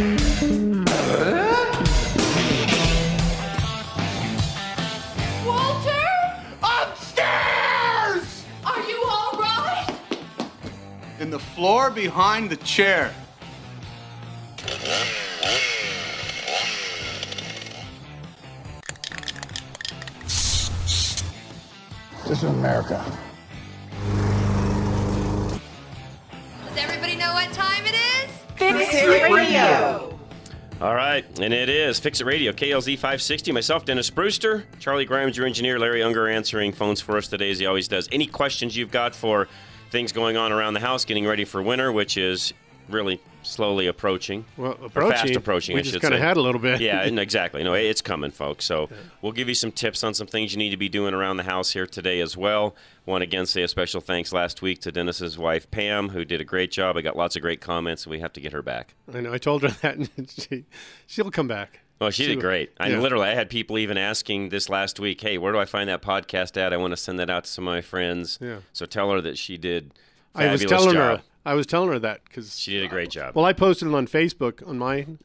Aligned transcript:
In 0.00 0.16
the 11.28 11.38
floor 11.38 11.90
behind 11.90 12.48
the 12.48 12.56
chair. 12.56 13.12
This 22.24 22.26
is 22.26 22.44
America. 22.44 23.04
Fix 28.90 29.02
It 29.04 29.32
Radio. 29.32 30.18
All 30.80 30.94
right, 30.96 31.24
and 31.38 31.54
it 31.54 31.68
is 31.68 32.00
Fix 32.00 32.20
It 32.20 32.24
Radio, 32.24 32.50
KLZ 32.50 32.96
560. 32.96 33.52
Myself, 33.52 33.84
Dennis 33.84 34.10
Brewster, 34.10 34.64
Charlie 34.80 35.04
Grimes, 35.04 35.36
your 35.36 35.46
engineer, 35.46 35.78
Larry 35.78 36.02
Unger 36.02 36.26
answering 36.26 36.72
phones 36.72 37.00
for 37.00 37.16
us 37.16 37.28
today 37.28 37.52
as 37.52 37.60
he 37.60 37.66
always 37.66 37.86
does. 37.86 38.08
Any 38.10 38.26
questions 38.26 38.76
you've 38.76 38.90
got 38.90 39.14
for 39.14 39.46
things 39.92 40.10
going 40.10 40.36
on 40.36 40.50
around 40.50 40.74
the 40.74 40.80
house, 40.80 41.04
getting 41.04 41.24
ready 41.24 41.44
for 41.44 41.62
winter, 41.62 41.92
which 41.92 42.16
is 42.16 42.52
really 42.90 43.20
slowly 43.42 43.86
approaching. 43.86 44.44
Well, 44.56 44.72
approaching. 44.72 45.10
fast 45.10 45.36
approaching. 45.36 45.74
We 45.74 45.80
I 45.80 45.82
just 45.82 46.00
kind 46.00 46.14
of 46.14 46.20
had 46.20 46.36
a 46.36 46.40
little 46.40 46.60
bit. 46.60 46.80
yeah, 46.80 47.02
exactly. 47.04 47.62
No, 47.62 47.74
it's 47.74 48.02
coming, 48.02 48.30
folks. 48.30 48.64
So 48.64 48.88
we'll 49.22 49.32
give 49.32 49.48
you 49.48 49.54
some 49.54 49.72
tips 49.72 50.04
on 50.04 50.14
some 50.14 50.26
things 50.26 50.52
you 50.52 50.58
need 50.58 50.70
to 50.70 50.76
be 50.76 50.88
doing 50.88 51.14
around 51.14 51.36
the 51.38 51.44
house 51.44 51.72
here 51.72 51.86
today 51.86 52.20
as 52.20 52.36
well. 52.36 52.74
Want 53.06 53.22
to 53.22 53.26
again 53.26 53.46
say 53.46 53.62
a 53.62 53.68
special 53.68 54.00
thanks 54.00 54.32
last 54.32 54.62
week 54.62 54.80
to 54.82 54.92
Dennis's 54.92 55.38
wife 55.38 55.70
Pam, 55.70 56.10
who 56.10 56.24
did 56.24 56.40
a 56.40 56.44
great 56.44 56.70
job. 56.70 56.96
I 56.96 57.00
got 57.02 57.16
lots 57.16 57.36
of 57.36 57.42
great 57.42 57.60
comments, 57.60 58.04
and 58.04 58.10
we 58.10 58.20
have 58.20 58.32
to 58.34 58.40
get 58.40 58.52
her 58.52 58.62
back. 58.62 58.94
I 59.12 59.20
know. 59.20 59.32
I 59.32 59.38
told 59.38 59.62
her 59.62 59.68
that, 59.82 59.96
and 59.96 60.30
she 60.30 60.64
she'll 61.06 61.30
come 61.30 61.48
back. 61.48 61.80
Well, 62.00 62.10
she 62.10 62.22
She 62.24 62.28
did 62.30 62.40
great. 62.40 62.72
I 62.80 62.88
yeah. 62.88 62.98
literally, 62.98 63.28
I 63.28 63.34
had 63.34 63.50
people 63.50 63.76
even 63.76 63.98
asking 63.98 64.48
this 64.48 64.68
last 64.70 64.98
week, 64.98 65.20
"Hey, 65.20 65.36
where 65.38 65.52
do 65.52 65.58
I 65.58 65.66
find 65.66 65.88
that 65.90 66.00
podcast 66.02 66.56
at? 66.56 66.72
I 66.72 66.78
want 66.78 66.92
to 66.92 66.96
send 66.96 67.18
that 67.18 67.28
out 67.28 67.44
to 67.44 67.50
some 67.50 67.68
of 67.68 67.74
my 67.74 67.82
friends." 67.82 68.38
Yeah. 68.40 68.58
So 68.72 68.86
tell 68.86 69.10
her 69.10 69.20
that 69.20 69.36
she 69.36 69.58
did. 69.58 69.92
I 70.34 70.50
was 70.50 70.64
telling 70.64 70.94
job. 70.94 71.18
her. 71.18 71.24
I 71.44 71.54
was 71.54 71.66
telling 71.66 71.88
her 71.90 71.98
that 71.98 72.24
because 72.24 72.58
She 72.58 72.72
did 72.72 72.84
a 72.84 72.88
great 72.88 73.10
job. 73.10 73.34
well, 73.34 73.44
I 73.44 73.52
posted 73.52 73.88
it 73.88 73.94
on 73.94 74.06
Facebook 74.06 74.66
on 74.68 74.78
mine, 74.78 75.18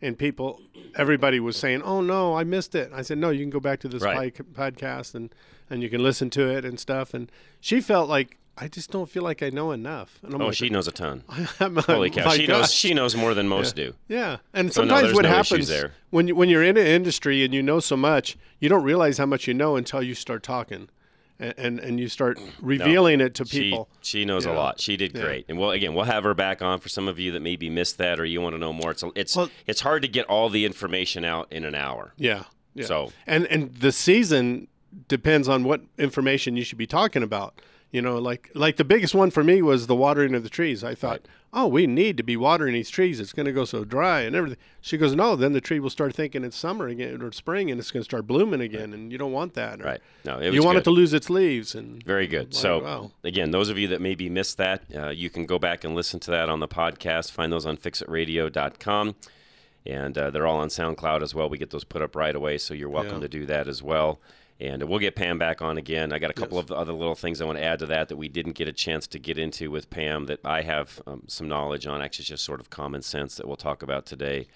and 0.00 0.18
people, 0.18 0.60
everybody 0.96 1.40
was 1.40 1.56
saying, 1.56 1.82
"Oh 1.82 2.00
no, 2.00 2.36
I 2.36 2.44
missed 2.44 2.74
it." 2.74 2.90
I 2.94 3.02
said, 3.02 3.18
"No, 3.18 3.30
you 3.30 3.40
can 3.40 3.50
go 3.50 3.60
back 3.60 3.80
to 3.80 3.88
this 3.88 4.02
Right. 4.02 4.34
podcast 4.54 5.14
and 5.14 5.34
and 5.70 5.82
you 5.82 5.88
can 5.88 6.02
listen 6.02 6.28
to 6.30 6.48
it 6.48 6.64
and 6.64 6.78
stuff." 6.78 7.14
And 7.14 7.30
she 7.60 7.80
felt 7.80 8.08
like 8.08 8.36
I 8.58 8.68
just 8.68 8.90
don't 8.90 9.08
feel 9.08 9.22
like 9.22 9.42
I 9.42 9.48
know 9.48 9.72
enough. 9.72 10.18
And 10.22 10.34
I'm 10.34 10.42
oh, 10.42 10.46
like, 10.48 10.54
she 10.56 10.68
knows 10.68 10.86
a 10.86 10.92
ton. 10.92 11.24
I'm 11.60 11.76
Holy 11.76 12.10
cow, 12.10 12.26
"My 12.26 12.36
she 12.36 12.46
knows. 12.46 12.70
She 12.72 12.92
knows 12.92 13.16
more 13.16 13.32
than 13.32 13.48
most 13.48 13.74
do. 13.76 13.94
Yeah, 14.08 14.38
and 14.52 14.70
So, 14.70 14.82
no, 14.82 14.88
sometimes 14.88 15.02
there's 15.04 15.14
what 15.14 15.22
no 15.22 15.28
happens 15.30 15.68
there. 15.68 15.92
when 16.10 16.28
you, 16.28 16.34
when 16.34 16.50
you're 16.50 16.62
in 16.62 16.76
an 16.76 16.86
industry 16.86 17.42
and 17.44 17.54
you 17.54 17.62
know 17.62 17.80
so 17.80 17.96
much, 17.96 18.36
you 18.60 18.68
don't 18.68 18.84
realize 18.84 19.16
how 19.16 19.24
much 19.26 19.48
you 19.48 19.54
know 19.54 19.76
until 19.76 20.02
you 20.02 20.14
start 20.14 20.42
talking, 20.42 20.90
and 21.42 21.54
and, 21.58 21.80
and 21.80 22.00
you 22.00 22.08
start 22.08 22.38
revealing 22.60 23.20
it 23.20 23.34
to 23.34 23.44
people. 23.44 23.88
She, 24.00 24.20
she 24.20 24.24
knows 24.24 24.46
a 24.46 24.52
lot. 24.52 24.80
She 24.80 24.96
did 24.96 25.14
Yeah. 25.14 25.22
great. 25.22 25.44
And 25.48 25.58
well, 25.58 25.70
again, 25.72 25.94
we'll 25.94 26.04
have 26.04 26.24
her 26.24 26.34
back 26.34 26.62
on 26.62 26.78
for 26.80 26.88
some 26.88 27.08
of 27.08 27.18
you 27.18 27.32
that 27.32 27.40
maybe 27.40 27.68
missed 27.68 27.98
that 27.98 28.18
or 28.20 28.24
you 28.24 28.40
want 28.40 28.54
to 28.54 28.58
know 28.58 28.72
more. 28.72 28.90
It's 28.92 29.04
it's 29.14 29.36
Well- 29.36 29.50
it's 29.66 29.80
hard 29.80 30.02
to 30.02 30.08
get 30.08 30.26
all 30.26 30.48
the 30.48 30.64
information 30.64 31.24
out 31.24 31.48
in 31.52 31.64
an 31.64 31.74
hour. 31.74 32.14
yeah, 32.16 32.44
yeah. 32.74 32.86
So- 32.86 33.12
and 33.26 33.46
and 33.46 33.74
the 33.74 33.92
season 33.92 34.68
depends 35.08 35.48
on 35.48 35.64
what 35.64 35.80
information 35.98 36.56
you 36.56 36.64
should 36.64 36.78
be 36.78 36.86
talking 36.86 37.22
about. 37.22 37.60
You 37.92 38.00
know, 38.02 38.18
like 38.18 38.50
like 38.54 38.76
the 38.76 38.84
biggest 38.84 39.14
one 39.14 39.30
for 39.30 39.44
me 39.44 39.60
was 39.62 39.86
the 39.86 39.94
watering 39.94 40.34
of 40.34 40.42
the 40.42 40.48
trees. 40.48 40.82
I 40.82 40.94
thought, 40.94 41.20
Right. 41.20 41.26
oh, 41.52 41.66
we 41.68 41.86
need 41.86 42.16
to 42.16 42.22
be 42.22 42.38
watering 42.38 42.72
these 42.72 42.88
trees. 42.88 43.20
It's 43.20 43.34
going 43.34 43.44
to 43.44 43.52
go 43.52 43.66
so 43.66 43.84
dry 43.84 44.22
and 44.22 44.34
everything. 44.34 44.56
She 44.80 44.96
goes, 44.96 45.14
no, 45.14 45.36
then 45.36 45.52
the 45.52 45.60
tree 45.60 45.78
will 45.78 45.90
start 45.90 46.14
thinking 46.14 46.42
it's 46.42 46.56
summer 46.56 46.88
again 46.88 47.20
or 47.20 47.30
spring, 47.32 47.70
and 47.70 47.78
it's 47.78 47.90
going 47.90 48.00
to 48.00 48.04
start 48.04 48.26
blooming 48.26 48.62
again, 48.62 48.94
and 48.94 49.12
you 49.12 49.18
don't 49.18 49.30
want 49.32 49.52
that. 49.54 49.82
Or 49.82 49.84
Right. 49.84 50.00
No, 50.24 50.38
it 50.38 50.46
was 50.46 50.54
you 50.54 50.62
want 50.62 50.76
good. 50.76 50.80
it 50.80 50.84
to 50.84 50.90
lose 50.90 51.12
its 51.12 51.28
leaves, 51.28 51.74
and 51.74 52.02
Very 52.02 52.26
good. 52.26 52.46
Like, 52.46 52.54
so, 52.54 52.82
wow. 52.82 53.10
again, 53.24 53.50
those 53.50 53.68
of 53.68 53.76
you 53.78 53.88
that 53.88 54.00
maybe 54.00 54.30
missed 54.30 54.56
that, 54.56 54.84
uh, 54.96 55.10
you 55.10 55.28
can 55.28 55.44
go 55.44 55.58
back 55.58 55.84
and 55.84 55.94
listen 55.94 56.18
to 56.20 56.30
that 56.30 56.48
on 56.48 56.60
the 56.60 56.68
podcast. 56.68 57.30
Find 57.30 57.52
those 57.52 57.66
on 57.66 57.76
fixitradio.com. 57.76 59.14
And 59.84 60.16
uh, 60.16 60.30
they're 60.30 60.46
all 60.46 60.58
on 60.58 60.68
SoundCloud 60.68 61.22
as 61.22 61.34
well. 61.34 61.48
We 61.48 61.58
get 61.58 61.70
those 61.70 61.82
put 61.84 62.02
up 62.02 62.14
right 62.14 62.34
away, 62.34 62.56
so 62.58 62.72
you're 62.72 62.88
welcome 62.88 63.14
Yeah. 63.16 63.20
to 63.22 63.28
do 63.28 63.46
that 63.46 63.66
as 63.68 63.82
well. 63.82 64.20
And 64.62 64.84
we'll 64.84 65.00
get 65.00 65.16
Pam 65.16 65.38
back 65.38 65.60
on 65.60 65.76
again. 65.76 66.12
I 66.12 66.20
got 66.20 66.30
a 66.30 66.34
couple 66.34 66.56
of 66.56 66.70
other 66.70 66.92
little 66.92 67.16
things 67.16 67.40
I 67.40 67.44
want 67.44 67.58
to 67.58 67.64
add 67.64 67.80
to 67.80 67.86
that 67.86 68.08
that 68.08 68.16
we 68.16 68.28
didn't 68.28 68.52
get 68.52 68.68
a 68.68 68.72
chance 68.72 69.08
to 69.08 69.18
get 69.18 69.36
into 69.36 69.72
with 69.72 69.90
Pam 69.90 70.26
that 70.26 70.38
I 70.44 70.62
have 70.62 71.02
um, 71.04 71.24
some 71.26 71.48
knowledge 71.48 71.84
on. 71.84 72.00
Actually, 72.00 72.26
just 72.26 72.44
sort 72.44 72.60
of 72.60 72.70
common 72.70 73.02
sense 73.02 73.34
that 73.34 73.48
we'll 73.48 73.56
talk 73.56 73.82
about 73.82 74.06
today 74.06 74.46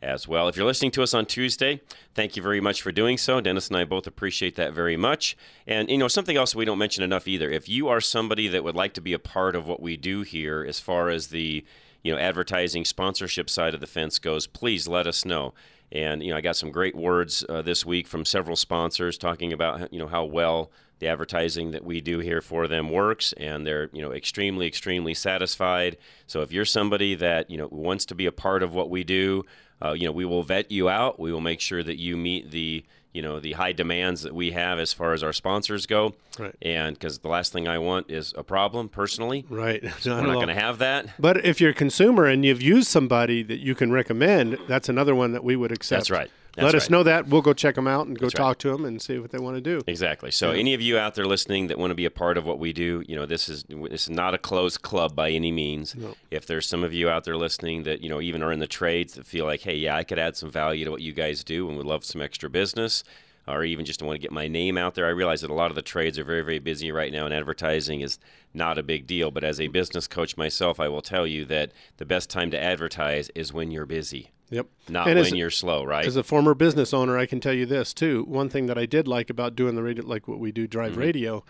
as 0.00 0.28
well. 0.28 0.46
If 0.46 0.56
you're 0.56 0.66
listening 0.66 0.92
to 0.92 1.02
us 1.02 1.14
on 1.14 1.26
Tuesday, 1.26 1.80
thank 2.14 2.36
you 2.36 2.42
very 2.42 2.60
much 2.60 2.80
for 2.80 2.92
doing 2.92 3.18
so. 3.18 3.40
Dennis 3.40 3.66
and 3.66 3.76
I 3.76 3.84
both 3.84 4.06
appreciate 4.06 4.54
that 4.54 4.72
very 4.72 4.96
much. 4.96 5.36
And 5.66 5.90
you 5.90 5.98
know, 5.98 6.06
something 6.06 6.36
else 6.36 6.54
we 6.54 6.64
don't 6.64 6.78
mention 6.78 7.02
enough 7.02 7.26
either. 7.26 7.50
If 7.50 7.68
you 7.68 7.88
are 7.88 8.00
somebody 8.00 8.46
that 8.46 8.62
would 8.62 8.76
like 8.76 8.94
to 8.94 9.00
be 9.00 9.14
a 9.14 9.18
part 9.18 9.56
of 9.56 9.66
what 9.66 9.82
we 9.82 9.96
do 9.96 10.22
here 10.22 10.64
as 10.64 10.78
far 10.78 11.08
as 11.08 11.28
the, 11.28 11.64
you 12.04 12.12
know, 12.12 12.18
advertising 12.20 12.84
sponsorship 12.84 13.50
side 13.50 13.74
of 13.74 13.80
the 13.80 13.88
fence 13.88 14.20
goes, 14.20 14.46
please 14.46 14.86
let 14.86 15.08
us 15.08 15.24
know. 15.24 15.54
And 15.92 16.22
you 16.22 16.30
know, 16.30 16.36
I 16.36 16.40
got 16.40 16.56
some 16.56 16.70
great 16.70 16.96
words 16.96 17.44
uh, 17.48 17.62
this 17.62 17.86
week 17.86 18.06
from 18.06 18.24
several 18.24 18.56
sponsors 18.56 19.16
talking 19.18 19.52
about 19.52 19.92
you 19.92 19.98
know 19.98 20.08
how 20.08 20.24
well 20.24 20.70
the 20.98 21.08
advertising 21.08 21.72
that 21.72 21.84
we 21.84 22.00
do 22.00 22.20
here 22.20 22.40
for 22.40 22.66
them 22.66 22.90
works, 22.90 23.32
and 23.34 23.66
they're 23.66 23.90
you 23.92 24.02
know 24.02 24.12
extremely 24.12 24.66
extremely 24.66 25.14
satisfied. 25.14 25.96
So 26.26 26.42
if 26.42 26.52
you're 26.52 26.64
somebody 26.64 27.14
that 27.16 27.50
you 27.50 27.58
know 27.58 27.68
wants 27.70 28.06
to 28.06 28.14
be 28.14 28.26
a 28.26 28.32
part 28.32 28.62
of 28.62 28.74
what 28.74 28.90
we 28.90 29.04
do, 29.04 29.44
uh, 29.84 29.92
you 29.92 30.06
know 30.06 30.12
we 30.12 30.24
will 30.24 30.42
vet 30.42 30.70
you 30.70 30.88
out. 30.88 31.20
We 31.20 31.32
will 31.32 31.40
make 31.40 31.60
sure 31.60 31.82
that 31.82 31.98
you 31.98 32.16
meet 32.16 32.50
the 32.50 32.84
you 33.16 33.22
know 33.22 33.40
the 33.40 33.52
high 33.52 33.72
demands 33.72 34.22
that 34.22 34.34
we 34.34 34.50
have 34.50 34.78
as 34.78 34.92
far 34.92 35.14
as 35.14 35.22
our 35.22 35.32
sponsors 35.32 35.86
go. 35.86 36.14
Right. 36.38 36.54
And 36.60 36.94
because 36.94 37.20
the 37.20 37.28
last 37.28 37.50
thing 37.50 37.66
I 37.66 37.78
want 37.78 38.10
is 38.10 38.34
a 38.36 38.44
problem 38.44 38.90
personally. 38.90 39.46
right. 39.48 39.82
We're 40.04 40.20
not 40.20 40.34
going 40.34 40.48
to 40.48 40.54
have 40.54 40.78
that. 40.78 41.08
But 41.18 41.42
if 41.46 41.58
you're 41.58 41.70
a 41.70 41.74
consumer 41.74 42.26
and 42.26 42.44
you've 42.44 42.60
used 42.60 42.88
somebody 42.88 43.42
that 43.44 43.60
you 43.60 43.74
can 43.74 43.90
recommend, 43.90 44.58
that's 44.68 44.90
another 44.90 45.14
one 45.14 45.32
that 45.32 45.42
we 45.42 45.56
would 45.56 45.72
accept. 45.72 46.00
That's 46.00 46.10
right. 46.10 46.30
That's 46.56 46.64
Let 46.64 46.74
us 46.74 46.82
right. 46.84 46.90
know 46.90 47.02
that. 47.02 47.28
We'll 47.28 47.42
go 47.42 47.52
check 47.52 47.74
them 47.74 47.86
out 47.86 48.06
and 48.06 48.18
go 48.18 48.26
That's 48.26 48.38
right. 48.38 48.46
talk 48.46 48.58
to 48.60 48.72
them 48.72 48.86
and 48.86 49.00
see 49.00 49.18
what 49.18 49.30
they 49.30 49.38
want 49.38 49.56
to 49.56 49.60
do. 49.60 49.82
Exactly. 49.86 50.30
So, 50.30 50.52
any 50.52 50.72
of 50.72 50.80
you 50.80 50.96
out 50.96 51.14
there 51.14 51.26
listening 51.26 51.66
that 51.66 51.78
want 51.78 51.90
to 51.90 51.94
be 51.94 52.06
a 52.06 52.10
part 52.10 52.38
of 52.38 52.46
what 52.46 52.58
we 52.58 52.72
do, 52.72 53.04
you 53.06 53.14
know, 53.14 53.26
this 53.26 53.50
is 53.50 53.64
this 53.64 54.04
is 54.04 54.10
not 54.10 54.32
a 54.32 54.38
closed 54.38 54.80
club 54.80 55.14
by 55.14 55.30
any 55.30 55.52
means. 55.52 55.94
If 56.30 56.46
there's 56.46 56.66
some 56.66 56.82
of 56.82 56.94
you 56.94 57.10
out 57.10 57.24
there 57.24 57.36
listening 57.36 57.82
that 57.82 58.00
you 58.00 58.08
know 58.08 58.22
even 58.22 58.42
are 58.42 58.52
in 58.52 58.58
the 58.58 58.66
trades 58.66 59.14
that 59.14 59.26
feel 59.26 59.44
like, 59.44 59.60
hey, 59.60 59.76
yeah, 59.76 59.96
I 59.96 60.02
could 60.02 60.18
add 60.18 60.34
some 60.34 60.50
value 60.50 60.86
to 60.86 60.90
what 60.90 61.02
you 61.02 61.12
guys 61.12 61.44
do, 61.44 61.68
and 61.68 61.76
would 61.76 61.86
love 61.86 62.06
some 62.06 62.22
extra 62.22 62.48
business, 62.48 63.04
or 63.46 63.62
even 63.62 63.84
just 63.84 64.02
want 64.02 64.16
to 64.16 64.22
get 64.22 64.32
my 64.32 64.48
name 64.48 64.78
out 64.78 64.94
there. 64.94 65.04
I 65.04 65.10
realize 65.10 65.42
that 65.42 65.50
a 65.50 65.54
lot 65.54 65.70
of 65.70 65.74
the 65.74 65.82
trades 65.82 66.18
are 66.18 66.24
very 66.24 66.40
very 66.42 66.58
busy 66.58 66.90
right 66.90 67.12
now, 67.12 67.26
and 67.26 67.34
advertising 67.34 68.00
is 68.00 68.18
not 68.54 68.78
a 68.78 68.82
big 68.82 69.06
deal. 69.06 69.30
But 69.30 69.44
as 69.44 69.60
a 69.60 69.66
business 69.66 70.08
coach 70.08 70.38
myself, 70.38 70.80
I 70.80 70.88
will 70.88 71.02
tell 71.02 71.26
you 71.26 71.44
that 71.44 71.72
the 71.98 72.06
best 72.06 72.30
time 72.30 72.50
to 72.52 72.58
advertise 72.62 73.28
is 73.34 73.52
when 73.52 73.70
you're 73.70 73.84
busy, 73.84 74.30
Yep. 74.50 74.66
not 74.88 75.08
And 75.08 75.18
when 75.18 75.34
you're 75.36 75.50
slow. 75.50 75.84
Right. 75.84 76.06
As 76.06 76.16
a 76.16 76.22
former 76.22 76.54
business 76.54 76.94
owner, 76.94 77.18
I 77.18 77.26
can 77.26 77.40
tell 77.40 77.52
you 77.52 77.66
this 77.66 77.92
too. 77.92 78.24
One 78.28 78.48
thing 78.48 78.66
that 78.66 78.78
I 78.78 78.86
did 78.86 79.08
like 79.08 79.28
about 79.30 79.56
doing 79.56 79.74
the 79.74 79.82
radio, 79.82 80.04
like 80.06 80.28
what 80.28 80.38
we 80.38 80.52
do, 80.52 80.66
drive 80.66 80.92
Mm-hmm. 80.92 81.00
radio, 81.00 81.44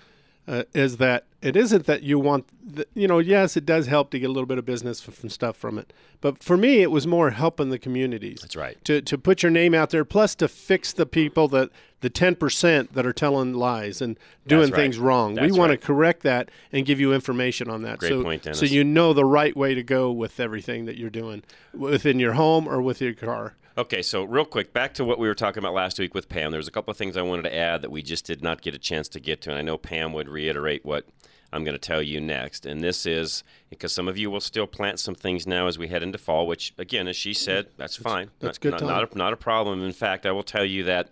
uh, 0.49 0.65
is 0.75 0.99
that 0.99 1.25
it 1.43 1.57
isn't 1.57 1.87
that 1.87 2.03
you 2.03 2.19
want, 2.19 2.47
the, 2.65 2.87
you 2.95 3.07
know, 3.07 3.19
yes, 3.19 3.57
it 3.57 3.67
does 3.67 3.87
help 3.87 4.11
to 4.11 4.19
get 4.19 4.27
a 4.27 4.33
little 4.33 4.47
bit 4.47 4.59
of 4.59 4.67
business 4.67 5.01
from 5.01 5.29
stuff 5.29 5.57
from 5.57 5.79
it, 5.79 5.93
but 6.21 6.43
for 6.43 6.57
me, 6.57 6.83
it 6.83 6.91
was 6.91 7.07
more 7.07 7.31
helping 7.31 7.69
the 7.69 7.79
communities. 7.79 8.39
That's 8.41 8.57
right. 8.57 8.83
To 8.85 9.01
to 9.03 9.19
put 9.19 9.43
your 9.43 9.51
name 9.51 9.75
out 9.75 9.91
there, 9.91 10.05
plus 10.05 10.35
to 10.37 10.49
fix 10.49 10.93
the 10.93 11.07
people 11.07 11.49
that 11.49 11.71
the 12.01 12.11
ten 12.11 12.35
percent 12.35 12.95
that 12.95 13.07
are 13.07 13.13
telling 13.13 13.55
lies 13.55 14.01
and 14.01 14.19
doing 14.47 14.71
right. 14.71 14.75
things 14.75 14.99
wrong. 14.99 15.35
we 15.37 15.53
want 15.53 15.71
right. 15.71 15.81
to 15.81 15.87
correct 15.87 16.23
that 16.23 16.51
and 16.73 16.87
give 16.87 17.01
you 17.01 17.13
information 17.13 17.69
on 17.69 17.83
that. 17.83 17.99
Great 17.99 18.11
so, 18.11 18.23
point, 18.23 18.57
So 18.57 18.67
you 18.67 18.83
know 18.85 19.13
the 19.13 19.25
right 19.25 19.57
way 19.57 19.75
to 19.75 19.83
go 19.83 20.11
with 20.11 20.41
everything 20.41 20.87
that 20.87 20.97
you're 20.97 21.11
doing 21.11 21.43
within 21.75 22.19
your 22.19 22.33
home 22.33 22.69
or 22.69 22.81
with 22.81 23.01
your 23.01 23.15
car. 23.15 23.55
Okay, 23.79 24.01
so 24.01 24.25
real 24.25 24.47
quick, 24.47 24.73
back 24.73 24.95
to 24.95 25.05
what 25.05 25.19
we 25.19 25.29
were 25.29 25.35
talking 25.35 25.63
about 25.63 25.75
last 25.75 25.99
week 25.99 26.15
with 26.15 26.31
Pam. 26.31 26.51
There 26.51 26.59
was 26.59 26.67
a 26.67 26.71
couple 26.71 26.91
of 26.91 26.97
things 26.97 27.15
I 27.15 27.21
wanted 27.21 27.43
to 27.43 27.55
add 27.55 27.83
that 27.83 27.91
we 27.91 28.01
just 28.01 28.25
did 28.25 28.43
not 28.43 28.63
get 28.63 28.75
a 28.75 28.79
chance 28.79 29.07
to 29.11 29.21
get 29.21 29.43
to, 29.43 29.51
and 29.51 29.59
I 29.59 29.63
know 29.63 29.77
Pam 29.77 30.15
would 30.15 30.31
reiterate 30.31 30.83
what 30.87 31.05
I'm 31.53 31.63
going 31.63 31.75
to 31.75 31.79
tell 31.79 32.01
you 32.01 32.19
next. 32.19 32.65
And 32.65 32.83
this 32.83 33.05
is 33.05 33.45
because 33.69 33.93
some 33.93 34.09
of 34.09 34.17
you 34.17 34.31
will 34.31 34.41
still 34.41 34.67
plant 34.67 34.99
some 34.99 35.15
things 35.15 35.47
now 35.47 35.67
as 35.67 35.79
we 35.79 35.89
head 35.89 36.03
into 36.03 36.17
fall, 36.17 36.47
which, 36.47 36.73
again, 36.79 37.07
as 37.07 37.17
she 37.17 37.35
said, 37.35 37.67
that's 37.77 37.97
fine. 37.97 38.31
that's 38.41 38.57
not, 38.57 38.61
good 38.63 38.71
Not, 38.71 38.83
not, 38.83 39.13
a, 39.13 39.19
not 39.19 39.33
a 39.35 39.37
problem. 39.37 39.83
In 39.83 39.93
fact, 39.93 40.25
I 40.25 40.33
will 40.33 40.43
tell 40.43 40.65
you 40.65 40.83
that 40.85 41.11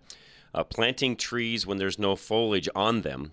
uh, 0.54 0.64
planting 0.64 1.16
trees 1.16 1.66
when 1.66 1.76
there's 1.76 1.98
no 1.98 2.16
foliage 2.16 2.70
on 2.74 3.02
them 3.02 3.32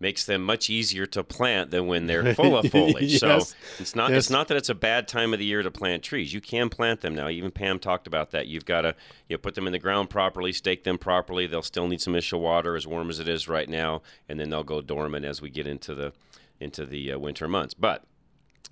makes 0.00 0.24
them 0.24 0.42
much 0.44 0.70
easier 0.70 1.06
to 1.06 1.24
plant 1.24 1.70
than 1.70 1.86
when 1.86 2.06
they're 2.06 2.34
full 2.34 2.56
of 2.56 2.66
foliage. 2.70 3.18
So 3.18 3.40
it's 3.78 3.96
not 3.96 4.10
Yes. 4.10 4.18
it's 4.18 4.30
not 4.30 4.46
that 4.48 4.56
it's 4.56 4.68
a 4.68 4.74
bad 4.74 5.08
time 5.08 5.32
of 5.32 5.38
the 5.40 5.44
year 5.44 5.62
to 5.62 5.70
plant 5.70 6.02
trees. 6.04 6.32
You 6.32 6.40
can 6.40 6.68
plant 6.68 7.00
them 7.00 7.14
now. 7.14 7.28
Even 7.28 7.50
Pam 7.50 7.78
talked 7.78 8.06
about 8.06 8.30
that. 8.30 8.46
You've 8.46 8.64
got 8.64 8.82
to 8.82 8.94
you 9.28 9.34
know, 9.34 9.38
put 9.38 9.54
them 9.56 9.66
in 9.66 9.72
the 9.72 9.78
ground 9.78 10.08
properly, 10.08 10.52
stake 10.52 10.84
them 10.84 10.98
properly. 10.98 11.46
They'll 11.46 11.62
still 11.62 11.88
need 11.88 12.00
some 12.00 12.14
initial 12.14 12.40
water, 12.40 12.76
as 12.76 12.86
warm 12.86 13.10
as 13.10 13.18
it 13.18 13.28
is 13.28 13.48
right 13.48 13.68
now, 13.68 14.02
and 14.28 14.38
then 14.38 14.50
they'll 14.50 14.62
go 14.62 14.80
dormant 14.80 15.24
as 15.24 15.42
we 15.42 15.50
get 15.50 15.66
into 15.66 15.94
the 15.94 16.12
into 16.60 16.84
the 16.86 17.12
uh, 17.12 17.18
winter 17.18 17.48
months. 17.48 17.74
But 17.74 18.04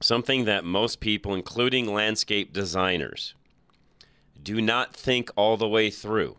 something 0.00 0.44
that 0.44 0.64
most 0.64 1.00
people, 1.00 1.34
including 1.34 1.92
landscape 1.92 2.52
designers, 2.52 3.34
do 4.42 4.60
not 4.60 4.94
think 4.94 5.30
all 5.36 5.56
the 5.56 5.68
way 5.68 5.90
through 5.90 6.36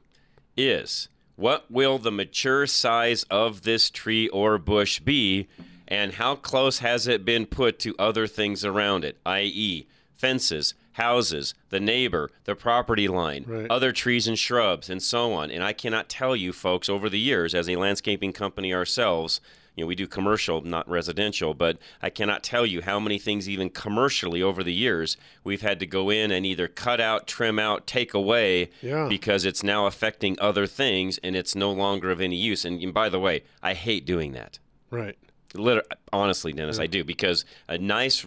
is 0.55 1.09
what 1.37 1.69
will 1.71 1.97
the 1.99 2.11
mature 2.11 2.67
size 2.67 3.23
of 3.29 3.61
this 3.61 3.89
tree 3.89 4.27
or 4.29 4.57
bush 4.57 4.99
be, 4.99 5.47
and 5.87 6.13
how 6.15 6.35
close 6.35 6.79
has 6.79 7.07
it 7.07 7.23
been 7.23 7.45
put 7.45 7.79
to 7.79 7.95
other 7.97 8.27
things 8.27 8.65
around 8.65 9.05
it, 9.05 9.17
i.e., 9.25 9.87
fences, 10.15 10.73
houses, 10.93 11.53
the 11.69 11.79
neighbor, 11.79 12.29
the 12.45 12.55
property 12.55 13.07
line, 13.07 13.45
Right. 13.47 13.69
other 13.69 13.91
trees 13.91 14.27
and 14.27 14.37
shrubs, 14.37 14.89
and 14.89 15.01
so 15.01 15.31
on. 15.31 15.51
And 15.51 15.63
I 15.63 15.71
cannot 15.73 16.09
tell 16.09 16.35
you, 16.35 16.51
folks, 16.51 16.89
over 16.89 17.07
the 17.07 17.19
years, 17.19 17.53
as 17.53 17.69
a 17.69 17.75
landscaping 17.75 18.33
company 18.33 18.73
ourselves, 18.73 19.39
you 19.77 19.83
know, 19.83 19.87
we 19.87 19.95
do 19.95 20.07
commercial, 20.07 20.61
not 20.61 20.89
residential, 20.89 21.53
but 21.53 21.77
I 22.01 22.09
cannot 22.09 22.43
tell 22.43 22.65
you 22.65 22.81
how 22.81 22.99
many 22.99 23.19
things, 23.19 23.47
even 23.47 23.69
commercially 23.69 24.41
over 24.41 24.63
the 24.63 24.73
years, 24.73 25.15
we've 25.43 25.61
had 25.61 25.79
to 25.79 25.85
go 25.85 26.09
in 26.09 26.31
and 26.31 26.45
either 26.47 26.67
cut 26.67 26.99
out, 26.99 27.27
trim 27.27 27.59
out, 27.59 27.85
take 27.85 28.15
away 28.15 28.71
Yeah. 28.81 29.07
because 29.07 29.45
it's 29.45 29.61
now 29.63 29.85
affecting 29.85 30.35
other 30.41 30.65
things 30.65 31.19
and 31.19 31.35
it's 31.35 31.55
no 31.55 31.71
longer 31.71 32.09
of 32.09 32.19
any 32.19 32.35
use. 32.35 32.65
And, 32.65 32.81
and 32.81 32.91
by 32.93 33.07
the 33.07 33.19
way, 33.19 33.43
I 33.61 33.75
hate 33.75 34.05
doing 34.07 34.31
that. 34.33 34.57
Right. 34.89 35.15
Liter- 35.53 35.83
honestly, 36.11 36.53
Dennis, 36.53 36.79
I 36.79 36.87
do 36.87 37.03
because 37.03 37.45
a 37.69 37.77
nice, 37.77 38.25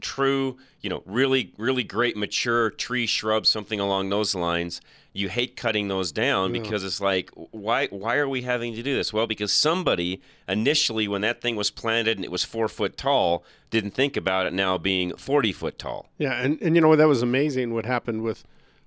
true, 0.00 0.56
you 0.80 0.90
know, 0.90 1.02
really, 1.06 1.52
really 1.56 1.84
great 1.84 2.16
mature 2.16 2.70
tree, 2.70 3.06
shrub, 3.06 3.46
something 3.46 3.80
along 3.80 4.10
those 4.10 4.34
lines. 4.34 4.80
You 5.12 5.28
hate 5.28 5.56
cutting 5.56 5.88
those 5.88 6.12
down 6.12 6.52
because 6.52 6.84
it's 6.84 7.00
like, 7.00 7.30
why? 7.34 7.88
Why 7.88 8.16
are 8.16 8.28
we 8.28 8.42
having 8.42 8.76
to 8.76 8.82
do 8.82 8.94
this? 8.94 9.12
Well, 9.12 9.26
because 9.26 9.52
somebody 9.52 10.22
initially, 10.46 11.08
when 11.08 11.22
that 11.22 11.40
thing 11.40 11.56
was 11.56 11.70
planted 11.72 12.16
and 12.16 12.24
it 12.24 12.30
was 12.30 12.44
four 12.44 12.68
foot 12.68 12.96
tall, 12.96 13.44
didn't 13.70 13.90
think 13.90 14.16
about 14.16 14.46
it 14.46 14.52
now 14.52 14.78
being 14.78 15.16
forty 15.16 15.50
foot 15.50 15.80
tall. 15.80 16.10
Yeah, 16.18 16.40
and, 16.40 16.62
and 16.62 16.76
you 16.76 16.80
know 16.80 16.94
that 16.94 17.08
was 17.08 17.22
amazing 17.22 17.74
what 17.74 17.86
happened 17.86 18.22
with 18.22 18.44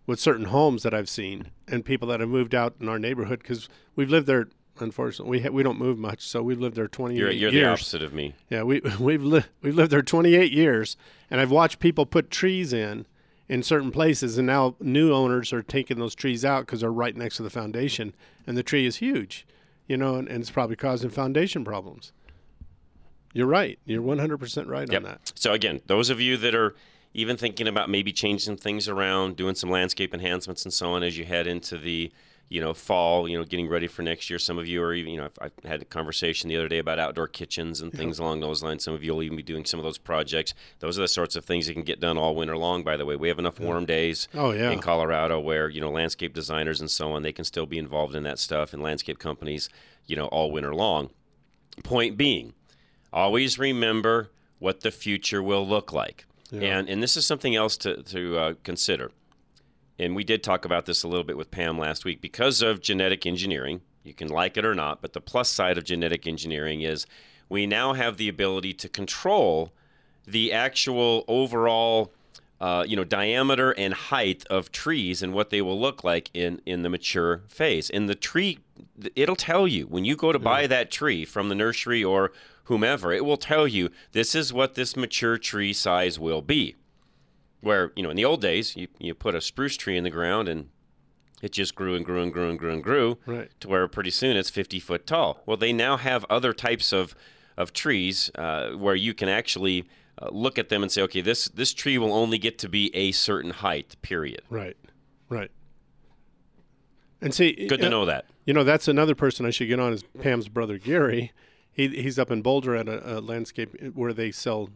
with 0.08 0.20
certain 0.20 0.46
homes 0.46 0.84
that 0.84 0.94
I've 0.94 1.10
seen 1.10 1.52
and 1.68 1.84
people 1.84 2.08
that 2.08 2.22
have 2.22 2.30
moved 2.30 2.56
out 2.56 2.76
in 2.80 2.88
our 2.88 3.00
neighborhood 3.00 3.40
because 3.40 3.68
we've 3.98 4.10
lived 4.10 4.28
there. 4.28 4.48
Unfortunately, 4.80 5.30
we 5.38 5.44
ha- 5.44 5.50
we 5.50 5.64
don't 5.64 5.78
move 5.78 5.98
much, 5.98 6.22
so 6.28 6.42
we've 6.42 6.60
lived 6.60 6.76
there 6.76 6.88
twenty 6.88 7.16
You're, 7.16 7.30
eight 7.30 7.38
you're 7.38 7.52
the 7.52 7.66
opposite 7.66 8.02
of 8.02 8.14
me. 8.14 8.34
Yeah, 8.50 8.64
we 8.64 8.82
we've 9.00 9.24
li- 9.24 9.46
we've 9.62 9.76
lived 9.76 9.92
there 9.92 10.02
28 10.02 10.52
years, 10.52 10.98
and 11.30 11.40
I've 11.40 11.52
watched 11.52 11.80
people 11.80 12.06
put 12.06 12.32
trees 12.32 12.74
in 12.74 13.06
in 13.48 13.62
certain 13.62 13.92
places, 13.92 14.38
and 14.38 14.48
now 14.48 14.76
new 14.80 15.14
owners 15.14 15.54
are 15.54 15.62
taking 15.62 16.00
those 16.00 16.16
trees 16.16 16.44
out 16.44 16.66
because 16.66 16.82
they're 16.82 16.92
right 16.92 17.16
next 17.16 17.38
to 17.38 17.44
the 17.44 17.50
foundation, 17.50 18.16
and 18.48 18.58
the 18.58 18.64
tree 18.64 18.86
is 18.86 18.96
huge, 18.96 19.46
you 19.88 19.96
know, 19.98 20.16
and, 20.16 20.28
and 20.28 20.42
it's 20.42 20.50
probably 20.50 20.76
causing 20.76 21.10
foundation 21.10 21.64
problems. 21.64 22.12
You're 23.34 23.48
right. 23.48 23.78
You're 23.86 24.02
100 24.02 24.38
percent 24.38 24.68
right 24.68 24.92
on 24.94 25.04
that. 25.04 25.34
So 25.36 25.54
again, 25.54 25.82
those 25.88 26.10
of 26.10 26.20
you 26.20 26.38
that 26.38 26.56
are 26.56 26.76
even 27.14 27.38
thinking 27.38 27.68
about 27.68 27.90
maybe 27.90 28.12
changing 28.12 28.58
things 28.58 28.88
around, 28.88 29.36
doing 29.36 29.56
some 29.56 29.70
landscape 29.70 30.14
enhancements 30.14 30.66
and 30.66 30.74
so 30.74 30.94
on 30.94 31.04
as 31.04 31.18
you 31.18 31.26
head 31.26 31.46
into 31.46 31.78
the 31.78 32.12
you 32.50 32.62
know 32.62 32.74
fall, 32.74 33.28
you 33.28 33.38
know, 33.38 33.44
getting 33.44 33.68
ready 33.68 33.88
for 33.88 34.02
next 34.04 34.30
year. 34.30 34.38
Some 34.38 34.58
of 34.60 34.68
you 34.68 34.82
are 34.84 34.94
even, 34.94 35.12
you 35.14 35.18
know, 35.20 35.26
I've, 35.26 35.52
I've 35.64 35.66
had 35.70 35.82
a 35.82 35.86
conversation 35.86 36.50
the 36.50 36.56
other 36.58 36.68
day 36.68 36.78
about 36.78 37.00
outdoor 37.00 37.28
kitchens 37.28 37.82
and 37.82 37.92
things 37.92 38.20
along 38.20 38.42
those 38.42 38.62
lines. 38.62 38.84
Some 38.84 38.94
of 38.94 39.04
you 39.04 39.14
will 39.14 39.24
even 39.24 39.38
be 39.38 39.44
doing 39.44 39.66
some 39.66 39.80
of 39.80 39.84
those 39.84 39.98
projects. 39.98 40.54
Those 40.80 41.00
are 41.00 41.02
the 41.02 41.08
sorts 41.08 41.36
of 41.36 41.46
things 41.46 41.66
that 41.68 41.74
can 41.74 41.84
get 41.84 42.00
done 42.00 42.18
all 42.18 42.36
winter 42.36 42.56
long. 42.58 42.84
By 42.84 42.96
the 42.98 43.06
way, 43.06 43.16
we 43.16 43.28
have 43.30 43.40
enough 43.40 43.60
warm 43.60 43.86
days 43.86 44.28
Oh, 44.36 44.52
yeah. 44.52 44.70
in 44.72 44.80
Colorado 44.80 45.40
where 45.40 45.68
you 45.70 45.82
know 45.82 45.90
landscape 45.90 46.34
designers 46.34 46.80
and 46.80 46.92
so 46.92 47.14
on 47.14 47.24
they 47.24 47.34
can 47.34 47.46
still 47.46 47.66
be 47.66 47.78
involved 47.80 48.14
in 48.16 48.24
that 48.24 48.38
stuff 48.40 48.74
and 48.74 48.84
landscape 48.84 49.18
companies, 49.20 49.70
you 50.06 50.16
know, 50.16 50.28
all 50.28 50.52
winter 50.52 50.76
long. 50.76 51.10
Point 51.84 52.18
being, 52.18 52.54
always 53.12 53.58
remember 53.58 54.30
what 54.60 54.82
the 54.82 54.92
future 54.92 55.42
will 55.42 55.68
look 55.68 55.92
like. 55.92 56.26
And 56.52 56.88
and 56.88 57.02
this 57.02 57.18
is 57.18 57.26
something 57.26 57.56
else 57.56 57.78
to 57.78 58.04
to 58.04 58.38
uh, 58.38 58.54
consider. 58.64 59.10
And 60.04 60.18
we 60.18 60.26
did 60.26 60.44
talk 60.44 60.66
about 60.66 60.86
this 60.86 61.04
a 61.04 61.08
little 61.08 61.24
bit 61.24 61.38
with 61.38 61.50
Pam 61.50 61.80
last 61.80 62.04
week. 62.04 62.20
Because 62.20 62.62
of 62.62 62.82
genetic 62.82 63.26
engineering. 63.26 63.82
You 64.04 64.14
can 64.14 64.28
like 64.28 64.58
it 64.58 64.66
or 64.66 64.76
not, 64.76 65.02
but 65.02 65.14
the 65.14 65.22
plus 65.22 65.50
side 65.50 65.78
of 65.78 65.86
genetic 65.86 66.28
engineering 66.28 66.82
is 66.82 67.06
we 67.48 67.66
now 67.66 67.94
have 67.94 68.18
the 68.18 68.28
ability 68.28 68.74
to 68.74 68.90
control 68.90 69.72
the 70.28 70.52
actual 70.52 71.24
overall 71.30 72.12
uh, 72.60 72.84
you 72.86 72.98
know 72.98 73.06
diameter 73.06 73.72
and 73.72 73.94
height 73.94 74.46
of 74.50 74.74
trees 74.74 75.24
and 75.24 75.34
what 75.34 75.52
they 75.52 75.62
will 75.62 75.80
look 75.80 76.04
like 76.04 76.30
in 76.34 76.62
in 76.66 76.84
the 76.84 76.90
mature 76.90 77.44
phase. 77.48 77.90
And 77.90 78.10
the 78.10 78.16
tree 78.16 78.60
it'll 79.16 79.38
tell 79.38 79.70
you 79.70 79.86
when 79.86 80.04
you 80.04 80.18
go 80.18 80.34
to 80.34 80.40
buy 80.40 80.68
that 80.68 80.92
tree 80.92 81.24
from 81.24 81.48
the 81.48 81.56
nursery 81.56 82.04
or 82.04 82.34
whomever 82.66 83.14
it 83.14 83.24
will 83.24 83.38
tell 83.38 83.68
you 83.68 83.90
this 84.12 84.36
is 84.36 84.52
what 84.52 84.76
this 84.76 84.96
mature 84.96 85.38
tree 85.38 85.74
size 85.74 86.20
will 86.20 86.42
be 86.42 86.76
where 87.64 87.92
you 87.96 88.04
know 88.04 88.10
in 88.10 88.16
the 88.18 88.26
old 88.26 88.42
days 88.42 88.76
you, 88.76 88.88
you 89.00 89.14
put 89.16 89.34
a 89.36 89.42
spruce 89.42 89.76
tree 89.78 89.98
in 89.98 90.04
the 90.04 90.10
ground 90.10 90.48
and 90.48 90.70
it 91.42 91.52
just 91.52 91.76
grew 91.76 91.96
and 91.96 92.06
grew 92.06 92.22
and 92.22 92.32
grew 92.32 92.50
and 92.50 92.58
grew 92.60 92.72
and 92.72 92.84
grew 92.84 93.18
Right. 93.26 93.50
to 93.60 93.68
where 93.68 93.88
pretty 93.88 94.12
soon 94.12 94.38
it's 94.38 94.50
50 94.50 94.80
foot 94.80 95.06
tall. 95.06 95.42
Well, 95.46 95.58
they 95.58 95.74
now 95.74 95.98
have 95.98 96.26
other 96.30 96.54
types 96.54 96.94
of, 96.94 97.16
of 97.58 97.74
trees 97.74 98.32
uh, 98.36 98.70
where 98.72 98.96
you 98.96 99.14
can 99.14 99.28
actually 99.28 99.84
uh, 100.22 100.30
look 100.32 100.58
at 100.58 100.70
them 100.70 100.84
and 100.84 100.90
say, 100.92 101.02
okay, 101.02 101.20
this, 101.20 101.50
this 101.50 101.74
tree 101.74 101.98
will 101.98 102.14
only 102.14 102.38
get 102.38 102.58
to 102.60 102.70
be 102.70 102.96
a 102.96 103.12
certain 103.12 103.52
height, 103.52 103.98
period. 104.02 104.42
Right. 104.50 104.78
Right. 105.28 105.52
And 107.22 107.34
see, 107.34 107.68
Good 107.68 107.82
to 107.82 107.88
uh, 107.88 107.90
know 107.90 108.06
that. 108.06 108.26
You 108.46 108.54
know, 108.54 108.64
that's 108.64 108.88
another 108.88 109.16
person 109.16 109.46
I 109.46 109.50
should 109.50 109.68
get 109.68 109.80
on 109.82 109.92
is 109.94 110.04
Pam's 110.22 110.48
brother 110.48 110.78
Gary. 110.78 111.32
He 111.72 111.88
he's 111.88 112.20
up 112.20 112.30
in 112.32 112.42
Boulder 112.42 112.76
at 112.76 112.88
a, 112.88 113.18
a 113.18 113.20
landscape 113.20 113.76
where 113.96 114.14
they 114.14 114.32
sell 114.32 114.70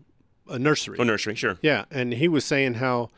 a 0.50 0.60
nursery. 0.60 0.98
Oh, 1.00 1.04
nursery, 1.04 1.36
sure. 1.36 1.58
Yeah, 1.62 1.86
and 1.92 2.14
he 2.14 2.28
was 2.28 2.46
saying 2.46 2.76
how 2.76 3.10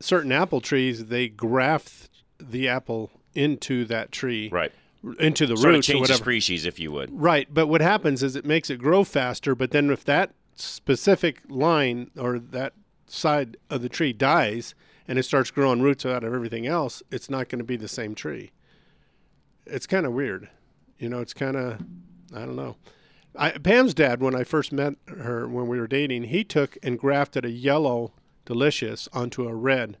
certain 0.00 0.32
apple 0.32 0.60
trees 0.60 1.06
they 1.06 1.28
graft 1.28 2.08
the 2.38 2.68
apple 2.68 3.10
into 3.34 3.84
that 3.86 4.12
tree, 4.12 4.48
Right. 4.50 4.72
into 5.18 5.46
the 5.46 5.56
Sort 5.56 5.70
of 5.70 5.74
roots 5.76 5.88
or 5.88 5.92
change 5.92 5.98
the 6.08 6.12
whatever. 6.12 6.24
species, 6.24 6.64
if 6.66 6.78
you 6.78 6.92
would. 6.92 7.10
Right, 7.12 7.48
but 7.52 7.66
what 7.68 7.80
happens 7.80 8.22
is 8.22 8.36
it 8.36 8.44
makes 8.44 8.70
it 8.70 8.76
grow 8.78 9.04
faster. 9.04 9.54
But 9.54 9.70
then 9.70 9.90
if 9.90 10.04
that 10.04 10.34
specific 10.54 11.40
line 11.48 12.10
or 12.18 12.38
that 12.38 12.74
side 13.06 13.56
of 13.70 13.82
the 13.82 13.88
tree 13.88 14.12
dies 14.12 14.74
and 15.08 15.18
it 15.18 15.24
starts 15.24 15.50
growing 15.50 15.82
roots 15.82 16.06
out 16.06 16.24
of 16.24 16.32
everything 16.32 16.66
else, 16.66 17.02
it's 17.10 17.28
not 17.28 17.48
going 17.48 17.58
to 17.58 17.64
be 17.64 17.76
the 17.76 17.88
same 17.88 18.14
tree. 18.14 18.50
It's 19.66 19.86
kind 19.86 20.06
of 20.06 20.12
weird, 20.12 20.48
you 20.98 21.08
know. 21.08 21.20
It's 21.20 21.34
kind 21.34 21.56
of 21.56 21.80
I 22.34 22.40
don't 22.40 22.56
know. 22.56 22.76
I, 23.36 23.50
Pam's 23.52 23.94
dad, 23.94 24.20
when 24.20 24.34
I 24.34 24.44
first 24.44 24.72
met 24.72 24.94
her 25.08 25.48
when 25.48 25.66
we 25.66 25.78
were 25.80 25.86
dating, 25.88 26.24
he 26.24 26.44
took 26.44 26.76
and 26.82 26.98
grafted 26.98 27.44
a 27.44 27.50
yellow 27.50 28.12
delicious 28.44 29.08
onto 29.12 29.48
a 29.48 29.54
red 29.54 29.96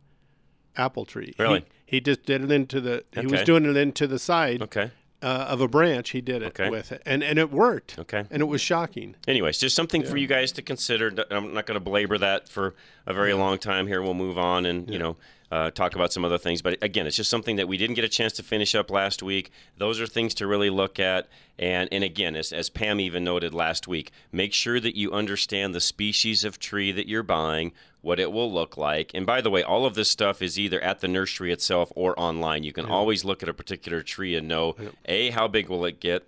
apple 0.76 1.04
tree. 1.04 1.34
Really? 1.38 1.64
He, 1.86 1.96
he 1.96 2.00
just 2.00 2.24
did 2.24 2.42
it 2.42 2.50
into 2.50 2.80
the. 2.80 3.04
He 3.18 3.26
was 3.26 3.42
doing 3.42 3.64
it 3.64 3.76
into 3.76 4.06
the 4.06 4.18
side 4.18 4.62
Okay. 4.62 4.90
uh, 5.22 5.26
of 5.48 5.60
a 5.60 5.68
branch. 5.68 6.10
He 6.10 6.20
did 6.20 6.42
it 6.42 6.46
Okay. 6.58 6.68
with 6.70 6.92
it, 6.92 7.02
and 7.06 7.22
and 7.22 7.38
it 7.38 7.50
worked. 7.52 7.98
Okay. 7.98 8.24
and 8.30 8.40
it 8.42 8.46
was 8.46 8.60
shocking. 8.60 9.14
Anyways, 9.28 9.58
just 9.58 9.76
something 9.76 10.02
for 10.04 10.16
you 10.16 10.26
guys 10.26 10.52
to 10.52 10.62
consider. 10.62 11.12
I'm 11.30 11.54
not 11.54 11.66
going 11.66 11.76
to 11.76 11.80
belabor 11.84 12.18
that 12.18 12.48
for 12.48 12.74
a 13.06 13.14
very 13.14 13.34
long 13.34 13.58
time 13.58 13.86
here. 13.86 14.02
We'll 14.02 14.14
move 14.14 14.38
on 14.38 14.66
and, 14.66 14.88
you 14.90 14.98
know, 14.98 15.16
uh, 15.54 15.70
talk 15.70 15.94
about 15.94 16.12
some 16.12 16.24
other 16.24 16.36
things. 16.36 16.62
But 16.62 16.82
again, 16.82 17.06
it's 17.06 17.14
just 17.14 17.30
something 17.30 17.54
that 17.56 17.68
we 17.68 17.76
didn't 17.76 17.94
get 17.94 18.04
a 18.04 18.08
chance 18.08 18.32
to 18.32 18.42
finish 18.42 18.74
up 18.74 18.90
last 18.90 19.22
week. 19.22 19.52
Those 19.78 20.00
are 20.00 20.06
things 20.06 20.34
to 20.34 20.48
really 20.48 20.68
look 20.68 20.98
at. 20.98 21.28
And, 21.60 21.88
and 21.92 22.02
again, 22.02 22.34
as, 22.34 22.52
as 22.52 22.68
Pam 22.68 22.98
even 22.98 23.22
noted 23.22 23.54
last 23.54 23.86
week, 23.86 24.10
make 24.32 24.52
sure 24.52 24.80
that 24.80 24.96
you 24.96 25.12
understand 25.12 25.72
the 25.72 25.80
species 25.80 26.42
of 26.42 26.58
tree 26.58 26.90
that 26.90 27.06
you're 27.06 27.22
buying, 27.22 27.70
what 28.00 28.18
it 28.18 28.32
will 28.32 28.52
look 28.52 28.76
like. 28.76 29.12
And 29.14 29.24
by 29.24 29.40
the 29.40 29.50
way, 29.50 29.62
all 29.62 29.86
of 29.86 29.94
this 29.94 30.10
stuff 30.10 30.42
is 30.42 30.58
either 30.58 30.80
at 30.80 30.98
the 30.98 31.06
nursery 31.06 31.52
itself 31.52 31.92
or 31.94 32.18
online. 32.18 32.64
You 32.64 32.72
can 32.72 32.86
always 32.86 33.24
look 33.24 33.40
at 33.40 33.48
a 33.48 33.54
particular 33.54 34.02
tree 34.02 34.34
and 34.34 34.48
know 34.48 34.74
A, 35.04 35.30
how 35.30 35.46
big 35.46 35.68
will 35.68 35.84
it 35.84 36.00
get? 36.00 36.26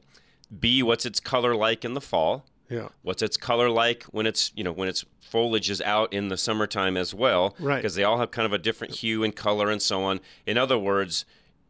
B, 0.57 0.85
what's 0.85 1.05
its 1.05 1.19
color 1.19 1.57
like 1.57 1.85
in 1.85 1.95
the 1.95 2.01
fall? 2.01 2.45
Yeah, 2.69 2.89
What's 3.03 3.23
its 3.23 3.37
color 3.37 3.71
like 3.71 4.03
when 4.05 4.27
it's 4.27 4.53
you 4.57 4.65
know 4.65 4.73
when 4.73 4.89
its 4.89 5.05
foliage 5.21 5.71
is 5.71 5.81
out 5.83 6.13
in 6.13 6.29
the 6.29 6.37
summertime 6.37 6.97
as 6.97 7.15
well? 7.15 7.55
Right. 7.61 7.77
Because 7.77 7.95
they 7.95 8.05
all 8.05 8.19
have 8.19 8.31
kind 8.31 8.47
of 8.47 8.53
a 8.53 8.59
different 8.59 8.95
hue 8.95 9.23
and 9.25 9.35
color 9.35 9.71
and 9.71 9.81
so 9.81 10.03
on. 10.03 10.21
In 10.47 10.59
other 10.59 10.79
words, 10.79 11.25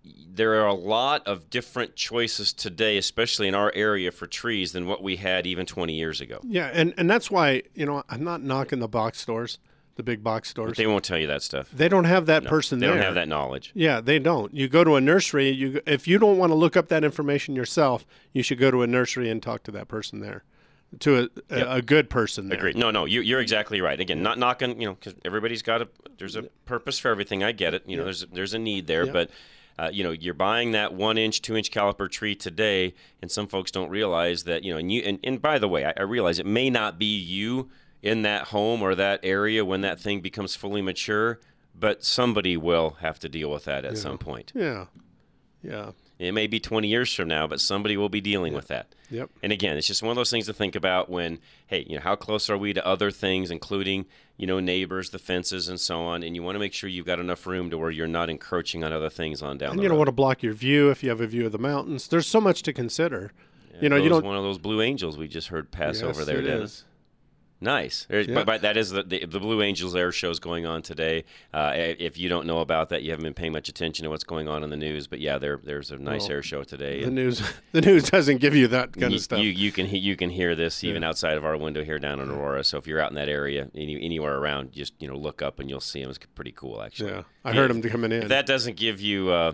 there 0.04 0.54
are 0.62 0.66
a 0.66 0.74
lot 0.74 1.26
of 1.26 1.50
different 1.50 1.96
choices 1.96 2.52
today, 2.52 2.96
especially 2.96 3.48
in 3.48 3.54
our 3.54 3.72
area 3.74 4.12
for 4.12 4.26
trees, 4.26 4.72
than 4.72 4.86
what 4.86 5.02
we 5.02 5.16
had 5.16 5.46
even 5.46 5.66
20 5.66 5.92
years 5.94 6.20
ago. 6.20 6.38
yeah, 6.44 6.70
and 6.72 6.94
and 6.96 7.10
that's 7.10 7.30
why 7.30 7.62
you 7.74 7.84
know 7.86 8.02
I'm 8.08 8.22
not 8.24 8.42
knocking 8.42 8.78
the 8.78 8.88
box 8.88 9.20
stores, 9.20 9.58
the 9.96 10.02
big 10.02 10.22
box 10.22 10.48
stores. 10.48 10.76
They 10.76 10.86
won't 10.86 11.04
tell 11.04 11.18
you 11.18 11.26
that 11.26 11.42
stuff. 11.42 11.70
They 11.72 11.88
don't 11.88 12.04
have 12.04 12.26
that 12.26 12.44
person 12.44 12.78
They 12.78 12.86
there. 12.86 12.94
don't 12.96 13.04
have 13.04 13.14
that 13.14 13.28
knowledge. 13.28 13.72
Yeah, 13.74 14.00
they 14.00 14.18
don't. 14.18 14.54
You 14.54 14.68
go 14.68 14.84
to 14.84 14.94
a 14.94 15.00
nursery. 15.00 15.50
You 15.50 15.80
if 15.86 16.06
you 16.06 16.18
don't 16.18 16.38
want 16.38 16.50
to 16.50 16.54
look 16.54 16.76
up 16.76 16.88
that 16.88 17.02
information 17.04 17.56
yourself, 17.56 18.06
you 18.32 18.42
should 18.42 18.58
go 18.58 18.70
to 18.70 18.82
a 18.82 18.86
nursery 18.86 19.28
and 19.28 19.42
talk 19.42 19.62
to 19.64 19.70
that 19.72 19.88
person 19.88 20.20
there, 20.20 20.44
to 21.00 21.18
a, 21.50 21.54
a, 21.54 21.74
a 21.76 21.82
good 21.82 22.08
person 22.10 22.48
there. 22.48 22.58
Agreed. 22.58 22.76
No, 22.76 22.90
no, 22.90 23.04
you, 23.04 23.20
you're 23.20 23.40
exactly 23.40 23.80
right. 23.80 23.98
Again, 23.98 24.22
not 24.22 24.38
knocking, 24.38 24.80
you 24.80 24.86
know, 24.88 24.94
because 24.94 25.14
everybody's 25.24 25.62
got 25.62 25.82
a 25.82 25.88
there's 26.18 26.36
a 26.36 26.44
purpose 26.64 26.98
for 26.98 27.10
everything. 27.10 27.42
I 27.44 27.52
get 27.52 27.74
it. 27.74 27.82
You 27.86 27.96
know, 27.96 28.04
there's 28.04 28.24
there's 28.32 28.54
a 28.54 28.58
need 28.58 28.86
there, 28.86 29.04
Yeah. 29.06 29.12
but 29.12 29.30
uh, 29.78 29.90
you 29.92 30.02
know, 30.04 30.10
you're 30.12 30.32
buying 30.32 30.72
that 30.72 30.94
one 30.94 31.18
inch, 31.18 31.42
two 31.42 31.54
inch 31.56 31.70
caliper 31.70 32.10
tree 32.10 32.34
today, 32.34 32.94
and 33.20 33.30
some 33.30 33.46
folks 33.46 33.70
don't 33.70 33.90
realize 33.90 34.44
that. 34.44 34.64
You 34.64 34.72
know, 34.72 34.78
and 34.78 34.90
you 34.90 35.02
and, 35.02 35.18
and 35.22 35.42
by 35.42 35.58
the 35.58 35.68
way, 35.68 35.84
I, 35.84 35.92
I 35.98 36.02
realize 36.02 36.38
it 36.38 36.46
may 36.46 36.70
not 36.70 36.98
be 36.98 37.14
you 37.18 37.68
in 38.02 38.22
that 38.22 38.44
home 38.48 38.80
or 38.82 38.94
that 38.94 39.20
area 39.22 39.64
when 39.64 39.80
that 39.82 39.98
thing 40.00 40.20
becomes 40.20 40.54
fully 40.56 40.80
mature. 40.82 41.40
but 41.78 42.02
somebody 42.04 42.56
will 42.56 42.96
have 43.00 43.18
to 43.18 43.28
deal 43.28 43.50
with 43.50 43.64
that 43.64 43.84
at 43.84 43.98
some 43.98 44.16
point. 44.16 44.50
Yeah. 44.54 44.86
Yeah. 45.62 45.90
It 46.18 46.32
may 46.32 46.46
be 46.46 46.58
20 46.58 46.88
years 46.88 47.12
from 47.14 47.28
now, 47.28 47.46
but 47.46 47.60
somebody 47.60 47.96
will 47.96 48.08
be 48.08 48.22
dealing 48.22 48.54
with 48.54 48.68
that. 48.68 48.94
Yep. 49.10 49.28
And 49.42 49.52
again, 49.52 49.76
it's 49.76 49.86
just 49.86 50.02
one 50.02 50.10
of 50.10 50.16
those 50.16 50.30
things 50.30 50.46
to 50.46 50.54
think 50.54 50.74
about 50.74 51.10
when, 51.10 51.38
hey, 51.66 51.84
you 51.86 51.96
know, 51.96 52.00
how 52.00 52.16
close 52.16 52.48
are 52.48 52.56
we 52.56 52.72
to 52.72 52.84
other 52.86 53.10
things, 53.10 53.50
including, 53.50 54.06
you 54.38 54.46
know, 54.46 54.58
neighbors, 54.58 55.10
the 55.10 55.18
fences, 55.18 55.68
and 55.68 55.78
so 55.78 56.00
on. 56.00 56.22
And 56.22 56.34
you 56.34 56.42
want 56.42 56.54
to 56.54 56.58
make 56.58 56.72
sure 56.72 56.88
you've 56.88 57.04
got 57.04 57.18
enough 57.20 57.46
room 57.46 57.68
to 57.68 57.76
where 57.76 57.90
you're 57.90 58.06
not 58.08 58.30
encroaching 58.30 58.82
on 58.82 58.94
other 58.94 59.10
things 59.10 59.42
on 59.42 59.58
down 59.58 59.70
And 59.72 59.78
the 59.78 59.82
you 59.82 59.88
don't 59.90 59.98
want 59.98 60.08
to 60.08 60.12
block 60.12 60.42
your 60.42 60.54
view 60.54 60.88
if 60.88 61.02
you 61.02 61.10
have 61.10 61.20
a 61.20 61.26
view 61.26 61.44
of 61.44 61.52
the 61.52 61.58
mountains. 61.58 62.08
There's 62.08 62.26
so 62.26 62.40
much 62.40 62.62
to 62.62 62.72
consider. 62.72 63.32
you 63.82 63.90
know, 63.90 63.96
you 63.96 64.08
don't. 64.08 64.24
one 64.24 64.38
of 64.38 64.42
those 64.42 64.56
Blue 64.58 64.80
Angels 64.80 65.18
we 65.18 65.28
just 65.28 65.48
heard 65.48 65.70
pass 65.70 66.00
over 66.00 66.20
Yes, 66.20 66.26
there, 66.26 66.38
it 66.38 66.42
Dennis. 66.44 66.70
is. 66.70 66.84
Nice. 67.66 68.06
Yeah. 68.08 68.22
But, 68.32 68.46
but 68.46 68.62
that 68.62 68.76
is 68.76 68.90
the, 68.90 69.02
the 69.02 69.26
the 69.26 69.40
Blue 69.40 69.60
Angels 69.60 69.94
air 69.96 70.12
Show 70.12 70.30
is 70.30 70.38
going 70.38 70.66
on 70.66 70.82
today. 70.82 71.24
Uh, 71.52 71.72
if 71.74 72.16
you 72.16 72.28
don't 72.28 72.46
know 72.46 72.60
about 72.60 72.90
that, 72.90 73.02
you 73.02 73.10
haven't 73.10 73.24
been 73.24 73.34
paying 73.34 73.52
much 73.52 73.68
attention 73.68 74.04
to 74.04 74.10
what's 74.10 74.24
going 74.24 74.46
on 74.46 74.62
in 74.62 74.70
the 74.70 74.76
news. 74.76 75.06
But 75.06 75.20
yeah, 75.20 75.38
there 75.38 75.60
there's 75.62 75.90
a 75.90 75.98
nice 75.98 76.22
Well, 76.22 76.32
air 76.32 76.42
show 76.42 76.62
today. 76.62 77.04
The 77.04 77.10
news, 77.10 77.42
the 77.72 77.80
news 77.80 78.08
doesn't 78.08 78.38
give 78.38 78.54
you 78.54 78.68
that 78.68 78.92
kind 78.92 79.10
you, 79.12 79.16
of 79.16 79.22
stuff. 79.22 79.40
You, 79.40 79.50
you 79.50 79.72
can 79.72 79.88
you 79.90 80.16
can 80.16 80.30
hear 80.30 80.54
this 80.54 80.84
even 80.84 81.02
outside 81.02 81.36
of 81.36 81.44
our 81.44 81.56
window 81.56 81.84
here 81.84 81.98
down 81.98 82.20
in 82.20 82.30
Aurora. 82.30 82.62
So 82.62 82.78
if 82.78 82.86
you're 82.86 83.00
out 83.00 83.10
in 83.10 83.16
that 83.16 83.28
area, 83.28 83.68
any, 83.74 84.00
anywhere 84.02 84.36
around, 84.36 84.72
just 84.72 84.94
you 85.00 85.08
know 85.08 85.16
look 85.16 85.42
up 85.42 85.58
and 85.58 85.68
you'll 85.68 85.80
see 85.80 86.00
them. 86.00 86.10
It's 86.10 86.20
pretty 86.34 86.52
cool, 86.52 86.82
actually. 86.82 87.10
yeah, 87.10 87.22
I 87.44 87.52
heard 87.52 87.70
them 87.70 87.82
coming 87.82 88.12
in. 88.12 88.22
If 88.22 88.28
that 88.28 88.46
doesn't 88.46 88.76
give 88.76 89.00
you 89.00 89.30
uh, 89.30 89.52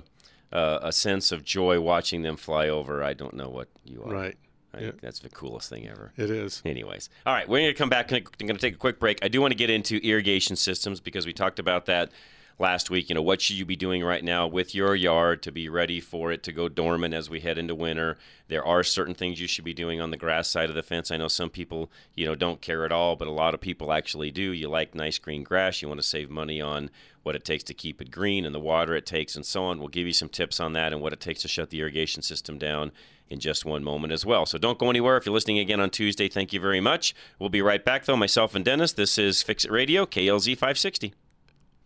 uh, 0.53 0.81
a 0.83 0.93
sense 0.93 1.33
of 1.33 1.45
joy 1.45 1.81
watching 1.81 2.23
them 2.23 2.37
fly 2.37 2.69
over, 2.69 3.03
I 3.03 3.15
don't 3.15 3.35
know 3.35 3.49
what 3.49 3.69
you 3.85 4.03
are. 4.03 4.13
right, 4.13 4.37
I 4.75 4.79
think 4.79 5.01
that's 5.01 5.19
the 5.21 5.29
coolest 5.29 5.69
thing 5.69 5.89
ever. 5.89 6.13
it 6.17 6.31
is. 6.31 6.63
Anyways, 6.65 7.11
all 7.27 7.35
right, 7.35 7.49
we're 7.49 7.61
going 7.61 7.73
to 7.73 7.79
come 7.79 7.91
back. 7.91 8.11
I'm 8.13 8.23
going 8.39 8.55
to 8.55 8.59
take 8.59 8.75
a 8.75 8.79
quick 8.79 8.99
break. 8.99 9.19
I 9.23 9.29
do 9.29 9.41
want 9.41 9.53
to 9.53 9.59
get 9.59 9.71
into 9.71 9.97
irrigation 9.99 10.57
systems 10.57 11.01
because 11.01 11.27
we 11.27 11.33
talked 11.33 11.59
about 11.59 11.87
that 11.87 12.11
last 12.59 12.91
week. 12.91 13.09
You 13.09 13.15
know, 13.15 13.23
what 13.23 13.41
should 13.41 13.57
you 13.57 13.65
be 13.67 13.77
doing 13.77 14.03
right 14.03 14.25
now 14.25 14.47
with 14.47 14.75
your 14.75 14.95
yard 14.95 15.43
to 15.43 15.53
be 15.53 15.69
ready 15.69 16.01
for 16.01 16.33
it 16.33 16.43
to 16.45 16.53
go 16.53 16.69
dormant 16.69 17.13
as 17.13 17.29
we 17.29 17.41
head 17.41 17.59
into 17.59 17.75
winter? 17.75 18.17
There 18.49 18.65
are 18.65 18.83
certain 18.83 19.15
things 19.15 19.41
you 19.41 19.47
should 19.47 19.65
be 19.65 19.75
doing 19.75 20.01
on 20.01 20.11
the 20.11 20.17
grass 20.17 20.49
side 20.49 20.69
of 20.69 20.75
the 20.75 20.83
fence. 20.83 21.11
I 21.11 21.17
know 21.17 21.29
some 21.29 21.51
people, 21.51 21.91
you 22.15 22.25
know, 22.25 22.35
don't 22.35 22.61
care 22.61 22.85
at 22.85 22.93
all, 22.93 23.17
but 23.17 23.29
a 23.29 23.33
lot 23.33 23.55
of 23.55 23.61
people 23.61 23.93
actually 23.93 24.31
do. 24.31 24.53
You 24.53 24.69
like 24.69 24.95
nice 24.95 25.19
green 25.19 25.43
grass. 25.43 25.83
You 25.83 25.89
want 25.89 26.01
to 26.01 26.07
save 26.07 26.31
money 26.31 26.61
on 26.61 26.91
what 27.23 27.37
it 27.37 27.45
takes 27.45 27.65
to 27.65 27.75
keep 27.75 28.01
it 28.01 28.11
green 28.11 28.45
and 28.45 28.55
the 28.55 28.61
water 28.61 28.95
it 28.95 29.07
takes 29.07 29.37
and 29.37 29.47
so 29.47 29.65
on. 29.65 29.79
We'll 29.79 29.89
give 29.89 30.07
you 30.07 30.13
some 30.13 30.29
tips 30.29 30.59
on 30.61 30.73
that 30.73 30.93
and 30.93 31.01
what 31.01 31.13
it 31.13 31.21
takes 31.21 31.43
to 31.43 31.49
shut 31.49 31.71
the 31.71 31.81
irrigation 31.81 32.23
system 32.23 32.59
down 32.59 32.93
in 33.31 33.41
just 33.41 33.65
one 33.65 33.83
moment 33.83 34.13
as 34.13 34.27
well. 34.27 34.47
So 34.47 34.59
don't 34.59 34.79
go 34.79 34.91
anywhere. 34.91 35.17
If 35.17 35.27
you're 35.27 35.35
listening 35.35 35.59
again 35.59 35.81
on 35.81 35.91
Tuesday, 35.91 36.29
thank 36.29 36.53
you 36.53 36.61
very 36.61 36.81
much. 36.81 37.15
We'll 37.39 37.49
be 37.49 37.63
right 37.63 37.85
back, 37.85 38.05
though. 38.05 38.17
Myself 38.17 38.55
and 38.55 38.65
Dennis. 38.65 38.93
This 38.93 39.19
is 39.19 39.43
Fix 39.43 39.65
It 39.65 39.71
Radio, 39.71 40.07
KLZ 40.07 40.55
560. 40.55 41.15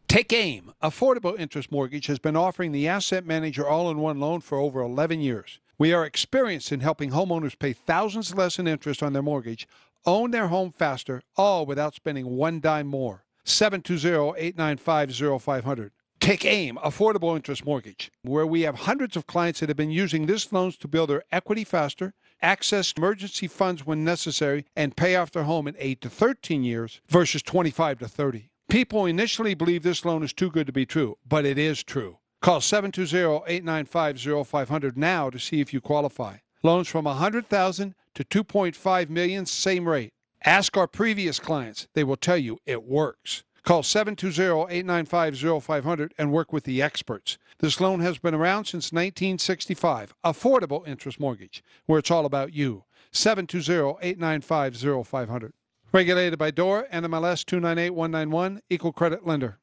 Take 0.08 0.32
aim. 0.32 0.72
Affordable 0.82 1.38
Interest 1.38 1.70
Mortgage 1.72 2.06
has 2.06 2.18
been 2.18 2.36
offering 2.36 2.72
the 2.72 2.86
Asset 2.86 3.26
Manager 3.26 3.66
all 3.66 3.90
in 3.90 3.98
one 3.98 4.20
loan 4.20 4.40
for 4.40 4.58
over 4.58 4.80
11 4.80 5.20
years. 5.20 5.58
We 5.78 5.92
are 5.92 6.06
experienced 6.06 6.72
in 6.72 6.80
helping 6.80 7.10
homeowners 7.10 7.58
pay 7.58 7.72
thousands 7.72 8.34
less 8.34 8.58
in 8.58 8.66
interest 8.66 9.02
on 9.02 9.12
their 9.12 9.22
mortgage, 9.22 9.68
own 10.06 10.30
their 10.30 10.48
home 10.48 10.72
faster, 10.72 11.22
all 11.36 11.66
without 11.66 11.94
spending 11.94 12.36
one 12.36 12.60
dime 12.60 12.86
more. 12.86 13.24
720 13.44 14.38
895 14.38 15.42
0500. 15.42 15.92
Take 16.26 16.44
AIM, 16.44 16.76
Affordable 16.78 17.36
Interest 17.36 17.64
Mortgage, 17.64 18.10
where 18.22 18.48
we 18.48 18.62
have 18.62 18.80
hundreds 18.80 19.16
of 19.16 19.28
clients 19.28 19.60
that 19.60 19.68
have 19.68 19.76
been 19.76 19.92
using 19.92 20.26
this 20.26 20.52
loans 20.52 20.76
to 20.78 20.88
build 20.88 21.08
their 21.08 21.22
equity 21.30 21.62
faster, 21.62 22.14
access 22.42 22.92
emergency 22.96 23.46
funds 23.46 23.86
when 23.86 24.02
necessary, 24.02 24.66
and 24.74 24.96
pay 24.96 25.14
off 25.14 25.30
their 25.30 25.44
home 25.44 25.68
in 25.68 25.76
8 25.78 26.00
to 26.00 26.10
13 26.10 26.64
years 26.64 27.00
versus 27.08 27.44
25 27.44 28.00
to 28.00 28.08
30. 28.08 28.50
People 28.68 29.06
initially 29.06 29.54
believe 29.54 29.84
this 29.84 30.04
loan 30.04 30.24
is 30.24 30.32
too 30.32 30.50
good 30.50 30.66
to 30.66 30.72
be 30.72 30.84
true, 30.84 31.16
but 31.24 31.44
it 31.44 31.58
is 31.58 31.84
true. 31.84 32.18
Call 32.42 32.58
720-895-0500 32.58 34.96
now 34.96 35.30
to 35.30 35.38
see 35.38 35.60
if 35.60 35.72
you 35.72 35.80
qualify. 35.80 36.38
Loans 36.64 36.88
from 36.88 37.04
100,000 37.04 37.94
to 38.14 38.24
2.5 38.24 39.10
million, 39.10 39.46
same 39.46 39.88
rate. 39.88 40.12
Ask 40.44 40.76
our 40.76 40.88
previous 40.88 41.38
clients. 41.38 41.86
They 41.94 42.02
will 42.02 42.16
tell 42.16 42.36
you 42.36 42.58
it 42.66 42.82
works. 42.82 43.44
Call 43.66 43.82
720-895-0500 43.82 46.12
and 46.16 46.30
work 46.30 46.52
with 46.52 46.62
the 46.62 46.80
experts. 46.80 47.36
This 47.58 47.80
loan 47.80 47.98
has 47.98 48.18
been 48.18 48.32
around 48.32 48.66
since 48.66 48.92
1965. 48.92 50.14
Affordable 50.24 50.86
interest 50.86 51.18
mortgage, 51.18 51.64
where 51.86 51.98
it's 51.98 52.12
all 52.12 52.26
about 52.26 52.54
you. 52.54 52.84
720-895-0500. 53.12 55.50
Regulated 55.92 56.38
by 56.38 56.52
DOR, 56.52 56.86
NMLS 56.92 57.44
298191, 57.44 58.60
Equal 58.70 58.92
Credit 58.92 59.26
Lender. 59.26 59.58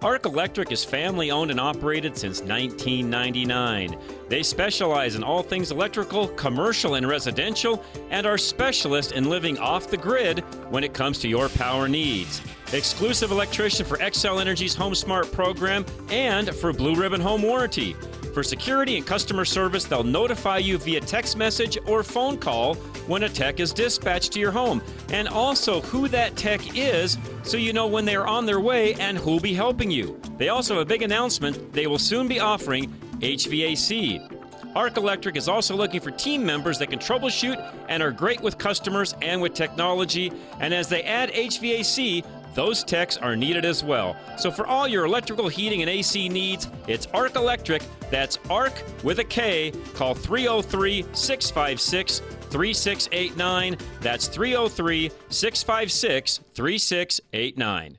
Ark 0.00 0.26
Electric 0.26 0.70
is 0.70 0.84
family 0.84 1.32
owned 1.32 1.50
and 1.50 1.58
operated 1.58 2.16
since 2.16 2.40
1999. 2.40 3.98
They 4.28 4.44
specialize 4.44 5.16
in 5.16 5.24
all 5.24 5.42
things 5.42 5.72
electrical, 5.72 6.28
commercial, 6.28 6.94
and 6.94 7.08
residential, 7.08 7.82
and 8.10 8.24
are 8.24 8.38
specialists 8.38 9.10
in 9.10 9.28
living 9.28 9.58
off 9.58 9.90
the 9.90 9.96
grid 9.96 10.44
when 10.70 10.84
it 10.84 10.94
comes 10.94 11.18
to 11.20 11.28
your 11.28 11.48
power 11.48 11.88
needs. 11.88 12.40
Exclusive 12.72 13.32
electrician 13.32 13.84
for 13.84 13.96
Xcel 13.96 14.40
Energy's 14.40 14.74
Home 14.76 14.94
Smart 14.94 15.32
program 15.32 15.84
and 16.10 16.54
for 16.54 16.72
Blue 16.72 16.94
Ribbon 16.94 17.20
Home 17.20 17.42
Warranty. 17.42 17.96
For 18.32 18.42
security 18.42 18.96
and 18.96 19.06
customer 19.06 19.44
service, 19.44 19.84
they'll 19.84 20.04
notify 20.04 20.58
you 20.58 20.78
via 20.78 21.00
text 21.00 21.36
message 21.36 21.78
or 21.86 22.02
phone 22.02 22.38
call 22.38 22.74
when 23.06 23.22
a 23.22 23.28
tech 23.28 23.58
is 23.58 23.72
dispatched 23.72 24.32
to 24.32 24.40
your 24.40 24.50
home, 24.50 24.82
and 25.10 25.28
also 25.28 25.80
who 25.80 26.08
that 26.08 26.36
tech 26.36 26.76
is 26.76 27.18
so 27.42 27.56
you 27.56 27.72
know 27.72 27.86
when 27.86 28.04
they 28.04 28.14
are 28.14 28.26
on 28.26 28.46
their 28.46 28.60
way 28.60 28.94
and 28.94 29.18
who'll 29.18 29.40
be 29.40 29.54
helping 29.54 29.90
you. 29.90 30.20
They 30.36 30.50
also 30.50 30.74
have 30.74 30.82
a 30.82 30.86
big 30.86 31.02
announcement 31.02 31.72
they 31.72 31.86
will 31.86 31.98
soon 31.98 32.28
be 32.28 32.38
offering 32.38 32.90
HVAC. 33.20 34.34
Ark 34.76 34.96
Electric 34.96 35.36
is 35.36 35.48
also 35.48 35.74
looking 35.74 36.00
for 36.00 36.10
team 36.10 36.44
members 36.44 36.78
that 36.78 36.90
can 36.90 36.98
troubleshoot 36.98 37.74
and 37.88 38.02
are 38.02 38.12
great 38.12 38.40
with 38.40 38.58
customers 38.58 39.14
and 39.22 39.40
with 39.40 39.54
technology. 39.54 40.30
And 40.60 40.72
as 40.72 40.88
they 40.88 41.02
add 41.02 41.32
HVAC, 41.32 42.24
those 42.54 42.84
techs 42.84 43.16
are 43.16 43.36
needed 43.36 43.64
as 43.64 43.84
well. 43.84 44.16
So 44.36 44.50
for 44.50 44.66
all 44.66 44.88
your 44.88 45.04
electrical 45.04 45.48
heating 45.48 45.82
and 45.82 45.90
AC 45.90 46.28
needs, 46.28 46.68
it's 46.86 47.06
Ark 47.14 47.36
Electric. 47.36 47.82
That's 48.10 48.38
Ark 48.50 48.82
with 49.02 49.18
a 49.18 49.24
K. 49.24 49.72
Call 49.94 50.14
303 50.14 51.04
656 51.12 52.20
3689. 52.50 53.76
That's 54.00 54.26
303 54.28 55.10
656 55.28 56.40
3689. 56.54 57.98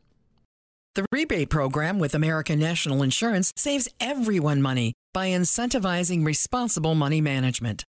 The 0.95 1.05
rebate 1.11 1.49
program 1.49 1.99
with 1.99 2.15
American 2.15 2.59
National 2.59 3.03
Insurance 3.03 3.53
saves 3.55 3.87
everyone 3.99 4.61
money 4.61 4.93
by 5.13 5.29
incentivizing 5.29 6.25
responsible 6.25 6.95
money 6.95 7.21
management. 7.21 7.83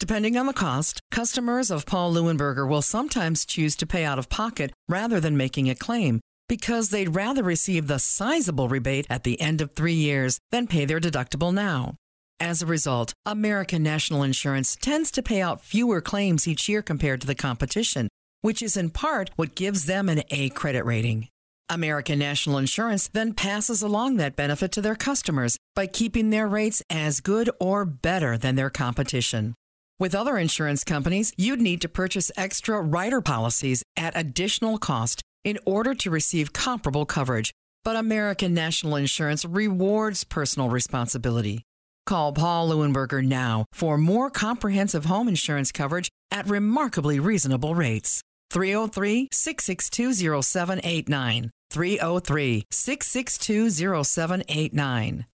Depending 0.00 0.36
on 0.36 0.46
the 0.46 0.52
cost, 0.52 1.00
customers 1.10 1.72
of 1.72 1.84
Paul 1.84 2.14
Leuenberger 2.14 2.68
will 2.68 2.82
sometimes 2.82 3.44
choose 3.44 3.74
to 3.76 3.86
pay 3.86 4.04
out 4.04 4.18
of 4.18 4.28
pocket 4.28 4.72
rather 4.88 5.18
than 5.18 5.36
making 5.36 5.68
a 5.68 5.74
claim 5.74 6.20
because 6.48 6.90
they'd 6.90 7.16
rather 7.16 7.42
receive 7.42 7.88
the 7.88 7.98
sizable 7.98 8.68
rebate 8.68 9.08
at 9.10 9.24
the 9.24 9.40
end 9.40 9.60
of 9.60 9.72
three 9.72 9.94
years 9.94 10.38
than 10.52 10.68
pay 10.68 10.84
their 10.84 11.00
deductible 11.00 11.52
now. 11.52 11.96
As 12.38 12.62
a 12.62 12.66
result, 12.66 13.12
American 13.26 13.82
National 13.82 14.22
Insurance 14.22 14.76
tends 14.80 15.10
to 15.10 15.22
pay 15.22 15.42
out 15.42 15.64
fewer 15.64 16.00
claims 16.00 16.46
each 16.46 16.68
year 16.68 16.80
compared 16.80 17.20
to 17.22 17.26
the 17.26 17.34
competition, 17.34 18.08
which 18.40 18.62
is 18.62 18.76
in 18.76 18.90
part 18.90 19.30
what 19.34 19.56
gives 19.56 19.86
them 19.86 20.08
an 20.08 20.22
A 20.30 20.48
credit 20.50 20.84
rating. 20.84 21.28
American 21.68 22.20
National 22.20 22.58
Insurance 22.58 23.08
then 23.08 23.34
passes 23.34 23.82
along 23.82 24.16
that 24.16 24.36
benefit 24.36 24.70
to 24.72 24.80
their 24.80 24.94
customers 24.94 25.58
by 25.74 25.86
keeping 25.88 26.30
their 26.30 26.46
rates 26.46 26.84
as 26.88 27.18
good 27.20 27.50
or 27.58 27.84
better 27.84 28.38
than 28.38 28.54
their 28.54 28.70
competition. 28.70 29.54
With 30.00 30.14
other 30.14 30.38
insurance 30.38 30.84
companies, 30.84 31.32
you'd 31.36 31.60
need 31.60 31.80
to 31.80 31.88
purchase 31.88 32.30
extra 32.36 32.80
rider 32.80 33.20
policies 33.20 33.82
at 33.96 34.16
additional 34.16 34.78
cost 34.78 35.22
in 35.42 35.58
order 35.66 35.92
to 35.96 36.10
receive 36.10 36.52
comparable 36.52 37.04
coverage. 37.04 37.52
But 37.82 37.96
American 37.96 38.54
National 38.54 38.94
Insurance 38.94 39.44
rewards 39.44 40.22
personal 40.22 40.70
responsibility. 40.70 41.64
Call 42.06 42.32
Paul 42.32 42.70
Leuenberger 42.70 43.24
now 43.24 43.64
for 43.72 43.98
more 43.98 44.30
comprehensive 44.30 45.06
home 45.06 45.26
insurance 45.26 45.72
coverage 45.72 46.10
at 46.30 46.48
remarkably 46.48 47.18
reasonable 47.18 47.74
rates. 47.74 48.22
303 48.50 49.28
662 49.32 50.42
0789. 50.42 51.50
303 51.70 52.64
662 52.70 54.04
0789. 54.04 55.26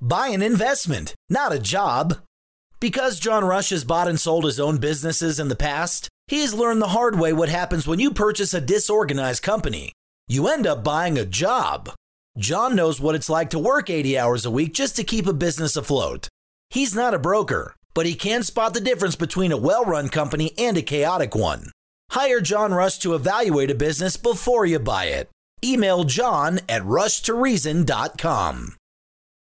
Buy 0.00 0.28
an 0.28 0.42
investment, 0.42 1.14
not 1.28 1.52
a 1.52 1.58
job. 1.58 2.18
Because 2.84 3.18
John 3.18 3.46
Rush 3.46 3.70
has 3.70 3.82
bought 3.82 4.08
and 4.08 4.20
sold 4.20 4.44
his 4.44 4.60
own 4.60 4.76
businesses 4.76 5.40
in 5.40 5.48
the 5.48 5.56
past, 5.56 6.10
he 6.26 6.42
has 6.42 6.52
learned 6.52 6.82
the 6.82 6.88
hard 6.88 7.18
way 7.18 7.32
what 7.32 7.48
happens 7.48 7.88
when 7.88 7.98
you 7.98 8.10
purchase 8.10 8.52
a 8.52 8.60
disorganized 8.60 9.42
company. 9.42 9.94
You 10.28 10.48
end 10.48 10.66
up 10.66 10.84
buying 10.84 11.16
a 11.16 11.24
job. 11.24 11.94
John 12.36 12.76
knows 12.76 13.00
what 13.00 13.14
it's 13.14 13.30
like 13.30 13.48
to 13.50 13.58
work 13.58 13.88
80 13.88 14.18
hours 14.18 14.44
a 14.44 14.50
week 14.50 14.74
just 14.74 14.96
to 14.96 15.02
keep 15.02 15.26
a 15.26 15.32
business 15.32 15.76
afloat. 15.76 16.28
He's 16.68 16.94
not 16.94 17.14
a 17.14 17.18
broker, 17.18 17.74
but 17.94 18.04
he 18.04 18.14
can 18.14 18.42
spot 18.42 18.74
the 18.74 18.82
difference 18.82 19.16
between 19.16 19.50
a 19.50 19.56
well 19.56 19.86
run 19.86 20.10
company 20.10 20.52
and 20.58 20.76
a 20.76 20.82
chaotic 20.82 21.34
one. 21.34 21.72
Hire 22.10 22.42
John 22.42 22.74
Rush 22.74 22.98
to 22.98 23.14
evaluate 23.14 23.70
a 23.70 23.74
business 23.74 24.18
before 24.18 24.66
you 24.66 24.78
buy 24.78 25.06
it. 25.06 25.30
Email 25.64 26.04
john 26.04 26.60
at 26.68 26.82
rushtoreason.com. 26.82 28.76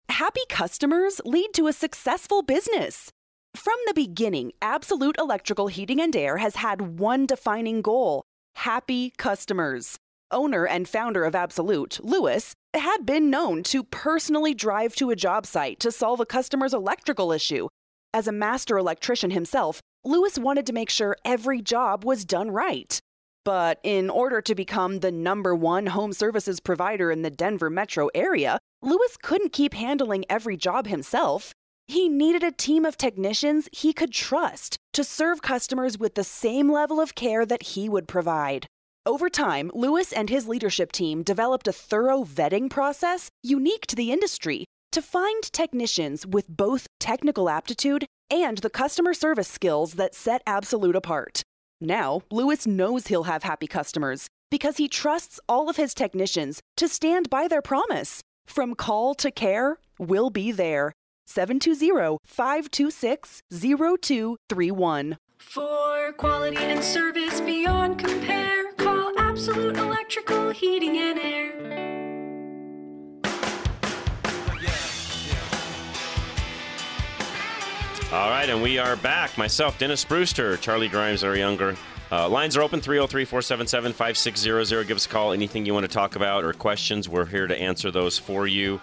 Happy 0.10 0.46
customers 0.50 1.20
lead 1.26 1.54
to 1.54 1.66
a 1.66 1.74
successful 1.74 2.44
business. 2.44 3.10
From 3.56 3.78
the 3.86 3.94
beginning, 3.94 4.52
Absolute 4.62 5.16
Electrical 5.20 5.68
Heating 5.68 6.02
and 6.02 6.16
Air 6.16 6.38
has 6.38 6.58
had 6.58 7.00
one 7.00 7.26
defining 7.26 7.82
goal 7.82 8.26
happy 8.56 9.14
customers. 9.18 9.98
Owner 10.32 10.66
and 10.66 10.90
founder 10.90 11.24
of 11.24 11.36
Absolute, 11.36 12.00
Lewis, 12.04 12.54
had 12.74 13.06
been 13.06 13.30
known 13.30 13.64
to 13.64 13.84
personally 13.84 14.54
drive 14.54 14.96
to 14.96 15.12
a 15.12 15.16
job 15.16 15.46
site 15.46 15.80
to 15.80 15.92
solve 15.92 16.20
a 16.20 16.26
customer's 16.26 16.74
electrical 16.74 17.32
issue. 17.32 17.68
As 18.14 18.28
a 18.28 18.32
master 18.32 18.78
electrician 18.78 19.32
himself, 19.32 19.80
Lewis 20.04 20.38
wanted 20.38 20.66
to 20.66 20.74
make 20.74 20.90
sure 20.90 21.16
every 21.24 21.62
job 21.62 22.04
was 22.04 22.26
done 22.26 22.52
right. 22.52 23.00
But 23.46 23.80
in 23.84 24.10
order 24.10 24.42
to 24.42 24.56
become 24.56 25.00
the 25.00 25.12
number 25.12 25.54
one 25.54 25.88
home 25.88 26.14
services 26.14 26.60
provider 26.60 27.12
in 27.12 27.22
the 27.22 27.30
Denver 27.30 27.70
metro 27.70 28.10
area, 28.16 28.60
Lewis 28.82 29.18
couldn't 29.22 29.54
keep 29.54 29.74
handling 29.74 30.26
every 30.30 30.58
job 30.58 30.88
himself. 30.88 31.54
He 31.88 32.10
needed 32.10 32.44
a 32.44 32.52
team 32.52 32.86
of 32.86 32.98
technicians 32.98 33.68
he 33.72 33.94
could 33.94 34.12
trust 34.12 34.78
to 34.94 35.04
serve 35.04 35.42
customers 35.42 35.98
with 35.98 36.16
the 36.16 36.24
same 36.24 36.72
level 36.72 37.00
of 37.00 37.16
care 37.16 37.46
that 37.46 37.64
he 37.64 37.90
would 37.90 38.08
provide. 38.08 38.68
Over 39.06 39.30
time, 39.30 39.70
Lewis 39.74 40.14
and 40.14 40.30
his 40.30 40.48
leadership 40.48 40.92
team 40.92 41.24
developed 41.24 41.68
a 41.68 41.74
thorough 41.74 42.24
vetting 42.24 42.70
process 42.70 43.30
unique 43.42 43.86
to 43.88 43.96
the 43.98 44.12
industry 44.12 44.66
to 44.94 45.02
find 45.02 45.44
technicians 45.52 46.26
with 46.26 46.48
both 46.48 46.88
technical 47.00 47.50
aptitude 47.50 48.06
and 48.30 48.60
the 48.60 48.70
customer 48.70 49.14
service 49.14 49.48
skills 49.48 49.94
that 49.96 50.16
set 50.16 50.42
Absolute 50.48 50.96
apart. 50.96 51.42
Now, 51.82 52.22
Lewis 52.32 52.66
knows 52.66 53.08
he'll 53.08 53.24
have 53.24 53.44
happy 53.44 53.68
customers 53.68 54.28
because 54.50 54.78
he 54.78 54.88
trusts 54.88 55.40
all 55.50 55.70
of 55.70 55.76
his 55.76 55.94
technicians 55.94 56.62
to 56.78 56.88
stand 56.88 57.30
by 57.30 57.48
their 57.50 57.62
promise. 57.62 58.22
From 58.46 58.74
call 58.74 59.16
to 59.16 59.32
care, 59.32 59.78
we'll 60.00 60.30
be 60.30 60.52
there. 60.52 60.94
720 61.26 62.18
526 62.26 63.44
0231. 63.52 65.18
For 65.40 66.14
quality 66.14 66.58
and 66.58 66.84
service 66.84 67.42
beyond 67.42 68.00
compare, 68.00 68.72
call 68.74 69.18
Absolute 69.20 69.78
Electrical 69.78 70.52
Heating 70.52 70.98
and 70.98 71.20
Air. 71.20 71.84
All 78.12 78.30
right, 78.30 78.48
and 78.48 78.62
we 78.62 78.78
are 78.78 78.96
back. 78.96 79.38
Myself, 79.40 79.80
Dennis 79.80 80.06
Brewster, 80.06 80.58
Charlie 80.58 80.88
Grimes, 80.88 81.24
Larry 81.24 81.42
Unger. 81.42 81.76
Uh, 82.12 82.30
lines 82.30 82.56
are 82.56 82.62
open 82.62 82.80
303 82.80 83.26
477 83.26 83.92
5600. 83.94 84.88
Give 84.88 84.96
us 84.96 85.08
a 85.08 85.10
call. 85.10 85.34
Anything 85.34 85.66
you 85.66 85.74
want 85.74 85.84
to 85.86 85.92
talk 85.92 86.16
about 86.16 86.44
or 86.44 86.54
questions, 86.54 87.10
we're 87.10 87.26
here 87.26 87.48
to 87.48 87.58
answer 87.58 87.90
those 87.90 88.20
for 88.20 88.46
you. 88.46 88.80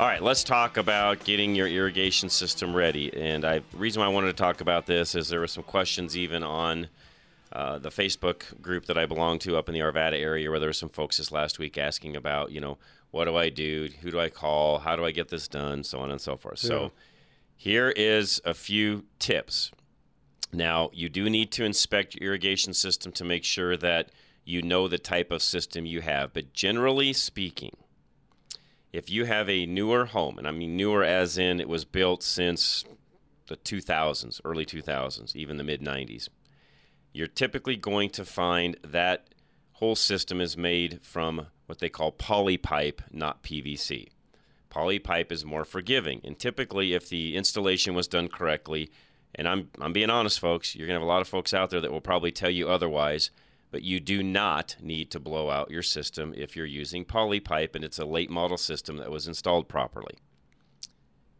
All 0.00 0.06
right, 0.06 0.22
let's 0.22 0.44
talk 0.44 0.78
about 0.78 1.24
getting 1.24 1.54
your 1.54 1.68
irrigation 1.68 2.30
system 2.30 2.74
ready. 2.74 3.14
And 3.14 3.44
I, 3.44 3.58
the 3.58 3.76
reason 3.76 4.00
why 4.00 4.06
I 4.06 4.08
wanted 4.08 4.28
to 4.28 4.42
talk 4.42 4.62
about 4.62 4.86
this 4.86 5.14
is 5.14 5.28
there 5.28 5.40
were 5.40 5.46
some 5.46 5.62
questions 5.62 6.16
even 6.16 6.42
on 6.42 6.88
uh, 7.52 7.78
the 7.78 7.90
Facebook 7.90 8.58
group 8.62 8.86
that 8.86 8.96
I 8.96 9.04
belong 9.04 9.38
to 9.40 9.58
up 9.58 9.68
in 9.68 9.74
the 9.74 9.80
Arvada 9.80 10.14
area, 10.14 10.48
where 10.48 10.58
there 10.58 10.70
were 10.70 10.72
some 10.72 10.88
folks 10.88 11.18
this 11.18 11.30
last 11.30 11.58
week 11.58 11.76
asking 11.76 12.16
about, 12.16 12.50
you 12.50 12.62
know, 12.62 12.78
what 13.10 13.26
do 13.26 13.36
I 13.36 13.50
do? 13.50 13.90
Who 14.00 14.10
do 14.10 14.18
I 14.18 14.30
call? 14.30 14.78
How 14.78 14.96
do 14.96 15.04
I 15.04 15.10
get 15.10 15.28
this 15.28 15.46
done? 15.46 15.84
So 15.84 15.98
on 15.98 16.10
and 16.10 16.18
so 16.18 16.34
forth. 16.34 16.64
Yeah. 16.64 16.68
So 16.68 16.92
here 17.54 17.90
is 17.90 18.40
a 18.46 18.54
few 18.54 19.04
tips. 19.18 19.70
Now, 20.50 20.88
you 20.94 21.10
do 21.10 21.28
need 21.28 21.52
to 21.52 21.64
inspect 21.66 22.14
your 22.14 22.30
irrigation 22.30 22.72
system 22.72 23.12
to 23.12 23.24
make 23.26 23.44
sure 23.44 23.76
that 23.76 24.08
you 24.46 24.62
know 24.62 24.88
the 24.88 24.96
type 24.96 25.30
of 25.30 25.42
system 25.42 25.84
you 25.84 26.00
have. 26.00 26.32
But 26.32 26.54
generally 26.54 27.12
speaking, 27.12 27.76
if 28.92 29.10
you 29.10 29.24
have 29.24 29.48
a 29.48 29.66
newer 29.66 30.06
home, 30.06 30.38
and 30.38 30.46
I 30.48 30.50
mean 30.50 30.76
newer 30.76 31.04
as 31.04 31.38
in 31.38 31.60
it 31.60 31.68
was 31.68 31.84
built 31.84 32.22
since 32.22 32.84
the 33.46 33.56
2000s, 33.56 34.40
early 34.44 34.64
2000s, 34.64 35.34
even 35.36 35.56
the 35.56 35.64
mid 35.64 35.80
90s, 35.80 36.28
you're 37.12 37.26
typically 37.26 37.76
going 37.76 38.10
to 38.10 38.24
find 38.24 38.76
that 38.84 39.34
whole 39.74 39.96
system 39.96 40.40
is 40.40 40.56
made 40.56 41.00
from 41.02 41.46
what 41.66 41.78
they 41.78 41.88
call 41.88 42.12
poly 42.12 42.56
pipe, 42.56 43.00
not 43.10 43.42
PVC. 43.42 44.08
Poly 44.68 44.98
pipe 44.98 45.32
is 45.32 45.44
more 45.44 45.64
forgiving, 45.64 46.20
and 46.22 46.38
typically, 46.38 46.94
if 46.94 47.08
the 47.08 47.36
installation 47.36 47.94
was 47.94 48.06
done 48.06 48.28
correctly, 48.28 48.90
and 49.34 49.48
I'm 49.48 49.70
I'm 49.80 49.92
being 49.92 50.10
honest, 50.10 50.38
folks, 50.38 50.76
you're 50.76 50.86
gonna 50.86 51.00
have 51.00 51.06
a 51.06 51.10
lot 51.10 51.22
of 51.22 51.28
folks 51.28 51.52
out 51.52 51.70
there 51.70 51.80
that 51.80 51.90
will 51.90 52.00
probably 52.00 52.30
tell 52.30 52.50
you 52.50 52.68
otherwise. 52.68 53.30
But 53.70 53.82
you 53.82 54.00
do 54.00 54.22
not 54.22 54.76
need 54.80 55.10
to 55.12 55.20
blow 55.20 55.48
out 55.48 55.70
your 55.70 55.82
system 55.82 56.34
if 56.36 56.56
you're 56.56 56.66
using 56.66 57.04
poly 57.04 57.40
pipe 57.40 57.74
and 57.74 57.84
it's 57.84 57.98
a 57.98 58.04
late 58.04 58.30
model 58.30 58.56
system 58.56 58.96
that 58.96 59.10
was 59.10 59.28
installed 59.28 59.68
properly. 59.68 60.14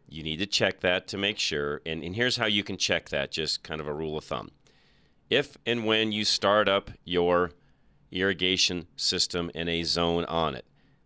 You 0.07 0.23
need 0.23 0.39
to 0.39 0.45
check 0.45 0.81
that 0.81 1.07
to 1.09 1.17
make 1.17 1.39
sure. 1.39 1.81
And, 1.85 2.03
and 2.03 2.15
here's 2.15 2.37
how 2.37 2.45
you 2.45 2.63
can 2.63 2.77
check 2.77 3.09
that, 3.09 3.31
just 3.31 3.63
kind 3.63 3.81
of 3.81 3.87
a 3.87 3.93
rule 3.93 4.17
of 4.17 4.23
thumb. 4.23 4.51
If 5.29 5.57
and 5.65 5.85
when 5.85 6.11
you 6.11 6.25
start 6.25 6.67
up 6.67 6.91
your 7.05 7.51
irrigation 8.11 8.87
system 8.97 9.49
in 9.55 9.69
a 9.69 9.83
zone 9.83 10.25
on 10.25 10.55
it, 10.55 10.65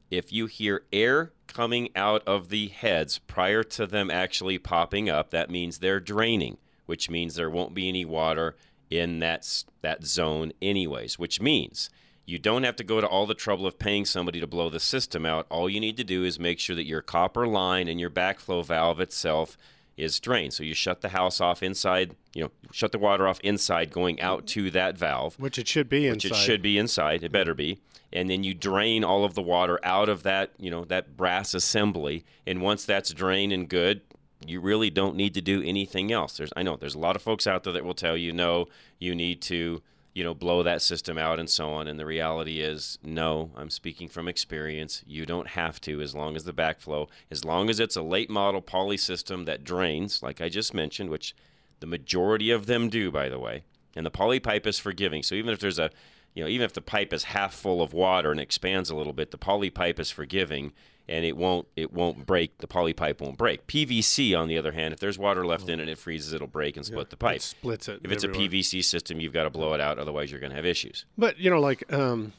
if 0.10 0.34
you 0.34 0.48
hear 0.48 0.84
air 0.92 1.34
coming 1.48 1.90
out 1.96 2.24
of 2.28 2.50
the 2.50 2.68
heads 2.68 3.20
prior 3.20 3.64
to 3.64 3.86
them 3.86 4.10
actually 4.10 4.58
popping 4.58 5.10
up, 5.10 5.30
that 5.30 5.50
means 5.50 5.78
they're 5.78 6.00
draining, 6.00 6.58
which 6.86 7.10
means 7.10 7.36
there 7.36 7.50
won't 7.50 7.74
be 7.74 7.88
any 7.88 8.06
water 8.06 8.56
in 8.90 9.20
that 9.20 9.64
that 9.82 10.04
zone 10.04 10.54
anyways, 10.62 11.18
which 11.20 11.42
means 11.42 11.90
you 12.26 12.40
don't 12.40 12.64
have 12.64 12.76
to 12.78 12.84
go 12.84 13.00
to 13.00 13.08
all 13.08 13.26
the 13.26 13.36
trouble 13.36 13.68
of 13.68 13.78
paying 13.78 14.06
somebody 14.06 14.40
to 14.40 14.48
blow 14.48 14.70
the 14.70 14.80
system 14.80 15.26
out. 15.26 15.46
All 15.50 15.70
you 15.70 15.80
need 15.80 15.98
to 15.98 16.04
do 16.04 16.24
is 16.24 16.40
make 16.40 16.60
sure 16.60 16.76
that 16.76 16.88
your 16.88 17.02
copper 17.02 17.48
line 17.48 17.88
and 17.88 18.00
your 18.00 18.10
backflow 18.10 18.66
valve 18.66 19.00
itself 19.00 19.58
is 19.96 20.20
drained. 20.20 20.54
So 20.54 20.64
you 20.64 20.74
shut 20.74 21.02
the 21.02 21.10
house 21.10 21.40
off 21.40 21.62
inside, 21.64 22.16
you 22.34 22.44
know, 22.44 22.52
shut 22.72 22.92
the 22.92 23.00
water 23.00 23.28
off 23.28 23.40
inside 23.42 23.92
going 23.92 24.20
out 24.22 24.48
to 24.48 24.72
that 24.72 24.98
valve, 24.98 25.40
which 25.40 25.60
it 25.60 25.68
should 25.68 25.88
be 25.88 26.10
which 26.10 26.26
inside. 26.26 26.38
it 26.38 26.42
should 26.42 26.62
be 26.62 26.78
inside. 26.78 27.24
It 27.24 27.32
better 27.32 27.54
be. 27.54 27.80
And 28.12 28.30
then 28.30 28.44
you 28.44 28.54
drain 28.54 29.04
all 29.04 29.24
of 29.24 29.34
the 29.34 29.42
water 29.42 29.80
out 29.84 30.10
of 30.10 30.24
that, 30.24 30.52
you 30.58 30.72
know, 30.72 30.86
that 30.86 31.16
brass 31.18 31.54
assembly. 31.54 32.26
And 32.48 32.62
once 32.62 32.86
that's 32.86 33.14
drained 33.14 33.52
and 33.54 33.68
good, 33.70 34.02
you 34.48 34.60
really 34.60 34.90
don't 34.90 35.16
need 35.16 35.34
to 35.34 35.42
do 35.42 35.62
anything 35.64 36.12
else. 36.12 36.38
There's 36.38 36.52
I 36.56 36.64
know 36.64 36.76
there's 36.76 36.96
a 36.96 37.00
lot 37.00 37.16
of 37.16 37.22
folks 37.22 37.48
out 37.48 37.64
there 37.64 37.74
that 37.74 37.86
will 37.86 37.94
tell 37.94 38.18
you 38.18 38.34
no, 38.34 38.68
you 39.00 39.16
need 39.16 39.42
to, 39.44 39.82
you 40.14 40.24
know, 40.24 40.34
blow 40.34 40.64
that 40.64 40.82
system 40.82 41.18
out 41.18 41.40
and 41.40 41.50
so 41.50 41.70
on. 41.70 41.88
And 41.88 42.00
the 42.00 42.06
reality 42.06 42.62
is 42.62 42.98
no, 43.04 43.52
I'm 43.56 43.70
speaking 43.70 44.08
from 44.08 44.28
experience. 44.28 45.04
You 45.06 45.26
don't 45.26 45.50
have 45.50 45.82
to 45.82 46.02
as 46.02 46.16
long 46.16 46.36
as 46.36 46.44
the 46.44 46.54
backflow, 46.54 47.08
as 47.32 47.46
long 47.46 47.70
as 47.70 47.80
it's 47.80 47.96
a 47.96 48.02
late 48.02 48.30
model 48.30 48.62
poly 48.62 48.98
system 48.98 49.46
that 49.46 49.64
drains, 49.64 50.22
like 50.24 50.42
I 50.42 50.50
just 50.50 50.74
mentioned, 50.74 51.10
which 51.10 51.36
the 51.80 51.88
majority 51.88 52.52
of 52.52 52.66
them 52.66 52.90
do 52.90 53.12
by 53.12 53.30
the 53.30 53.40
way. 53.40 53.64
And 53.96 54.06
the 54.06 54.12
poly 54.12 54.40
pipe 54.40 54.68
is 54.68 54.78
forgiving. 54.78 55.24
So 55.24 55.36
even 55.36 55.54
if 55.54 55.60
there's 55.60 55.80
a 55.80 55.90
you 56.34 56.44
know, 56.44 56.50
even 56.50 56.66
if 56.66 56.74
the 56.74 56.82
pipe 56.82 57.14
is 57.14 57.24
half 57.24 57.54
full 57.54 57.82
of 57.82 57.94
water 57.94 58.30
and 58.30 58.42
expands 58.42 58.90
a 58.90 58.96
little 58.96 59.14
bit, 59.14 59.32
the 59.32 59.38
poly 59.38 59.70
pipe 59.70 60.00
is 60.00 60.12
forgiving 60.12 60.74
and 61.08 61.24
it 61.26 61.38
won't 61.38 61.68
it 61.76 61.94
won't 61.94 62.26
break. 62.26 62.58
The 62.60 62.68
poly 62.68 62.94
pipe 62.94 63.22
won't 63.22 63.38
break. 63.38 63.68
PVC, 63.68 64.38
on 64.38 64.48
the 64.48 64.58
other 64.58 64.72
hand, 64.72 64.94
if 64.94 65.00
there's 65.00 65.18
water 65.20 65.46
left 65.46 65.70
in 65.70 65.80
it, 65.80 65.84
and 65.84 65.90
it 65.90 65.98
freezes. 65.98 66.34
It'll 66.34 66.48
break 66.48 66.76
and 66.78 66.86
split 66.86 67.08
Yeah, 67.08 67.12
the 67.12 67.18
pipe. 67.18 67.36
it 67.38 67.42
splits 67.42 67.88
it 67.88 68.02
If 68.04 68.12
it's 68.12 68.24
everywhere. 68.24 68.48
a 68.48 68.50
PVC 68.50 68.84
system, 68.84 69.20
you've 69.20 69.34
got 69.34 69.44
to 69.44 69.50
blow 69.50 69.74
it 69.74 69.82
out. 69.82 70.00
Otherwise, 70.00 70.32
you're 70.32 70.40
going 70.40 70.50
to 70.52 70.56
have 70.56 70.66
issues. 70.66 71.06
But 71.18 71.38
you 71.40 71.50
know, 71.50 71.60
like 71.60 71.92
um, 71.94 72.34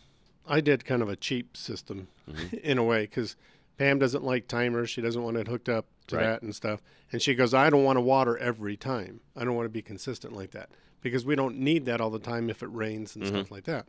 I 0.49 0.61
did 0.61 0.85
kind 0.85 1.03
of 1.03 1.09
a 1.09 1.17
cheap 1.17 1.57
system 1.57 2.09
Mm-hmm. 2.31 2.57
in 2.65 2.79
a 2.79 2.83
way 2.83 3.03
because 3.03 3.37
Pam 3.79 4.01
doesn't 4.01 4.25
like 4.25 4.49
timers. 4.49 4.91
She 4.91 5.01
doesn't 5.01 5.23
want 5.23 5.37
it 5.37 5.47
hooked 5.47 5.69
up 5.69 5.87
to 6.09 6.17
Right. 6.17 6.25
that 6.25 6.43
and 6.43 6.55
stuff. 6.55 6.83
And 7.13 7.21
she 7.23 7.35
goes, 7.35 7.55
I 7.55 7.71
don't 7.71 7.85
want 7.85 7.97
to 7.97 8.01
water 8.01 8.37
every 8.39 8.77
time. 8.77 9.21
I 9.37 9.45
don't 9.45 9.55
want 9.55 9.67
to 9.67 9.71
be 9.71 9.83
consistent 9.83 10.35
like 10.35 10.51
that 10.53 10.71
because 11.03 11.25
we 11.25 11.37
don't 11.37 11.59
need 11.59 11.85
that 11.87 12.01
all 12.01 12.11
the 12.11 12.19
time 12.19 12.51
if 12.51 12.63
it 12.63 12.67
rains 12.67 13.15
and 13.17 13.27
stuff 13.27 13.47
Mhm. 13.49 13.51
like 13.51 13.65
that. 13.65 13.87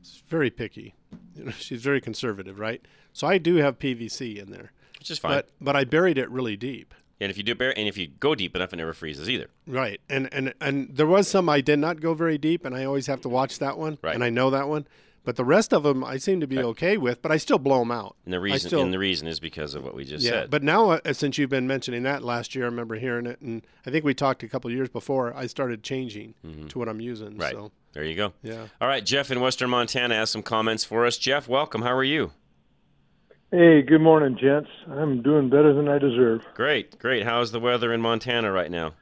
It's 0.00 0.22
very 0.28 0.50
picky. 0.50 0.94
You 1.34 1.44
know, 1.44 1.50
she's 1.58 1.82
very 1.82 2.00
conservative, 2.00 2.58
right? 2.58 2.82
So 3.12 3.26
I 3.26 3.38
do 3.38 3.56
have 3.56 3.78
PVC 3.78 4.38
in 4.38 4.50
there, 4.50 4.72
Which 4.98 5.10
is 5.10 5.18
fine. 5.18 5.32
but 5.32 5.48
but 5.60 5.76
I 5.76 5.84
buried 5.84 6.18
it 6.18 6.28
really 6.30 6.56
deep. 6.56 6.94
And 7.20 7.30
if 7.30 7.36
you 7.36 7.42
do 7.42 7.56
bear, 7.56 7.76
and 7.76 7.88
if 7.88 7.96
you 7.98 8.06
go 8.06 8.36
deep 8.36 8.54
enough, 8.54 8.72
it 8.72 8.76
never 8.76 8.92
freezes 8.92 9.28
either. 9.28 9.48
Right, 9.66 10.00
and 10.08 10.28
and 10.32 10.54
and 10.60 10.94
there 10.94 11.06
was 11.06 11.26
some 11.26 11.48
I 11.48 11.60
did 11.60 11.80
not 11.80 12.00
go 12.00 12.14
very 12.14 12.38
deep, 12.38 12.64
and 12.64 12.74
I 12.76 12.84
always 12.84 13.08
have 13.08 13.20
to 13.22 13.28
watch 13.28 13.58
that 13.58 13.76
one, 13.76 13.98
Right. 14.02 14.14
and 14.14 14.22
I 14.22 14.30
know 14.30 14.50
that 14.50 14.68
one. 14.68 14.86
But 15.28 15.36
the 15.36 15.44
rest 15.44 15.74
of 15.74 15.82
them 15.82 16.02
I 16.02 16.16
seem 16.16 16.40
to 16.40 16.46
be 16.46 16.58
okay 16.58 16.96
with, 16.96 17.20
but 17.20 17.30
I 17.30 17.36
still 17.36 17.58
blow 17.58 17.80
them 17.80 17.90
out. 17.90 18.16
And 18.24 18.32
the 18.32 18.40
reason, 18.40 18.70
still, 18.70 18.80
and 18.80 18.94
the 18.94 18.98
reason 18.98 19.28
is 19.28 19.38
because 19.38 19.74
of 19.74 19.84
what 19.84 19.94
we 19.94 20.06
just 20.06 20.24
yeah. 20.24 20.30
said. 20.30 20.50
But 20.50 20.62
now, 20.62 20.92
uh, 20.92 21.12
since 21.12 21.36
you've 21.36 21.50
been 21.50 21.66
mentioning 21.66 22.02
that 22.04 22.24
last 22.24 22.54
year, 22.54 22.64
I 22.64 22.68
remember 22.68 22.94
hearing 22.94 23.26
it, 23.26 23.38
and 23.42 23.60
I 23.84 23.90
think 23.90 24.06
we 24.06 24.14
talked 24.14 24.42
a 24.42 24.48
couple 24.48 24.70
of 24.70 24.74
years 24.74 24.88
before. 24.88 25.36
I 25.36 25.46
started 25.46 25.82
changing 25.82 26.32
to 26.70 26.78
what 26.78 26.88
I'm 26.88 27.02
using. 27.02 27.32
Mm-hmm. 27.32 27.42
right 27.42 27.52
So 27.52 27.72
there 27.92 28.04
you 28.04 28.16
go. 28.16 28.32
yeah, 28.42 28.68
All 28.80 28.88
right, 28.88 29.04
Jeff 29.04 29.30
in 29.30 29.38
Western 29.42 29.68
Montana 29.68 30.14
has 30.14 30.30
some 30.30 30.42
comments 30.42 30.82
for 30.82 31.04
us. 31.04 31.18
Jeff, 31.18 31.46
welcome. 31.46 31.82
How 31.82 31.94
are 31.94 32.02
you? 32.02 32.32
Hey, 33.50 33.82
good 33.82 34.00
morning, 34.00 34.38
gents. 34.40 34.70
I'm 34.90 35.20
doing 35.20 35.50
better 35.50 35.74
than 35.74 35.90
I 35.90 35.98
deserve. 35.98 36.40
Great, 36.54 36.98
great. 36.98 37.24
How's 37.24 37.52
the 37.52 37.60
weather 37.60 37.92
in 37.92 38.00
Montana 38.00 38.50
right 38.50 38.70
now? 38.70 38.94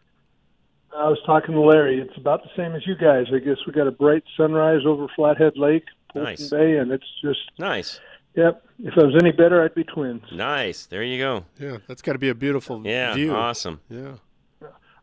I 0.97 1.09
was 1.09 1.19
talking 1.27 1.55
to 1.55 1.61
Larry. 1.61 2.01
It's 2.01 2.17
about 2.17 2.43
the 2.43 2.49
same 2.57 2.75
as 2.75 2.87
you 2.87 2.97
guys. 2.97 3.27
I 3.33 3.39
guess 3.39 3.59
we 3.67 3.73
got 3.73 3.87
a 3.87 3.93
bright 3.93 4.25
sunrise 4.37 4.81
over 4.87 5.07
Flathead 5.15 5.53
Lake, 5.57 5.85
Polson 6.06 6.06
Nice. 6.23 6.51
Bay, 6.51 6.77
and 6.79 6.91
it's 6.93 7.07
just 7.23 7.41
Nice. 7.59 8.01
Yep. 8.35 8.63
If 8.81 8.95
I 8.99 9.05
was 9.05 9.17
any 9.19 9.33
better, 9.33 9.63
I'd 9.65 9.75
be 9.75 9.85
twins. 9.85 10.23
Nice. 10.31 10.85
There 10.87 11.03
you 11.03 11.17
go. 11.19 11.45
Yeah, 11.59 11.79
that's 11.89 12.03
got 12.03 12.13
to 12.13 12.19
be 12.19 12.29
a 12.29 12.35
beautiful 12.35 12.83
Yeah, 12.85 13.15
view. 13.15 13.33
awesome. 13.35 13.81
Yeah. 13.89 14.17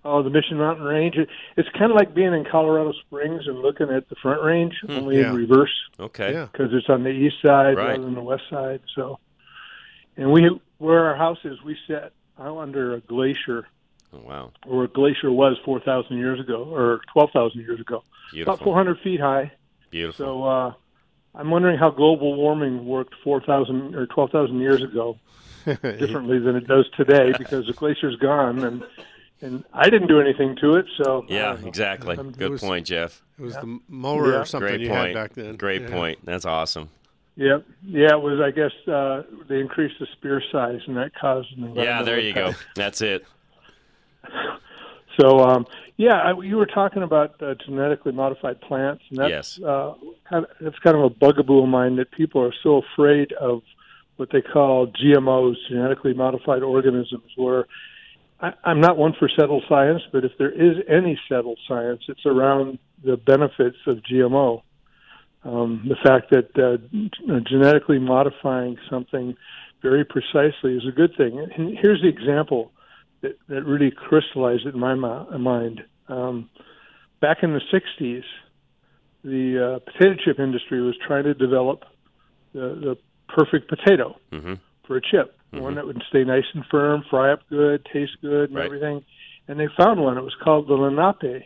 Oh, 0.06 0.22
the 0.22 0.30
Mission 0.30 0.58
Mountain 0.58 0.86
Range. 0.86 1.16
It, 1.16 1.30
it's 1.56 1.70
kind 1.70 1.90
of 1.90 1.96
like 1.96 2.14
being 2.14 2.34
in 2.34 2.44
Colorado 2.46 2.92
Springs 3.08 3.48
and 3.48 3.60
looking 3.60 3.90
at 3.90 4.10
the 4.10 4.16
Front 4.22 4.44
Range, 4.44 4.74
only 4.90 5.18
Yeah. 5.20 5.30
in 5.30 5.36
reverse 5.36 5.74
Okay. 6.00 6.34
Yeah. 6.34 6.48
because 6.52 6.74
it's 6.74 6.90
on 6.90 7.04
the 7.04 7.10
east 7.10 7.38
side 7.42 7.78
Right. 7.78 7.88
rather 7.92 8.04
than 8.04 8.14
the 8.14 8.22
west 8.22 8.44
side. 8.50 8.82
So, 8.96 9.18
and 10.18 10.32
we 10.32 10.48
where 10.78 11.06
our 11.06 11.16
house 11.16 11.38
is, 11.46 11.58
we 11.64 11.78
sit 11.88 12.12
out 12.40 12.58
under 12.58 12.96
a 12.96 13.00
glacier, 13.00 13.66
Oh, 14.14 14.20
wow. 14.20 14.52
where 14.66 14.84
a 14.84 14.88
glacier 14.90 15.32
was 15.32 15.58
four 15.64 15.80
thousand 15.80 16.18
years 16.18 16.40
ago 16.40 16.66
or 16.66 17.00
twelve 17.12 17.32
thousand 17.32 17.62
years 17.62 17.80
ago, 17.80 18.04
Beautiful. 18.32 18.54
about 18.54 18.64
four 18.64 18.76
hundred 18.76 19.00
feet 19.00 19.22
high. 19.22 19.54
Beautiful. 19.90 20.26
So, 20.26 20.44
uh, 20.44 20.74
I'm 21.36 21.50
wondering 21.50 21.78
how 21.78 21.90
global 21.90 22.36
warming 22.36 22.86
worked 22.86 23.16
four 23.24 23.42
thousand 23.42 23.96
or 23.96 24.06
twelve 24.08 24.32
thousand 24.32 24.60
years 24.60 24.84
ago 24.84 25.18
differently 25.66 26.40
than 26.40 26.56
it 26.56 26.68
does 26.68 26.86
today 26.96 27.34
because 27.38 27.66
the 27.68 27.74
glacier's 27.74 28.16
gone 28.18 28.64
and 28.64 28.84
and 29.42 29.64
I 29.74 29.90
didn't 29.90 30.08
do 30.08 30.22
anything 30.22 30.56
to 30.62 30.76
it. 30.76 30.86
So 31.04 31.26
yeah, 31.28 31.50
don't 31.54 31.62
know. 31.64 31.68
exactly. 31.68 32.18
Um, 32.18 32.32
Good 32.32 32.52
was- 32.52 32.62
point, 32.62 32.86
Jeff. 32.86 33.22
It 33.40 33.42
was 33.44 33.56
the 33.56 33.80
mower 33.90 34.32
Yeah. 34.32 34.40
or 34.42 34.46
something 34.46 34.70
Great 34.70 34.82
you 34.82 34.90
point. 34.90 35.08
had 35.08 35.14
back 35.16 35.34
then. 35.34 35.56
Great 35.58 35.82
Yeah. 35.82 35.90
point. 35.90 36.20
That's 36.24 36.46
awesome. 36.46 36.90
Yep. 37.36 37.66
Yeah, 37.82 38.12
it 38.12 38.22
was. 38.22 38.40
I 38.40 38.52
guess 38.52 38.72
uh, 38.88 39.24
they 39.50 39.60
increased 39.60 39.96
the 40.00 40.06
spear 40.14 40.42
size, 40.52 40.82
and 40.86 40.96
that 40.98 41.16
caused 41.20 41.48
an 41.58 41.74
Yeah, 41.76 42.04
there 42.04 42.20
you 42.20 42.32
go. 42.32 42.54
That's 42.76 43.02
it. 43.02 43.26
So, 45.20 45.40
um, 45.40 45.66
yeah, 45.98 46.16
I, 46.16 46.40
you 46.42 46.58
were 46.58 46.66
talking 46.66 47.04
about 47.04 47.42
uh, 47.42 47.54
genetically 47.66 48.12
modified 48.12 48.62
plants, 48.62 49.04
and 49.10 49.20
that's 49.20 49.58
Yes. 49.60 49.60
uh, 49.64 49.94
kind 50.30 50.46
of, 50.46 50.52
that's 50.60 50.80
kind 50.80 50.98
of 50.98 51.04
a 51.04 51.10
bugaboo 51.10 51.64
of 51.64 51.70
mine 51.70 51.98
that 51.98 52.12
people 52.12 52.42
are 52.42 52.54
so 52.64 52.82
afraid 52.82 53.32
of 53.34 53.62
what 54.16 54.30
they 54.32 54.42
call 54.42 54.88
GMOs, 54.88 55.56
genetically 55.70 56.14
modified 56.14 56.64
organisms. 56.64 57.32
Where 57.36 57.68
I, 58.40 58.54
I'm 58.64 58.82
not 58.82 58.98
one 58.98 59.14
for 59.18 59.30
settled 59.30 59.64
science, 59.70 60.02
but 60.12 60.26
if 60.26 60.32
there 60.38 60.52
is 60.52 60.78
any 60.90 61.20
settled 61.30 61.60
science, 61.68 62.02
it's 62.08 62.26
around 62.26 62.80
the 63.04 63.18
benefits 63.18 63.78
of 63.86 63.98
GMO. 63.98 64.64
Um, 65.44 65.86
the 65.88 65.98
fact 66.08 66.32
that 66.32 66.58
uh, 66.58 66.78
g- 66.92 67.12
genetically 67.50 68.00
modifying 68.00 68.78
something 68.90 69.36
very 69.82 70.06
precisely 70.06 70.76
is 70.76 70.88
a 70.88 70.92
good 70.92 71.16
thing. 71.18 71.38
And 71.38 71.78
here's 71.82 72.02
the 72.02 72.08
example 72.08 72.72
that, 73.24 73.38
that 73.50 73.64
really 73.66 73.90
crystallized 73.92 74.68
it 74.68 74.76
in 74.76 74.80
my 74.80 74.94
mi- 74.94 75.38
mind. 75.40 75.82
Um, 76.08 76.50
back 77.22 77.38
in 77.42 77.54
the 77.54 77.62
60s, 77.74 78.24
the 79.24 79.76
uh, 79.76 79.80
potato 79.92 80.16
chip 80.24 80.40
industry 80.40 80.82
was 80.82 80.96
trying 81.08 81.24
to 81.24 81.34
develop 81.34 81.84
the, 82.54 82.60
the 82.60 82.98
perfect 83.28 83.68
potato 83.70 84.16
hmm 84.32 84.54
for 84.86 84.98
a 84.98 85.02
chip, 85.02 85.38
one 85.52 85.76
that 85.76 85.86
would 85.86 86.04
stay 86.10 86.26
nice 86.26 86.44
and 86.54 86.66
firm, 86.70 87.06
fry 87.10 87.32
up 87.32 87.40
good, 87.50 87.88
taste 87.94 88.18
good, 88.22 88.50
and 88.50 88.58
Right. 88.58 88.66
everything. 88.66 89.02
And 89.48 89.58
they 89.58 89.68
found 89.78 90.02
one. 90.02 90.18
It 90.18 90.24
was 90.24 90.36
called 90.44 90.68
the 90.68 90.74
Lenape, 90.74 91.44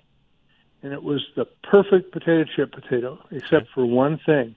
and 0.82 0.92
it 0.92 1.04
was 1.04 1.24
the 1.36 1.46
perfect 1.70 2.12
potato 2.12 2.46
chip 2.56 2.72
potato, 2.72 3.20
except 3.30 3.68
for 3.76 3.86
one 3.86 4.20
thing. 4.26 4.56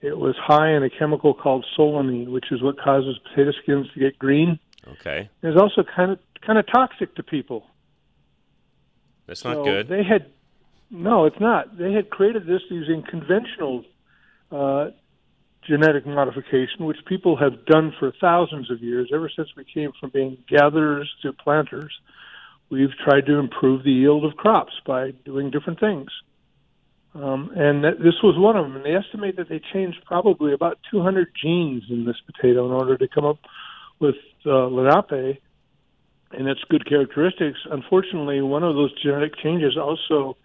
It 0.00 0.16
was 0.16 0.34
high 0.38 0.70
in 0.72 0.84
a 0.84 0.88
chemical 0.90 1.34
called 1.34 1.66
solanine, 1.76 2.28
which 2.28 2.50
is 2.50 2.62
what 2.62 2.80
causes 2.80 3.18
potato 3.28 3.52
skins 3.62 3.88
to 3.92 4.00
get 4.00 4.18
green. 4.18 4.58
Okay. 4.88 5.28
It's 5.42 5.60
also 5.60 5.82
kind 5.82 6.12
of 6.12 6.18
kind 6.44 6.58
of 6.58 6.66
toxic 6.66 7.14
to 7.16 7.22
people. 7.22 7.66
That's 9.26 9.44
not 9.44 9.56
So 9.56 9.64
good. 9.64 9.88
They 9.88 10.04
had 10.04 10.26
no, 10.90 11.24
it's 11.24 11.40
not. 11.40 11.76
They 11.76 11.92
had 11.92 12.10
created 12.10 12.46
this 12.46 12.62
using 12.70 13.02
conventional 13.08 13.84
uh, 14.52 14.90
genetic 15.66 16.06
modification, 16.06 16.84
which 16.84 16.98
people 17.06 17.36
have 17.36 17.66
done 17.66 17.92
for 17.98 18.12
thousands 18.20 18.70
of 18.70 18.80
years. 18.82 19.10
Ever 19.12 19.30
since 19.34 19.48
we 19.56 19.64
came 19.64 19.90
from 19.98 20.10
being 20.10 20.38
gatherers 20.48 21.12
to 21.22 21.32
planters, 21.32 21.92
we've 22.70 22.94
tried 23.04 23.26
to 23.26 23.38
improve 23.38 23.82
the 23.82 23.90
yield 23.90 24.24
of 24.24 24.36
crops 24.36 24.74
by 24.86 25.10
doing 25.24 25.50
different 25.50 25.80
things. 25.80 26.08
Um, 27.14 27.50
and 27.56 27.82
that, 27.82 27.98
this 27.98 28.14
was 28.22 28.36
one 28.38 28.56
of 28.56 28.64
them. 28.64 28.76
And 28.76 28.84
they 28.84 28.94
estimate 28.94 29.36
that 29.36 29.48
they 29.48 29.60
changed 29.72 29.98
probably 30.04 30.52
about 30.52 30.78
200 30.90 31.28
genes 31.42 31.84
in 31.90 32.04
this 32.04 32.16
potato 32.26 32.66
in 32.66 32.72
order 32.72 32.96
to 32.96 33.08
come 33.08 33.24
up 33.24 33.38
with 33.98 34.16
uh, 34.46 34.66
Lenape 34.66 35.40
and 36.32 36.48
its 36.48 36.60
good 36.68 36.86
characteristics. 36.86 37.58
Unfortunately, 37.70 38.40
one 38.40 38.62
of 38.62 38.74
those 38.74 38.92
genetic 39.02 39.36
changes 39.42 39.76
also 39.76 40.36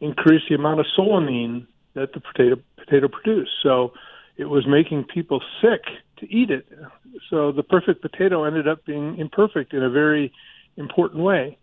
increased 0.00 0.44
the 0.48 0.54
amount 0.54 0.80
of 0.80 0.86
solanine 0.98 1.66
that 1.94 2.12
the 2.12 2.20
potato 2.20 2.60
potato 2.76 3.08
produced. 3.08 3.52
So 3.62 3.92
it 4.36 4.44
was 4.44 4.66
making 4.66 5.04
people 5.04 5.42
sick 5.60 5.82
to 6.18 6.32
eat 6.32 6.50
it. 6.50 6.66
So 7.30 7.52
the 7.52 7.62
perfect 7.62 8.02
potato 8.02 8.44
ended 8.44 8.68
up 8.68 8.84
being 8.84 9.18
imperfect 9.18 9.72
in 9.72 9.82
a 9.82 9.90
very 9.90 10.32
important 10.76 11.22
way. 11.22 11.58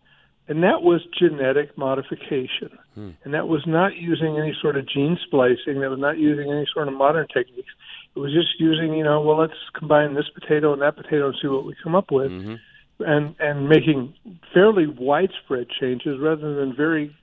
And 0.47 0.63
that 0.63 0.81
was 0.81 1.01
genetic 1.17 1.77
modification. 1.77 2.77
And 3.23 3.33
that 3.33 3.47
was 3.47 3.61
not 3.65 3.95
using 3.95 4.37
any 4.37 4.53
sort 4.61 4.75
of 4.75 4.87
gene 4.87 5.17
splicing, 5.25 5.79
that 5.79 5.89
was 5.89 5.99
not 5.99 6.17
using 6.17 6.51
any 6.51 6.67
sort 6.73 6.87
of 6.89 6.93
modern 6.95 7.27
techniques. 7.27 7.71
It 8.15 8.19
was 8.19 8.32
just 8.32 8.60
using, 8.60 8.93
you 8.93 9.04
know, 9.04 9.21
well, 9.21 9.38
let's 9.39 9.54
combine 9.73 10.13
this 10.13 10.30
potato 10.34 10.73
and 10.73 10.82
that 10.82 10.95
potato 10.95 11.28
and 11.28 11.36
see 11.41 11.47
what 11.47 11.65
we 11.65 11.76
come 11.84 11.95
up 11.95 12.12
with 12.12 12.32
hmm 12.32 12.56
and 12.99 13.36
and 13.39 13.67
making 13.67 14.13
fairly 14.54 14.86
widespread 14.88 15.67
changes 15.82 16.19
rather 16.21 16.54
than 16.56 16.76
very 16.76 17.15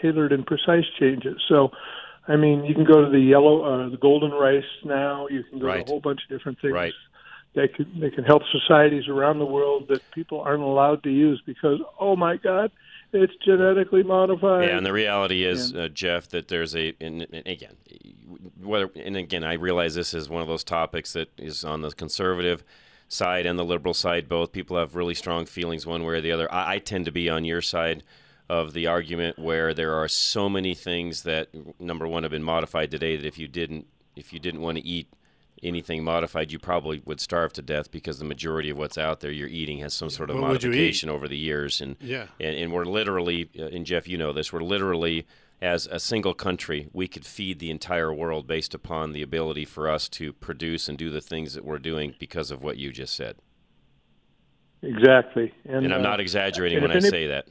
tailored 0.00 0.32
and 0.32 0.46
precise 0.46 0.84
changes. 0.98 1.42
So, 1.48 1.70
I 2.28 2.36
mean, 2.36 2.64
you 2.64 2.74
can 2.74 2.84
go 2.84 3.04
to 3.04 3.10
the 3.10 3.20
yellow, 3.20 3.64
uh, 3.64 3.88
the 3.88 3.96
golden 3.96 4.30
rice 4.30 4.64
now. 4.84 5.26
You 5.28 5.42
can 5.44 5.58
go 5.58 5.66
Right. 5.66 5.76
to 5.78 5.82
a 5.82 5.86
whole 5.86 6.00
bunch 6.00 6.20
of 6.22 6.28
different 6.28 6.60
things. 6.60 6.74
Right. 6.74 6.92
They 7.54 7.68
can 7.68 8.00
they 8.00 8.10
can 8.10 8.24
help 8.24 8.42
societies 8.52 9.08
around 9.08 9.38
the 9.38 9.46
world 9.46 9.88
that 9.88 10.02
people 10.12 10.40
aren't 10.40 10.62
allowed 10.62 11.02
to 11.04 11.10
use 11.10 11.42
because 11.46 11.80
oh 11.98 12.14
my 12.14 12.36
God, 12.36 12.70
it's 13.16 13.34
genetically 13.44 14.02
modified. 14.02 14.68
Yeah, 14.68 14.76
and 14.76 14.86
the 14.86 14.92
reality 14.92 15.44
is, 15.44 15.74
uh, 15.74 15.88
Jeff, 15.88 16.28
that 16.28 16.48
there's 16.48 16.76
a, 16.76 16.94
and, 17.00 17.26
and 17.32 17.46
again, 17.46 17.76
whether, 18.62 18.90
and 18.94 19.16
again, 19.16 19.44
I 19.44 19.54
realize 19.54 19.94
this 19.94 20.14
is 20.14 20.28
one 20.28 20.42
of 20.42 20.48
those 20.48 20.64
topics 20.64 21.12
that 21.14 21.28
is 21.38 21.64
on 21.64 21.82
the 21.82 21.90
conservative 21.90 22.62
side 23.08 23.46
and 23.46 23.58
the 23.58 23.64
liberal 23.64 23.94
side. 23.94 24.28
Both 24.28 24.52
people 24.52 24.76
have 24.76 24.94
really 24.94 25.14
strong 25.14 25.46
feelings 25.46 25.86
one 25.86 26.04
way 26.04 26.14
or 26.14 26.20
the 26.20 26.32
other. 26.32 26.52
I, 26.52 26.74
I 26.74 26.78
tend 26.78 27.04
to 27.06 27.12
be 27.12 27.28
on 27.28 27.44
your 27.44 27.62
side 27.62 28.02
of 28.48 28.72
the 28.72 28.86
argument 28.86 29.38
where 29.38 29.74
there 29.74 29.94
are 29.94 30.08
so 30.08 30.48
many 30.48 30.74
things 30.74 31.22
that 31.24 31.48
number 31.80 32.06
one 32.06 32.22
have 32.22 32.32
been 32.32 32.42
modified 32.42 32.90
today 32.90 33.16
that 33.16 33.26
if 33.26 33.38
you 33.38 33.48
didn't, 33.48 33.86
if 34.14 34.32
you 34.32 34.38
didn't 34.38 34.60
want 34.60 34.78
to 34.78 34.84
eat 34.84 35.08
anything 35.66 36.04
modified, 36.04 36.52
you 36.52 36.58
probably 36.58 37.02
would 37.04 37.20
starve 37.20 37.52
to 37.54 37.62
death 37.62 37.90
because 37.90 38.18
the 38.18 38.24
majority 38.24 38.70
of 38.70 38.78
what's 38.78 38.96
out 38.98 39.20
there 39.20 39.30
you're 39.30 39.48
eating 39.48 39.78
has 39.78 39.92
some 39.94 40.08
sort 40.10 40.30
of 40.30 40.36
What 40.38 40.50
would 40.50 40.62
you 40.62 40.70
eat? 40.70 40.74
modification 40.76 41.10
over 41.10 41.26
the 41.28 41.36
years. 41.36 41.80
And 41.80 41.96
Yeah. 42.00 42.26
and, 42.40 42.56
and 42.56 42.72
we're 42.72 42.84
literally, 42.84 43.50
uh, 43.58 43.64
and 43.66 43.84
Jeff, 43.84 44.06
you 44.08 44.16
know 44.16 44.32
this, 44.32 44.52
we're 44.52 44.62
literally, 44.62 45.26
as 45.60 45.86
a 45.86 45.98
single 45.98 46.34
country, 46.34 46.88
we 46.92 47.08
could 47.08 47.24
feed 47.26 47.58
the 47.58 47.70
entire 47.70 48.12
world 48.12 48.46
based 48.46 48.74
upon 48.74 49.12
the 49.12 49.22
ability 49.22 49.64
for 49.64 49.88
us 49.90 50.08
to 50.10 50.32
produce 50.32 50.88
and 50.88 50.96
do 50.98 51.10
the 51.10 51.20
things 51.20 51.54
that 51.54 51.64
we're 51.64 51.78
doing 51.78 52.14
because 52.18 52.50
of 52.50 52.62
what 52.62 52.76
you 52.76 52.92
just 52.92 53.14
said. 53.14 53.36
exactly. 54.82 55.52
And, 55.64 55.84
And 55.86 55.94
I'm 55.94 56.00
uh, 56.00 56.10
not 56.10 56.20
exaggerating 56.20 56.78
and 56.78 56.82
when 56.84 56.92
I 56.92 56.98
if 56.98 57.04
any- 57.04 57.10
say 57.10 57.26
that. 57.28 57.46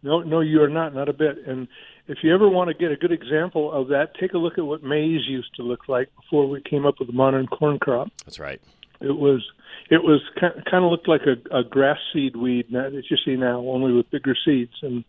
No, 0.00 0.20
no, 0.20 0.40
you 0.40 0.62
are 0.62 0.68
not, 0.68 0.94
not 0.94 1.08
a 1.08 1.12
bit. 1.12 1.38
And 1.46 1.66
if 2.08 2.18
you 2.22 2.34
ever 2.34 2.48
want 2.48 2.68
to 2.68 2.74
get 2.74 2.90
a 2.90 2.96
good 2.96 3.12
example 3.12 3.70
of 3.72 3.88
that, 3.88 4.14
take 4.18 4.32
a 4.32 4.38
look 4.38 4.58
at 4.58 4.64
what 4.64 4.82
maize 4.82 5.26
used 5.26 5.54
to 5.56 5.62
look 5.62 5.88
like 5.88 6.08
before 6.16 6.48
we 6.48 6.60
came 6.62 6.86
up 6.86 6.98
with 6.98 7.08
the 7.08 7.14
modern 7.14 7.46
corn 7.46 7.78
crop. 7.78 8.08
That's 8.24 8.38
right. 8.38 8.60
It 9.00 9.16
was, 9.16 9.44
it 9.90 10.02
was 10.02 10.20
kind 10.40 10.84
of 10.84 10.90
looked 10.90 11.06
like 11.06 11.22
a, 11.22 11.56
a 11.56 11.62
grass 11.62 11.98
seed 12.12 12.34
weed 12.34 12.66
that 12.72 12.92
you 13.08 13.16
see 13.24 13.36
now, 13.36 13.60
only 13.60 13.92
with 13.92 14.10
bigger 14.10 14.34
seeds. 14.44 14.74
And 14.82 15.04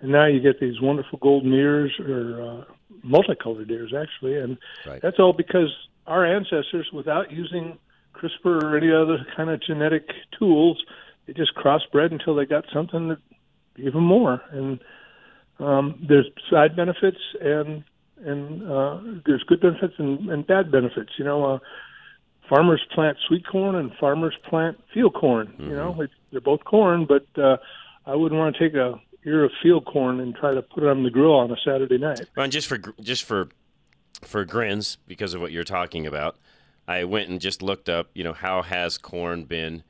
and 0.00 0.12
now 0.12 0.26
you 0.26 0.38
get 0.38 0.60
these 0.60 0.80
wonderful 0.82 1.18
golden 1.18 1.52
ears 1.54 1.90
or 1.98 2.42
uh, 2.42 2.64
multicolored 3.02 3.70
ears, 3.70 3.94
actually. 3.98 4.36
And 4.36 4.58
Right. 4.86 5.00
that's 5.00 5.18
all 5.18 5.32
because 5.32 5.70
our 6.06 6.26
ancestors, 6.26 6.90
without 6.92 7.32
using 7.32 7.78
CRISPR 8.14 8.62
or 8.62 8.76
any 8.76 8.92
other 8.92 9.26
kind 9.34 9.48
of 9.48 9.62
genetic 9.62 10.10
tools, 10.38 10.82
they 11.26 11.32
just 11.32 11.54
crossbred 11.54 12.12
until 12.12 12.34
they 12.34 12.44
got 12.44 12.66
something 12.70 13.08
that 13.08 13.18
gave 13.76 13.94
them 13.94 14.04
more. 14.04 14.42
And 14.50 14.78
um, 15.58 16.04
there's 16.08 16.26
side 16.50 16.76
benefits 16.76 17.18
and 17.40 17.84
and 18.24 18.62
uh, 18.70 18.98
there's 19.26 19.42
good 19.42 19.60
benefits 19.60 19.94
and, 19.98 20.30
and 20.30 20.46
bad 20.46 20.72
benefits. 20.72 21.12
You 21.18 21.24
know, 21.24 21.44
uh, 21.44 21.58
farmers 22.48 22.82
plant 22.94 23.18
sweet 23.26 23.46
corn 23.46 23.74
and 23.74 23.92
farmers 24.00 24.34
plant 24.48 24.78
field 24.92 25.14
corn. 25.14 25.54
You 25.58 25.74
know, 25.74 26.00
it, 26.00 26.10
they're 26.32 26.40
both 26.40 26.64
corn, 26.64 27.06
but 27.06 27.26
uh, 27.40 27.58
I 28.06 28.14
wouldn't 28.14 28.38
want 28.38 28.56
to 28.56 28.60
take 28.68 28.74
a 28.74 29.00
ear 29.26 29.44
of 29.44 29.52
field 29.62 29.86
corn 29.86 30.20
and 30.20 30.34
try 30.34 30.54
to 30.54 30.62
put 30.62 30.82
it 30.82 30.88
on 30.88 31.02
the 31.02 31.10
grill 31.10 31.34
on 31.34 31.50
a 31.50 31.56
Saturday 31.64 31.98
night. 31.98 32.20
Well, 32.36 32.44
and 32.44 32.52
just 32.52 32.66
for 32.66 32.78
just 33.00 33.24
for 33.24 33.48
for 34.22 34.44
grins, 34.44 34.98
because 35.06 35.34
of 35.34 35.40
what 35.40 35.52
you're 35.52 35.64
talking 35.64 36.06
about, 36.06 36.36
I 36.86 37.04
went 37.04 37.28
and 37.28 37.40
just 37.40 37.62
looked 37.62 37.88
up. 37.88 38.10
You 38.14 38.24
know, 38.24 38.32
how 38.32 38.62
has 38.62 38.98
corn 38.98 39.44
been 39.44 39.82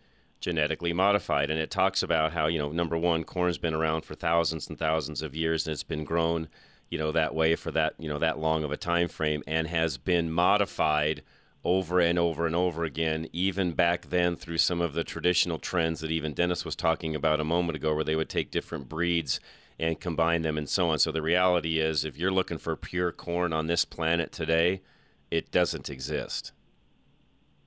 genetically 0.44 0.92
modified? 0.92 1.50
And 1.50 1.58
it 1.58 1.70
talks 1.70 2.02
about 2.02 2.32
how 2.32 2.46
you 2.46 2.58
know, 2.58 2.70
number 2.70 2.98
one, 2.98 3.24
corn's 3.24 3.56
been 3.56 3.72
around 3.72 4.02
for 4.02 4.14
thousands 4.14 4.68
and 4.68 4.78
thousands 4.78 5.22
of 5.22 5.34
years, 5.34 5.66
and 5.66 5.72
it's 5.72 5.82
been 5.82 6.04
grown, 6.04 6.48
you 6.90 6.98
know, 6.98 7.10
that 7.12 7.34
way 7.34 7.56
for 7.56 7.70
that 7.70 7.94
you 7.98 8.08
know 8.08 8.18
that 8.18 8.38
long 8.38 8.62
of 8.62 8.70
a 8.70 8.76
time 8.76 9.08
frame, 9.08 9.42
and 9.46 9.66
has 9.68 9.96
been 9.96 10.30
modified 10.30 11.22
over 11.64 11.98
and 11.98 12.18
over 12.18 12.46
and 12.46 12.54
over 12.54 12.84
again, 12.84 13.26
even 13.32 13.72
back 13.72 14.10
then 14.10 14.36
through 14.36 14.58
some 14.58 14.82
of 14.82 14.92
the 14.92 15.02
traditional 15.02 15.58
trends 15.58 16.00
that 16.00 16.10
even 16.10 16.34
Dennis 16.34 16.62
was 16.62 16.76
talking 16.76 17.16
about 17.16 17.40
a 17.40 17.44
moment 17.44 17.76
ago, 17.76 17.94
where 17.94 18.04
they 18.04 18.16
would 18.16 18.28
take 18.28 18.50
different 18.50 18.86
breeds 18.86 19.40
and 19.78 19.98
combine 19.98 20.42
them 20.42 20.58
and 20.58 20.68
so 20.68 20.90
on. 20.90 20.98
So 20.98 21.10
the 21.10 21.22
reality 21.22 21.80
is, 21.80 22.04
if 22.04 22.18
you're 22.18 22.30
looking 22.30 22.58
for 22.58 22.76
pure 22.76 23.10
corn 23.12 23.54
on 23.54 23.66
this 23.66 23.86
planet 23.86 24.30
today, 24.30 24.82
it 25.30 25.50
doesn't 25.50 25.88
exist. 25.88 26.52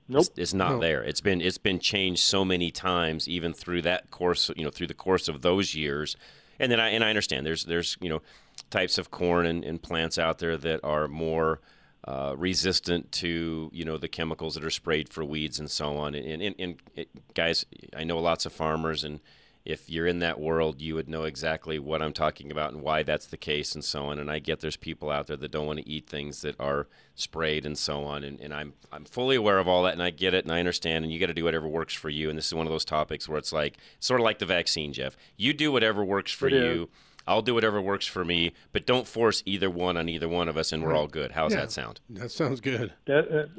Nope. 0.08 0.20
It's, 0.30 0.38
it's 0.38 0.54
not 0.54 0.72
No. 0.72 0.80
there. 0.80 1.02
It's 1.02 1.20
been 1.20 1.40
it's 1.40 1.58
been 1.58 1.78
changed 1.78 2.22
so 2.22 2.44
many 2.44 2.70
times, 2.70 3.28
even 3.28 3.52
through 3.52 3.82
that 3.82 4.10
course, 4.10 4.50
you 4.56 4.64
know, 4.64 4.70
through 4.70 4.86
the 4.86 4.94
course 4.94 5.28
of 5.28 5.42
those 5.42 5.74
years. 5.74 6.16
And 6.58 6.72
then 6.72 6.80
I 6.80 6.88
and 6.90 7.04
I 7.04 7.08
understand 7.10 7.46
there's 7.46 7.64
there's 7.64 7.96
you 8.00 8.08
know 8.08 8.22
types 8.70 8.98
of 8.98 9.10
corn 9.10 9.46
and, 9.46 9.64
and 9.64 9.80
plants 9.82 10.18
out 10.18 10.38
there 10.38 10.56
that 10.56 10.80
are 10.82 11.08
more 11.08 11.60
uh, 12.04 12.34
resistant 12.36 13.12
to 13.12 13.70
you 13.72 13.84
know 13.84 13.98
the 13.98 14.08
chemicals 14.08 14.54
that 14.54 14.64
are 14.64 14.70
sprayed 14.70 15.08
for 15.10 15.24
weeds 15.24 15.58
and 15.58 15.70
so 15.70 15.96
on. 15.96 16.14
And, 16.14 16.42
and, 16.42 16.54
and 16.58 16.76
it, 16.96 17.08
guys, 17.34 17.66
I 17.96 18.04
know 18.04 18.18
lots 18.18 18.46
of 18.46 18.52
farmers, 18.52 19.04
and 19.04 19.20
if 19.64 19.90
you're 19.90 20.06
in 20.06 20.20
that 20.20 20.40
world, 20.40 20.80
you 20.80 20.94
would 20.94 21.08
know 21.08 21.24
exactly 21.24 21.78
what 21.78 22.00
I'm 22.00 22.12
talking 22.12 22.50
about 22.50 22.72
and 22.72 22.80
why 22.82 23.02
that's 23.02 23.26
the 23.26 23.36
case 23.36 23.74
and 23.74 23.84
so 23.84 24.06
on. 24.06 24.18
And 24.18 24.30
I 24.30 24.38
get 24.38 24.60
there's 24.60 24.76
people 24.76 25.10
out 25.10 25.26
there 25.26 25.36
that 25.36 25.50
don't 25.50 25.66
want 25.66 25.78
to 25.80 25.88
eat 25.88 26.08
things 26.08 26.40
that 26.42 26.58
are 26.58 26.86
sprayed 27.14 27.66
and 27.66 27.76
so 27.76 28.04
on. 28.04 28.24
And, 28.24 28.40
and 28.40 28.54
I'm 28.54 28.72
I'm 28.90 29.04
fully 29.04 29.36
aware 29.36 29.58
of 29.58 29.68
all 29.68 29.82
that, 29.82 29.92
and 29.92 30.02
I 30.02 30.10
get 30.10 30.32
it, 30.34 30.44
and 30.44 30.52
I 30.52 30.58
understand. 30.58 31.04
And 31.04 31.12
you 31.12 31.20
got 31.20 31.26
to 31.26 31.34
do 31.34 31.44
whatever 31.44 31.68
works 31.68 31.94
for 31.94 32.08
you. 32.08 32.28
And 32.30 32.38
this 32.38 32.46
is 32.46 32.54
one 32.54 32.66
of 32.66 32.72
those 32.72 32.84
topics 32.84 33.28
where 33.28 33.38
it's 33.38 33.52
like 33.52 33.76
sort 34.00 34.20
of 34.20 34.24
like 34.24 34.38
the 34.38 34.46
vaccine, 34.46 34.92
Jeff. 34.92 35.16
You 35.36 35.52
do 35.52 35.70
whatever 35.70 36.04
works 36.04 36.32
for 36.32 36.46
It 36.48 36.54
is. 36.54 36.62
you. 36.62 36.88
I'll 37.26 37.42
do 37.42 37.52
whatever 37.52 37.78
works 37.82 38.06
for 38.06 38.24
me, 38.24 38.52
but 38.72 38.86
don't 38.86 39.06
force 39.06 39.42
either 39.44 39.68
one 39.68 39.98
on 39.98 40.08
either 40.08 40.28
one 40.30 40.48
of 40.48 40.56
us, 40.56 40.72
and 40.72 40.82
we're 40.82 40.94
all 40.94 41.08
good. 41.08 41.32
How's 41.32 41.52
Yeah. 41.52 41.60
that 41.60 41.72
sound? 41.72 42.00
That 42.08 42.30
sounds 42.30 42.62
good. 42.62 42.94
That, 43.04 43.30
that, 43.30 43.50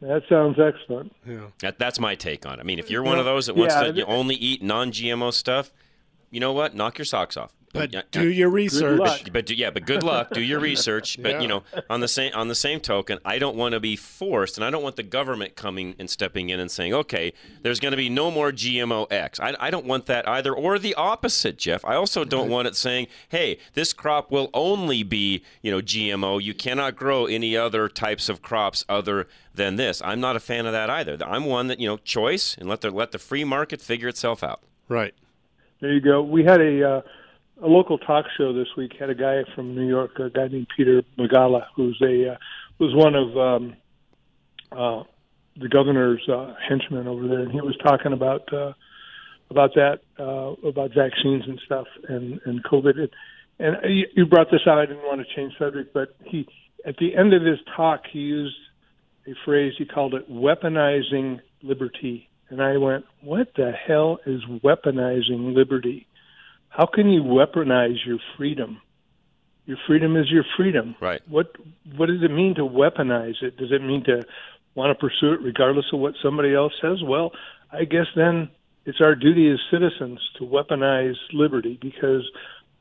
that 0.00 0.22
sounds 0.28 0.58
excellent. 0.58 1.14
Yeah. 1.26 1.46
That, 1.60 1.78
that's 1.78 1.98
my 1.98 2.14
take 2.14 2.46
on 2.46 2.58
it. 2.58 2.60
I 2.60 2.62
mean, 2.64 2.78
if 2.78 2.90
you're 2.90 3.02
one 3.02 3.18
of 3.18 3.24
those 3.24 3.46
that 3.46 3.56
wants 3.56 3.74
Yeah, 3.74 3.84
to 3.84 3.92
you 3.92 4.04
only 4.04 4.34
eat 4.34 4.62
non-GMO 4.62 5.32
stuff, 5.32 5.72
you 6.30 6.40
know 6.40 6.52
what? 6.52 6.74
Knock 6.74 6.98
your 6.98 7.04
socks 7.04 7.36
off. 7.36 7.55
But 7.72 7.92
Yeah, 7.92 8.02
do 8.10 8.28
your 8.28 8.48
research. 8.48 8.98
But, 8.98 9.32
but 9.32 9.46
do- 9.46 9.54
yeah, 9.54 9.70
but 9.70 9.84
good 9.84 10.02
luck. 10.02 10.30
Do 10.30 10.40
your 10.40 10.60
research. 10.60 11.20
But 11.20 11.32
Yeah. 11.32 11.40
you 11.42 11.48
know, 11.48 11.62
on 11.90 12.00
the 12.00 12.08
same 12.08 12.32
on 12.34 12.48
the 12.48 12.54
same 12.54 12.80
token, 12.80 13.18
I 13.24 13.38
don't 13.38 13.56
want 13.56 13.72
to 13.74 13.80
be 13.80 13.96
forced, 13.96 14.56
and 14.56 14.64
I 14.64 14.70
don't 14.70 14.82
want 14.82 14.96
the 14.96 15.02
government 15.02 15.56
coming 15.56 15.94
and 15.98 16.08
stepping 16.08 16.48
in 16.48 16.58
and 16.58 16.70
saying, 16.70 16.94
"Okay, 16.94 17.32
there's 17.62 17.78
going 17.80 17.90
to 17.92 17.96
be 17.96 18.08
no 18.08 18.30
more 18.30 18.50
GMO 18.52 19.06
X." 19.12 19.38
I, 19.40 19.54
I 19.60 19.70
don't 19.70 19.84
want 19.84 20.06
that 20.06 20.26
either, 20.28 20.54
or 20.54 20.78
the 20.78 20.94
opposite, 20.94 21.58
Jeff. 21.58 21.84
I 21.84 21.96
also 21.96 22.24
don't 22.24 22.48
want 22.48 22.66
it 22.68 22.76
saying, 22.76 23.08
"Hey, 23.28 23.58
this 23.74 23.92
crop 23.92 24.30
will 24.30 24.48
only 24.54 25.02
be 25.02 25.42
you 25.60 25.70
know 25.70 25.80
GMO. 25.82 26.42
You 26.42 26.54
cannot 26.54 26.96
grow 26.96 27.26
any 27.26 27.56
other 27.56 27.88
types 27.88 28.28
of 28.28 28.40
crops 28.42 28.84
other 28.88 29.26
than 29.54 29.76
this." 29.76 30.00
I'm 30.02 30.20
not 30.20 30.34
a 30.36 30.40
fan 30.40 30.64
of 30.66 30.72
that 30.72 30.88
either. 30.88 31.18
I'm 31.26 31.44
one 31.44 31.66
that 31.66 31.78
you 31.80 31.88
know, 31.88 31.98
choice 31.98 32.56
and 32.58 32.68
let 32.68 32.80
the 32.80 32.90
let 32.90 33.12
the 33.12 33.18
free 33.18 33.44
market 33.44 33.82
figure 33.82 34.08
itself 34.08 34.42
out. 34.42 34.60
Right. 34.88 35.12
There 35.80 35.92
you 35.92 36.00
go. 36.00 36.22
We 36.22 36.42
had 36.42 36.62
a 36.62 36.88
uh, 36.90 37.00
a 37.62 37.66
local 37.66 37.98
talk 37.98 38.26
show 38.36 38.52
this 38.52 38.68
week. 38.76 38.92
Had 38.98 39.10
a 39.10 39.14
guy 39.14 39.42
from 39.54 39.74
New 39.74 39.86
York, 39.88 40.18
a 40.18 40.30
guy 40.30 40.48
named 40.48 40.68
Peter 40.76 41.02
Magala, 41.16 41.66
who's 41.74 41.98
a 42.02 42.32
uh, 42.32 42.36
was 42.78 42.94
one 42.94 43.14
of 43.14 43.36
um, 43.36 43.76
uh, 44.72 45.04
the 45.58 45.68
governor's 45.68 46.26
uh, 46.28 46.54
henchmen 46.68 47.06
over 47.06 47.26
there, 47.26 47.40
and 47.40 47.52
he 47.52 47.60
was 47.60 47.76
talking 47.82 48.12
about 48.12 48.52
uh, 48.52 48.72
about 49.50 49.70
that 49.74 50.00
uh, 50.18 50.68
about 50.68 50.90
vaccines 50.94 51.44
and 51.46 51.60
stuff 51.64 51.86
and 52.08 52.40
and 52.44 52.62
COVID. 52.64 52.98
And, 52.98 53.10
and 53.76 54.04
you- 54.14 54.26
brought 54.26 54.50
this 54.50 54.60
out. 54.66 54.78
I 54.78 54.86
didn't 54.86 55.04
want 55.04 55.26
to 55.26 55.34
change 55.34 55.54
subject, 55.58 55.94
but 55.94 56.14
he 56.24 56.46
at 56.84 56.96
the 56.98 57.16
end 57.16 57.32
of 57.32 57.42
his 57.42 57.58
talk 57.74 58.02
he 58.12 58.18
used 58.18 58.56
a 59.26 59.32
phrase. 59.44 59.72
He 59.78 59.86
called 59.86 60.14
it 60.14 60.30
weaponizing 60.30 61.40
liberty. 61.62 62.28
And 62.48 62.62
I 62.62 62.76
went, 62.76 63.04
what 63.22 63.48
the 63.56 63.72
hell 63.72 64.18
is 64.24 64.40
weaponizing 64.62 65.54
liberty? 65.54 66.06
How 66.76 66.86
can 66.86 67.08
you 67.08 67.22
weaponize 67.22 68.04
your 68.04 68.18
freedom? 68.36 68.82
Your 69.64 69.78
freedom 69.86 70.16
is 70.16 70.30
your 70.30 70.44
freedom. 70.56 70.94
Right. 71.00 71.22
What 71.26 71.56
What 71.96 72.06
does 72.06 72.22
it 72.22 72.30
mean 72.30 72.54
to 72.56 72.62
weaponize 72.62 73.42
it? 73.42 73.56
Does 73.56 73.72
it 73.72 73.82
mean 73.82 74.04
to 74.04 74.24
want 74.74 74.90
to 74.90 75.00
pursue 75.00 75.32
it 75.32 75.40
regardless 75.40 75.86
of 75.92 76.00
what 76.00 76.14
somebody 76.22 76.54
else 76.54 76.74
says? 76.82 77.02
Well, 77.02 77.32
I 77.72 77.84
guess 77.84 78.06
then 78.14 78.50
it's 78.84 79.00
our 79.00 79.14
duty 79.14 79.50
as 79.50 79.58
citizens 79.70 80.20
to 80.38 80.44
weaponize 80.44 81.16
liberty 81.32 81.78
because, 81.80 82.30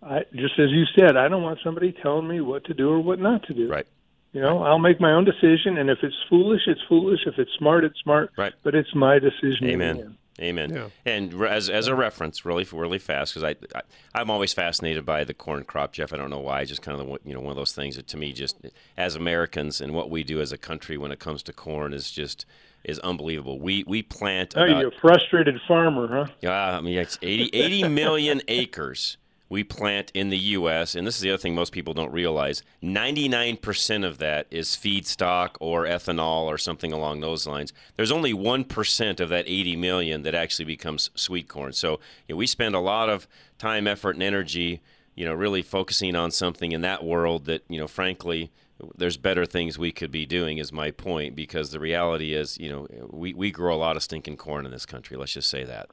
I, 0.03 0.25
just 0.33 0.59
as 0.59 0.69
you 0.71 0.83
said, 0.97 1.15
I 1.15 1.29
don't 1.29 1.41
want 1.41 1.59
somebody 1.63 1.93
telling 1.93 2.27
me 2.27 2.41
what 2.41 2.65
to 2.65 2.73
do 2.73 2.89
or 2.89 2.99
what 2.99 3.19
not 3.19 3.43
to 3.43 3.53
do. 3.53 3.69
Right. 3.69 3.87
You 4.33 4.41
know, 4.41 4.61
I'll 4.61 4.77
make 4.79 4.99
my 4.99 5.13
own 5.13 5.23
decision, 5.23 5.77
and 5.77 5.89
if 5.89 5.99
it's 6.03 6.15
foolish, 6.29 6.63
it's 6.67 6.81
foolish. 6.89 7.21
If 7.25 7.39
it's 7.39 7.51
smart, 7.57 7.85
it's 7.85 7.97
smart. 8.03 8.31
Right. 8.37 8.53
But 8.63 8.75
it's 8.75 8.93
my 8.93 9.19
decision. 9.19 9.69
Amen. 9.69 10.17
Amen. 10.41 10.73
Yeah. 10.73 10.87
And 11.05 11.33
as, 11.45 11.69
as 11.69 11.87
a 11.87 11.95
reference, 11.95 12.43
really 12.43 12.67
really 12.71 12.99
fast, 12.99 13.33
because 13.33 13.43
I, 13.43 13.77
I 13.77 13.81
I'm 14.13 14.29
always 14.29 14.51
fascinated 14.53 15.05
by 15.05 15.23
the 15.23 15.33
corn 15.33 15.63
crop, 15.63 15.93
Jeff. 15.93 16.11
I 16.11 16.17
don't 16.17 16.29
know 16.29 16.39
why. 16.41 16.65
Just 16.65 16.81
kind 16.81 16.99
of 16.99 17.05
the, 17.05 17.09
one- 17.11 17.19
you 17.23 17.33
know 17.33 17.39
one 17.39 17.51
of 17.51 17.55
those 17.57 17.73
things 17.73 17.95
that 17.95 18.07
to 18.07 18.17
me, 18.17 18.33
just 18.33 18.57
as 18.97 19.15
Americans 19.15 19.79
and 19.79 19.93
what 19.93 20.09
we 20.09 20.23
do 20.23 20.41
as 20.41 20.51
a 20.51 20.57
country 20.57 20.97
when 20.97 21.11
it 21.11 21.19
comes 21.19 21.41
to 21.43 21.53
corn 21.53 21.93
is 21.93 22.11
just 22.11 22.45
is 22.83 22.99
unbelievable. 22.99 23.59
We 23.59 23.83
we 23.87 24.01
plant 24.03 24.55
Oh, 24.57 24.63
about 24.65 24.79
you're 24.79 24.89
a 24.89 24.99
frustrated 24.99 25.59
farmer, 25.67 26.07
huh? 26.07 26.31
yeah, 26.41 26.77
I 26.77 26.81
mean, 26.81 26.97
it's 26.97 27.17
80, 27.21 27.49
80 27.55 27.87
million 27.87 28.41
acres 28.49 29.17
we 29.55 29.63
plant 29.63 30.11
in 30.13 30.31
the 30.31 30.37
U.S., 30.37 30.95
and 30.95 31.07
this 31.07 31.15
is 31.15 31.21
the 31.21 31.31
other 31.31 31.37
thing 31.37 31.55
most 31.55 31.71
people 31.71 31.93
don't 31.93 32.11
realize 32.11 32.61
99% 32.83 34.05
of 34.05 34.17
that 34.17 34.47
is 34.51 34.71
feedstock 34.71 35.51
or 35.61 35.85
ethanol 35.85 36.43
or 36.43 36.57
something 36.57 36.91
along 36.91 37.21
those 37.21 37.47
lines. 37.47 37.71
There's 37.95 38.11
only 38.11 38.33
1% 38.33 39.19
of 39.21 39.29
that 39.29 39.45
80 39.47 39.77
million 39.77 40.23
that 40.23 40.35
actually 40.35 40.65
becomes 40.65 41.09
sweet 41.15 41.47
corn. 41.47 41.71
So 41.71 42.01
you 42.27 42.33
know, 42.33 42.35
we 42.35 42.47
spend 42.47 42.75
a 42.75 42.81
lot 42.81 43.07
of 43.07 43.29
time, 43.57 43.87
effort, 43.87 44.17
and 44.17 44.23
energy, 44.23 44.81
you 45.15 45.23
know, 45.23 45.33
really 45.33 45.61
focusing 45.61 46.17
on 46.17 46.31
something 46.31 46.73
in 46.73 46.81
that 46.81 47.05
world 47.05 47.45
that, 47.45 47.63
you 47.69 47.79
know, 47.79 47.87
frankly, 47.87 48.51
there's 48.97 49.15
better 49.15 49.45
things 49.45 49.79
we 49.79 49.93
could 49.93 50.11
be 50.11 50.25
doing 50.25 50.57
is 50.57 50.73
my 50.73 50.91
point 50.91 51.33
because 51.33 51.71
the 51.71 51.79
reality 51.79 52.33
is 52.33 52.57
you 52.57 52.69
know 52.69 52.85
we, 53.09 53.33
we 53.33 53.49
grow 53.49 53.73
a 53.73 53.77
lot 53.77 53.95
of 53.95 54.03
stinking 54.03 54.35
corn 54.35 54.65
in 54.65 54.71
this 54.73 54.85
country 54.85 55.15
let's 55.15 55.31
just 55.31 55.49
say 55.49 55.63
that 55.63 55.89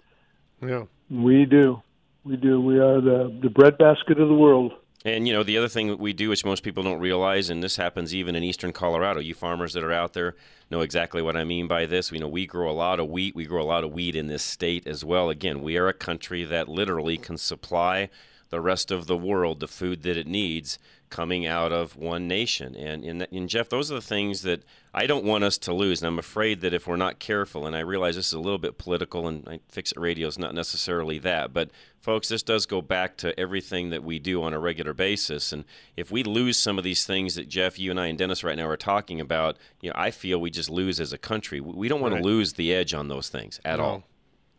Yeah. 0.60 0.86
We 1.08 1.44
do. 1.44 1.82
We 2.24 2.36
do. 2.36 2.60
We 2.60 2.78
are 2.78 3.00
the 3.00 3.36
the 3.42 3.50
breadbasket 3.50 4.20
of 4.20 4.28
the 4.28 4.34
world. 4.34 4.72
And 5.04 5.26
you 5.26 5.34
know 5.34 5.42
the 5.42 5.58
other 5.58 5.68
thing 5.68 5.88
that 5.88 5.98
we 5.98 6.12
do, 6.12 6.28
which 6.28 6.44
most 6.44 6.62
people 6.62 6.84
don't 6.84 7.00
realize, 7.00 7.50
and 7.50 7.62
this 7.62 7.76
happens 7.76 8.14
even 8.14 8.36
in 8.36 8.44
eastern 8.44 8.72
Colorado. 8.72 9.20
You 9.20 9.34
farmers 9.34 9.72
that 9.72 9.82
are 9.82 9.92
out 9.92 10.12
there 10.12 10.36
know 10.70 10.80
exactly 10.80 11.20
what 11.20 11.36
I 11.36 11.42
mean 11.42 11.66
by 11.66 11.86
this. 11.86 12.12
We 12.12 12.18
know 12.18 12.28
we 12.28 12.46
grow 12.46 12.70
a 12.70 12.72
lot 12.72 13.00
of 13.00 13.08
wheat. 13.08 13.34
We 13.34 13.44
grow 13.44 13.62
a 13.62 13.64
lot 13.64 13.82
of 13.82 13.92
wheat 13.92 14.14
in 14.14 14.28
this 14.28 14.44
state 14.44 14.86
as 14.86 15.04
well. 15.04 15.28
Again, 15.28 15.62
we 15.62 15.76
are 15.76 15.88
a 15.88 15.92
country 15.92 16.44
that 16.44 16.68
literally 16.68 17.16
can 17.16 17.36
supply 17.36 18.10
the 18.50 18.60
rest 18.60 18.90
of 18.90 19.06
the 19.06 19.16
world 19.16 19.58
the 19.60 19.66
food 19.66 20.02
that 20.02 20.16
it 20.16 20.26
needs 20.26 20.78
coming 21.10 21.46
out 21.46 21.72
of 21.72 21.96
one 21.96 22.28
nation. 22.28 22.76
And, 22.76 23.02
and, 23.02 23.26
and 23.32 23.48
Jeff, 23.48 23.68
those 23.70 23.90
are 23.90 23.96
the 23.96 24.00
things 24.00 24.42
that 24.42 24.62
I 24.94 25.06
don't 25.06 25.24
want 25.24 25.42
us 25.42 25.56
to 25.58 25.72
lose. 25.72 26.02
And 26.02 26.06
I'm 26.08 26.18
afraid 26.18 26.60
that 26.60 26.74
if 26.74 26.86
we're 26.86 26.96
not 26.96 27.18
careful, 27.18 27.66
and 27.66 27.74
I 27.74 27.80
realize 27.80 28.16
this 28.16 28.26
is 28.26 28.32
a 28.34 28.38
little 28.40 28.58
bit 28.58 28.76
political, 28.76 29.26
and 29.26 29.46
I, 29.48 29.60
Fix 29.68 29.92
It 29.92 29.98
Radio 29.98 30.28
is 30.28 30.38
not 30.38 30.54
necessarily 30.54 31.18
that, 31.20 31.52
but 31.54 31.70
folks, 31.98 32.28
this 32.28 32.42
does 32.42 32.66
go 32.66 32.82
back 32.82 33.16
to 33.18 33.38
everything 33.40 33.88
that 33.90 34.04
we 34.04 34.18
do 34.18 34.42
on 34.42 34.52
a 34.52 34.58
regular 34.58 34.92
basis. 34.92 35.50
And 35.50 35.64
if 35.96 36.10
we 36.10 36.22
lose 36.22 36.58
some 36.58 36.76
of 36.76 36.84
these 36.84 37.06
things 37.06 37.36
that 37.36 37.48
Jeff, 37.48 37.78
you 37.78 37.90
and 37.90 37.98
I, 37.98 38.08
and 38.08 38.18
Dennis 38.18 38.44
right 38.44 38.56
now 38.56 38.66
are 38.68 38.76
talking 38.76 39.18
about, 39.20 39.56
you 39.80 39.88
know, 39.88 39.96
I 39.96 40.10
feel 40.10 40.38
we 40.40 40.50
just 40.50 40.68
lose 40.68 41.00
as 41.00 41.12
a 41.12 41.18
country. 41.18 41.58
We 41.60 41.72
we 41.74 41.88
don't 41.88 42.00
want 42.02 42.12
Right. 42.14 42.22
to 42.22 42.28
lose 42.28 42.52
the 42.54 42.74
edge 42.74 42.92
on 42.92 43.08
those 43.08 43.30
things 43.30 43.60
at 43.64 43.78
No. 43.78 43.84
all. 43.84 44.02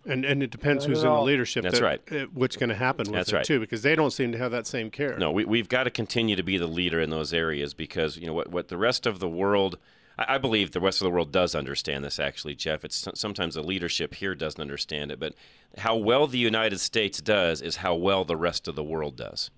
And 0.06 0.26
and 0.26 0.42
it 0.42 0.50
depends 0.50 0.84
who's 0.86 1.04
in 1.04 1.10
the 1.10 1.22
leadership. 1.22 1.62
That's 1.64 1.80
that- 1.80 1.86
right. 1.86 2.02
uh, 2.12 2.26
what's 2.34 2.58
going 2.58 2.70
to 2.70 2.76
happen 2.76 3.06
with 3.06 3.14
That's 3.14 3.32
it 3.32 3.36
right. 3.36 3.46
too, 3.46 3.60
because 3.60 3.84
they 3.84 3.96
don't 3.96 4.12
seem 4.12 4.32
to 4.32 4.38
have 4.40 4.52
that 4.52 4.66
same 4.68 4.90
care. 4.90 5.16
No, 5.18 5.32
we, 5.32 5.46
we've 5.46 5.70
got 5.70 5.84
to 5.84 5.92
continue 5.92 6.36
to 6.36 6.44
be 6.44 6.58
the 6.58 6.68
leader 6.68 7.00
in 7.00 7.10
those 7.12 7.34
areas 7.34 7.74
because 7.76 8.18
you 8.18 8.26
know 8.26 8.34
what, 8.34 8.50
what 8.50 8.68
the 8.70 8.78
rest 8.78 9.06
of 9.06 9.20
the 9.20 9.30
world. 9.30 9.78
I, 10.18 10.36
I 10.36 10.38
believe 10.38 10.72
the 10.72 10.80
rest 10.80 11.02
of 11.02 11.06
the 11.06 11.12
world 11.12 11.32
does 11.32 11.56
understand 11.56 12.04
this. 12.04 12.20
Actually, 12.20 12.56
Jeff, 12.56 12.84
it's 12.84 13.08
sometimes 13.16 13.56
the 13.56 13.64
leadership 13.64 14.16
here 14.16 14.36
doesn't 14.36 14.62
understand 14.62 15.12
it, 15.12 15.20
but 15.20 15.34
how 15.78 15.96
well 15.96 16.28
the 16.28 16.38
United 16.38 16.80
States 16.80 17.22
does 17.22 17.62
is 17.62 17.78
how 17.78 17.96
well 17.96 18.24
the 18.24 18.38
rest 18.38 18.68
of 18.68 18.76
the 18.76 18.84
world 18.84 19.16
does. 19.16 19.52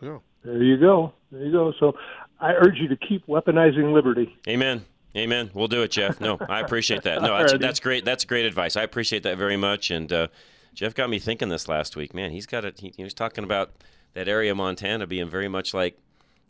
Yeah. 0.00 0.18
There 0.44 0.62
you 0.62 0.76
go. 0.76 1.12
There 1.32 1.44
you 1.44 1.52
go. 1.52 1.72
So 1.78 1.94
I 2.40 2.52
urge 2.52 2.78
you 2.78 2.88
to 2.88 2.96
keep 2.96 3.26
weaponizing 3.26 3.92
liberty. 3.92 4.36
Amen. 4.46 4.84
Amen. 5.16 5.50
We'll 5.54 5.68
do 5.68 5.82
it, 5.82 5.90
Jeff. 5.90 6.20
No, 6.20 6.38
I 6.48 6.60
appreciate 6.60 7.02
that. 7.02 7.22
No, 7.22 7.36
that's, 7.38 7.58
that's 7.58 7.80
great. 7.80 8.04
That's 8.04 8.24
great 8.24 8.46
advice. 8.46 8.76
I 8.76 8.82
appreciate 8.82 9.24
that 9.24 9.38
very 9.38 9.56
much. 9.56 9.90
And 9.90 10.12
uh, 10.12 10.28
Jeff 10.74 10.94
got 10.94 11.10
me 11.10 11.18
thinking 11.18 11.48
this 11.48 11.68
last 11.68 11.96
week. 11.96 12.14
Man, 12.14 12.30
he's 12.30 12.46
got 12.46 12.64
it. 12.64 12.78
He, 12.78 12.92
he 12.96 13.02
was 13.02 13.14
talking 13.14 13.42
about 13.42 13.72
that 14.14 14.28
area 14.28 14.52
of 14.52 14.56
Montana 14.56 15.06
being 15.06 15.28
very 15.28 15.48
much 15.48 15.74
like 15.74 15.98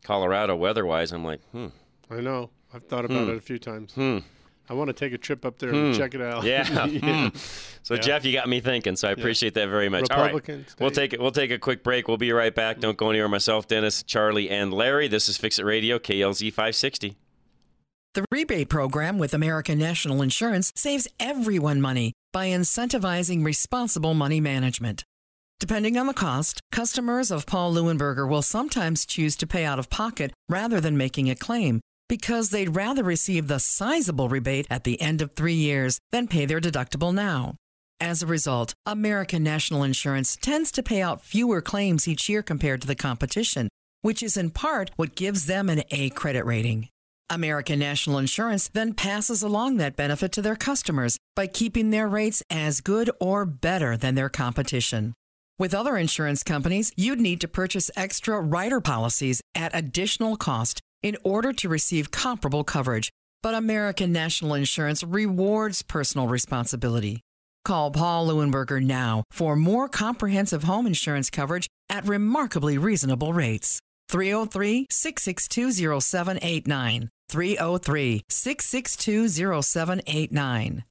Colorado 0.05 0.55
weather-wise. 0.57 1.13
I'm 1.13 1.25
like, 1.25 1.41
hmm. 1.53 1.69
I 2.11 2.21
know. 2.21 2.51
I've 2.73 2.85
thought 2.85 3.05
about 3.05 3.25
Hmm. 3.25 3.31
it 3.31 3.37
a 3.37 3.41
few 3.41 3.59
times. 3.59 3.93
Hmm. 3.95 4.19
I 4.71 4.75
want 4.75 4.89
to 4.89 4.93
take 4.93 5.15
a 5.15 5.19
trip 5.19 5.47
up 5.47 5.59
there 5.59 5.71
Hmm. 5.71 5.77
and 5.77 5.97
check 5.97 6.15
it 6.15 6.21
out. 6.21 6.45
Yeah. 6.45 6.65
Hmm. 6.87 7.29
So 7.83 7.95
Yeah. 7.95 8.01
Jeff, 8.01 8.25
you 8.27 8.33
got 8.33 8.49
me 8.49 8.61
thinking. 8.61 8.97
So 8.97 9.09
I 9.09 9.13
appreciate 9.13 9.55
that 9.55 9.69
very 9.71 9.89
much. 9.89 10.03
Republican 10.11 10.55
All 10.55 10.59
right. 10.61 10.75
We'll 10.81 10.91
take 10.91 11.13
it. 11.15 11.21
We'll 11.21 11.31
take 11.31 11.51
a 11.51 11.59
quick 11.59 11.83
break. 11.83 12.07
We'll 12.09 12.19
be 12.19 12.33
right 12.33 12.55
back. 12.55 12.81
Don't 12.81 12.99
go 12.99 13.09
anywhere. 13.09 13.29
Myself, 13.29 13.67
Dennis, 13.67 14.03
Charlie, 14.03 14.51
and 14.51 14.73
Larry. 14.75 15.09
This 15.09 15.29
is 15.29 15.39
Fix 15.39 15.59
It 15.59 15.65
Radio, 15.65 15.99
KLZ 15.99 16.51
560. 16.51 17.17
The 18.15 18.25
rebate 18.31 18.69
program 18.69 19.17
with 19.19 19.33
American 19.33 19.79
National 19.79 20.21
Insurance 20.23 20.73
saves 20.75 21.09
everyone 21.21 21.81
money 21.81 22.13
by 22.33 22.49
incentivizing 22.49 23.45
responsible 23.45 24.13
money 24.15 24.41
management. 24.41 25.05
Depending 25.61 25.97
on 25.97 26.07
the 26.07 26.15
cost, 26.15 26.61
customers 26.73 27.31
of 27.31 27.47
Paul 27.47 27.75
Leuenberger 27.75 28.29
will 28.29 28.43
sometimes 28.43 29.05
choose 29.07 29.35
to 29.37 29.47
pay 29.47 29.65
out 29.65 29.79
of 29.79 29.91
pocket 29.91 30.33
rather 30.49 30.81
than 30.81 30.97
making 30.97 31.29
a 31.31 31.35
claim 31.35 31.81
because 32.09 32.51
they'd 32.51 32.75
rather 32.75 33.03
receive 33.05 33.49
the 33.49 33.61
sizable 33.61 34.29
rebate 34.29 34.67
at 34.71 34.85
the 34.85 35.01
end 35.01 35.23
of 35.23 35.33
three 35.33 35.55
years 35.55 35.99
than 36.11 36.27
pay 36.27 36.47
their 36.47 36.61
deductible 36.61 37.13
now. 37.15 37.55
As 38.01 38.23
a 38.23 38.27
result, 38.27 38.75
American 38.87 39.43
National 39.43 39.83
Insurance 39.83 40.37
tends 40.37 40.71
to 40.73 40.83
pay 40.83 41.03
out 41.03 41.21
fewer 41.21 41.61
claims 41.61 42.07
each 42.07 42.29
year 42.29 42.43
compared 42.43 42.81
to 42.83 42.87
the 42.87 42.95
competition, 42.95 43.69
which 44.03 44.23
is 44.23 44.37
in 44.37 44.51
part 44.51 44.91
what 44.97 45.17
gives 45.17 45.47
them 45.47 45.69
an 45.69 45.83
A 45.91 46.11
credit 46.11 46.45
rating. 46.45 46.89
American 47.31 47.79
National 47.79 48.19
Insurance 48.19 48.69
then 48.69 48.95
passes 48.95 49.43
along 49.43 49.77
that 49.77 49.97
benefit 49.97 50.33
to 50.33 50.43
their 50.43 50.57
customers 50.57 51.19
by 51.37 51.47
keeping 51.47 51.91
their 51.91 52.09
rates 52.09 52.43
as 52.49 52.81
good 52.81 53.11
or 53.21 53.45
better 53.45 53.97
than 53.97 54.15
their 54.15 54.31
competition. 54.31 55.13
With 55.59 55.75
other 55.75 55.97
insurance 55.97 56.45
companies, 56.45 56.93
you'd 56.97 57.21
need 57.21 57.41
to 57.41 57.49
purchase 57.49 57.91
extra 57.97 58.41
rider 58.41 58.81
policies 58.81 59.43
at 59.57 59.75
additional 59.75 60.37
cost 60.37 60.81
in 61.03 61.17
order 61.25 61.53
to 61.53 61.69
receive 61.69 62.11
comparable 62.11 62.65
coverage. 62.65 63.11
But 63.43 63.55
American 63.55 64.13
National 64.13 64.55
Insurance 64.55 65.03
rewards 65.05 65.83
personal 65.83 66.27
responsibility. 66.27 67.23
Call 67.65 67.91
Paul 67.91 68.29
Leuenberger 68.29 68.83
now 68.83 69.25
for 69.31 69.55
more 69.55 69.89
comprehensive 69.89 70.65
home 70.65 70.87
insurance 70.87 71.31
coverage 71.31 71.69
at 71.89 72.07
remarkably 72.07 72.79
reasonable 72.79 73.33
rates. 73.33 73.81
303 74.09 74.87
662 74.91 76.01
0789. 76.01 77.11
303 77.29 78.23
662 78.29 79.29
0789. 79.63 80.85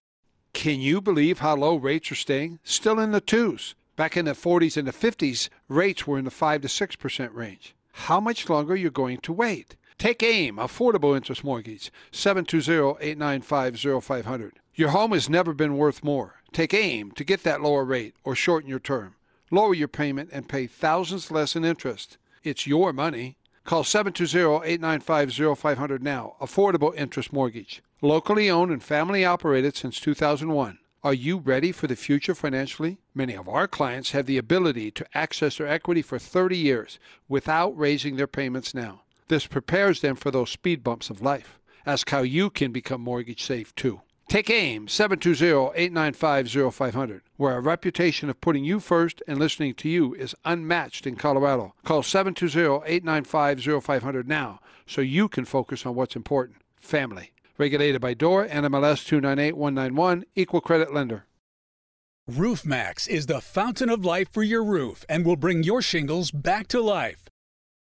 Can 0.53 0.79
you 0.79 1.01
believe 1.01 1.39
how 1.39 1.55
low 1.55 1.75
rates 1.75 2.11
are 2.11 2.15
staying? 2.15 2.59
Still 2.63 2.99
in 2.99 3.11
the 3.11 3.21
twos. 3.21 3.75
Back 3.95 4.15
in 4.15 4.25
the 4.25 4.31
40s 4.33 4.77
and 4.77 4.87
the 4.87 4.91
50s, 4.91 5.49
rates 5.67 6.05
were 6.05 6.19
in 6.19 6.25
the 6.25 6.31
5 6.31 6.61
to 6.61 6.67
6% 6.67 7.33
range. 7.33 7.75
How 7.91 8.19
much 8.19 8.47
longer 8.49 8.73
are 8.73 8.75
you 8.75 8.91
going 8.91 9.17
to 9.21 9.33
wait? 9.33 9.75
Take 9.99 10.21
AIM, 10.21 10.57
Affordable 10.57 11.15
Interest 11.15 11.43
Mortgage, 11.43 11.91
720-895-0500. 12.11 14.51
Your 14.75 14.89
home 14.89 15.11
has 15.11 15.27
never 15.27 15.55
been 15.55 15.75
worth 15.75 16.03
more. 16.03 16.35
Take 16.51 16.75
AIM 16.75 17.13
to 17.13 17.23
get 17.23 17.41
that 17.41 17.63
lower 17.63 17.83
rate 17.83 18.13
or 18.23 18.35
shorten 18.35 18.69
your 18.69 18.77
term. 18.77 19.15
Lower 19.49 19.73
your 19.73 19.87
payment 19.87 20.29
and 20.31 20.47
pay 20.47 20.67
thousands 20.67 21.31
less 21.31 21.55
in 21.55 21.65
interest. 21.65 22.19
It's 22.43 22.67
your 22.67 22.93
money. 22.93 23.37
Call 23.63 23.83
720-895-0500 23.83 26.01
now. 26.01 26.35
Affordable 26.39 26.93
Interest 26.95 27.33
Mortgage. 27.33 27.81
Locally 27.99 28.51
owned 28.51 28.71
and 28.71 28.83
family 28.83 29.25
operated 29.25 29.75
since 29.75 29.99
2001. 29.99 30.77
Are 31.03 31.15
you 31.15 31.39
ready 31.39 31.71
for 31.71 31.87
the 31.87 31.95
future 31.95 32.35
financially? 32.35 32.99
Many 33.15 33.35
of 33.35 33.49
our 33.49 33.67
clients 33.67 34.11
have 34.11 34.27
the 34.27 34.37
ability 34.37 34.91
to 34.91 35.07
access 35.15 35.57
their 35.57 35.67
equity 35.67 36.03
for 36.03 36.19
30 36.19 36.55
years 36.55 36.99
without 37.27 37.75
raising 37.75 38.15
their 38.15 38.27
payments 38.27 38.75
now. 38.75 39.01
This 39.27 39.47
prepares 39.47 40.01
them 40.01 40.15
for 40.15 40.31
those 40.31 40.49
speed 40.49 40.83
bumps 40.83 41.09
of 41.09 41.21
life. 41.21 41.59
Ask 41.85 42.09
how 42.09 42.21
you 42.21 42.49
can 42.49 42.71
become 42.71 43.01
mortgage 43.01 43.43
safe 43.43 43.75
too. 43.75 44.01
Take 44.29 44.49
AIM 44.49 44.87
720-895-0500, 44.87 47.21
where 47.37 47.53
our 47.53 47.61
reputation 47.61 48.29
of 48.29 48.41
putting 48.41 48.65
you 48.65 48.81
first 48.81 49.23
and 49.25 49.39
listening 49.39 49.73
to 49.75 49.87
you 49.87 50.13
is 50.15 50.35
unmatched 50.43 51.07
in 51.07 51.15
Colorado. 51.15 51.73
Call 51.85 52.01
720-895-0500 52.01 54.25
now 54.25 54.59
so 54.85 54.99
you 54.99 55.29
can 55.29 55.45
focus 55.45 55.85
on 55.85 55.95
what's 55.95 56.17
important, 56.17 56.57
family. 56.75 57.31
Regulated 57.57 58.01
by 58.01 58.13
DORA, 58.13 58.49
NMLS 58.49 59.05
298191, 59.05 60.25
Equal 60.35 60.61
Credit 60.61 60.93
Lender. 60.93 61.23
RoofMax 62.29 63.07
is 63.07 63.27
the 63.27 63.39
fountain 63.39 63.89
of 63.89 64.03
life 64.03 64.27
for 64.31 64.43
your 64.43 64.63
roof 64.63 65.05
and 65.07 65.25
will 65.25 65.37
bring 65.37 65.63
your 65.63 65.81
shingles 65.81 66.31
back 66.31 66.67
to 66.67 66.81
life. 66.81 67.29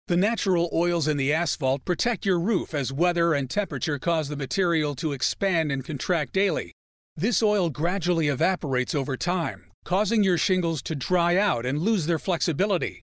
The 0.07 0.15
natural 0.15 0.69
oils 0.71 1.09
in 1.09 1.17
the 1.17 1.33
asphalt 1.33 1.83
protect 1.83 2.25
your 2.25 2.39
roof 2.39 2.73
as 2.73 2.93
weather 2.93 3.33
and 3.33 3.49
temperature 3.49 3.99
cause 3.99 4.29
the 4.29 4.37
material 4.37 4.95
to 4.95 5.11
expand 5.11 5.69
and 5.69 5.83
contract 5.83 6.31
daily. 6.31 6.71
This 7.17 7.43
oil 7.43 7.69
gradually 7.69 8.29
evaporates 8.29 8.95
over 8.95 9.17
time, 9.17 9.69
causing 9.83 10.23
your 10.23 10.37
shingles 10.37 10.81
to 10.83 10.95
dry 10.95 11.35
out 11.35 11.65
and 11.65 11.79
lose 11.79 12.05
their 12.05 12.19
flexibility. 12.19 13.01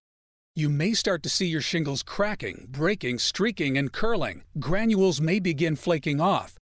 You 0.57 0.71
may 0.71 0.95
start 0.95 1.23
to 1.25 1.29
see 1.29 1.45
your 1.45 1.61
shingles 1.61 2.03
cracking, 2.03 2.69
breaking, 2.71 3.19
streaking, 3.19 3.77
and 3.77 3.93
curling. 3.93 4.43
Granules 4.59 5.21
may 5.21 5.41
begin 5.41 5.77
flaking 5.77 6.23
off. 6.23 6.57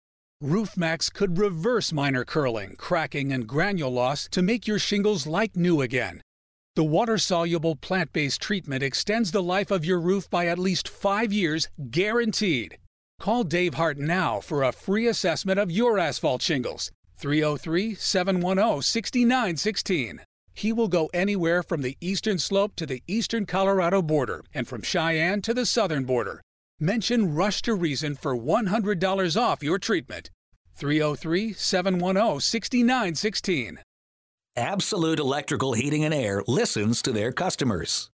RoofMax 0.42 1.12
could 1.12 1.36
reverse 1.36 1.92
minor 1.92 2.24
curling, 2.24 2.76
cracking, 2.76 3.30
and 3.30 3.46
granule 3.46 3.92
loss 3.92 4.26
to 4.28 4.40
make 4.40 4.66
your 4.66 4.78
shingles 4.78 5.26
like 5.26 5.54
new 5.54 5.82
again. 5.82 6.22
The 6.76 6.84
water 6.84 7.18
soluble 7.18 7.74
plant 7.74 8.12
based 8.12 8.40
treatment 8.40 8.84
extends 8.84 9.32
the 9.32 9.42
life 9.42 9.72
of 9.72 9.84
your 9.84 10.00
roof 10.00 10.30
by 10.30 10.46
at 10.46 10.58
least 10.58 10.88
five 10.88 11.32
years, 11.32 11.68
guaranteed. 11.90 12.78
Call 13.18 13.42
Dave 13.42 13.74
Hart 13.74 13.98
now 13.98 14.38
for 14.38 14.62
a 14.62 14.70
free 14.70 15.08
assessment 15.08 15.58
of 15.58 15.70
your 15.70 15.98
asphalt 15.98 16.42
shingles. 16.42 16.92
303 17.16 17.96
710 17.96 18.82
6916. 18.82 20.20
He 20.54 20.72
will 20.72 20.88
go 20.88 21.10
anywhere 21.12 21.62
from 21.64 21.82
the 21.82 21.96
eastern 22.00 22.38
slope 22.38 22.76
to 22.76 22.86
the 22.86 23.02
eastern 23.08 23.46
Colorado 23.46 24.00
border 24.00 24.44
and 24.54 24.68
from 24.68 24.82
Cheyenne 24.82 25.42
to 25.42 25.52
the 25.52 25.66
southern 25.66 26.04
border. 26.04 26.40
Mention 26.78 27.34
Rush 27.34 27.62
to 27.62 27.74
Reason 27.74 28.14
for 28.14 28.36
$100 28.36 29.40
off 29.40 29.62
your 29.62 29.78
treatment. 29.78 30.30
303 30.74 31.52
710 31.52 32.40
6916. 32.40 33.80
Absolute 34.56 35.20
Electrical 35.20 35.74
Heating 35.74 36.04
and 36.04 36.12
Air 36.12 36.42
listens 36.48 37.02
to 37.02 37.12
their 37.12 37.30
customers. 37.30 38.10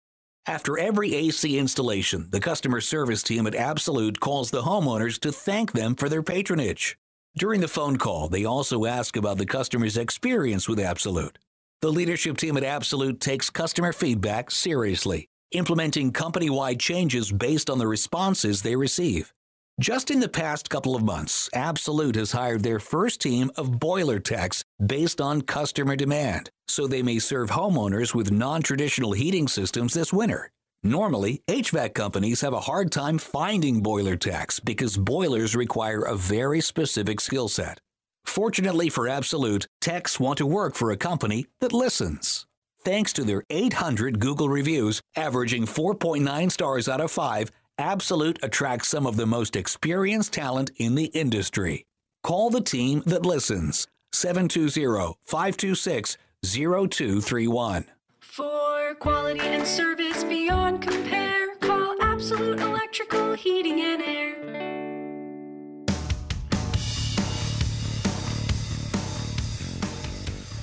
After 0.47 0.79
every 0.79 1.13
AC 1.13 1.59
installation, 1.59 2.29
the 2.31 2.39
customer 2.39 2.79
service 2.79 3.21
team 3.21 3.45
at 3.47 3.53
Absolute 3.53 4.21
calls 4.21 4.49
the 4.49 4.61
homeowners 4.61 5.19
to 5.19 5.31
thank 5.33 5.73
them 5.73 5.93
for 5.93 6.07
their 6.07 6.23
patronage. 6.23 6.97
During 7.37 7.59
the 7.59 7.67
phone 7.67 7.97
call, 7.97 8.29
they 8.29 8.45
also 8.45 8.85
ask 8.85 9.17
about 9.17 9.39
the 9.39 9.45
customer's 9.45 9.97
experience 9.97 10.69
with 10.69 10.79
Absolute. 10.79 11.37
The 11.81 11.91
leadership 11.91 12.37
team 12.37 12.55
at 12.55 12.63
Absolute 12.63 13.19
takes 13.19 13.49
customer 13.49 13.91
feedback 13.91 14.51
seriously, 14.51 15.27
implementing 15.51 16.11
company 16.11 16.49
wide 16.49 16.79
changes 16.79 17.29
based 17.29 17.69
on 17.69 17.77
the 17.77 17.87
responses 17.87 18.61
they 18.61 18.77
receive. 18.77 19.33
Just 19.81 20.11
in 20.11 20.19
the 20.19 20.29
past 20.29 20.69
couple 20.69 20.95
of 20.95 21.03
months, 21.03 21.49
Absolute 21.55 22.15
has 22.15 22.33
hired 22.33 22.61
their 22.61 22.77
first 22.77 23.19
team 23.19 23.49
of 23.55 23.79
boiler 23.79 24.19
techs 24.19 24.63
based 24.85 25.19
on 25.19 25.41
customer 25.41 25.95
demand, 25.95 26.51
so 26.67 26.85
they 26.85 27.01
may 27.01 27.17
serve 27.17 27.49
homeowners 27.49 28.13
with 28.13 28.31
non 28.31 28.61
traditional 28.61 29.13
heating 29.13 29.47
systems 29.47 29.95
this 29.95 30.13
winter. 30.13 30.51
Normally, 30.83 31.41
HVAC 31.47 31.95
companies 31.95 32.41
have 32.41 32.53
a 32.53 32.67
hard 32.69 32.91
time 32.91 33.17
finding 33.17 33.81
boiler 33.81 34.15
techs 34.15 34.59
because 34.59 34.97
boilers 34.97 35.55
require 35.55 36.03
a 36.03 36.15
very 36.15 36.61
specific 36.61 37.19
skill 37.19 37.47
set. 37.47 37.79
Fortunately 38.23 38.87
for 38.87 39.09
Absolute, 39.09 39.65
techs 39.81 40.19
want 40.19 40.37
to 40.37 40.45
work 40.45 40.75
for 40.75 40.91
a 40.91 40.95
company 40.95 41.47
that 41.59 41.73
listens. 41.73 42.45
Thanks 42.83 43.13
to 43.13 43.23
their 43.23 43.43
800 43.49 44.19
Google 44.19 44.49
reviews, 44.49 45.01
averaging 45.15 45.65
4.9 45.65 46.51
stars 46.51 46.87
out 46.87 47.01
of 47.01 47.11
5, 47.11 47.51
Absolute 47.81 48.37
attracts 48.43 48.89
some 48.89 49.07
of 49.07 49.17
the 49.17 49.25
most 49.25 49.55
experienced 49.55 50.31
talent 50.33 50.69
in 50.77 50.93
the 50.93 51.05
industry. 51.05 51.83
Call 52.21 52.51
the 52.51 52.61
team 52.61 53.01
that 53.07 53.25
listens 53.25 53.87
720 54.11 55.15
526 55.23 56.17
0231. 56.45 57.85
For 58.19 58.95
quality 58.99 59.39
and 59.39 59.65
service 59.65 60.23
beyond 60.23 60.83
compare, 60.83 61.55
call 61.55 61.99
Absolute 62.03 62.59
Electrical 62.59 63.33
Heating 63.33 63.81
and 63.81 64.01
Air. 64.03 64.81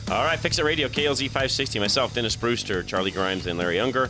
All 0.09 0.24
right, 0.24 0.38
Fix 0.38 0.59
It 0.61 0.64
Radio, 0.64 0.88
KLZ 0.88 1.26
560. 1.26 1.80
Myself, 1.80 2.14
Dennis 2.14 2.36
Brewster, 2.36 2.84
Charlie 2.84 3.11
Grimes, 3.11 3.49
and 3.49 3.59
Larry 3.59 3.80
Unger. 3.80 4.09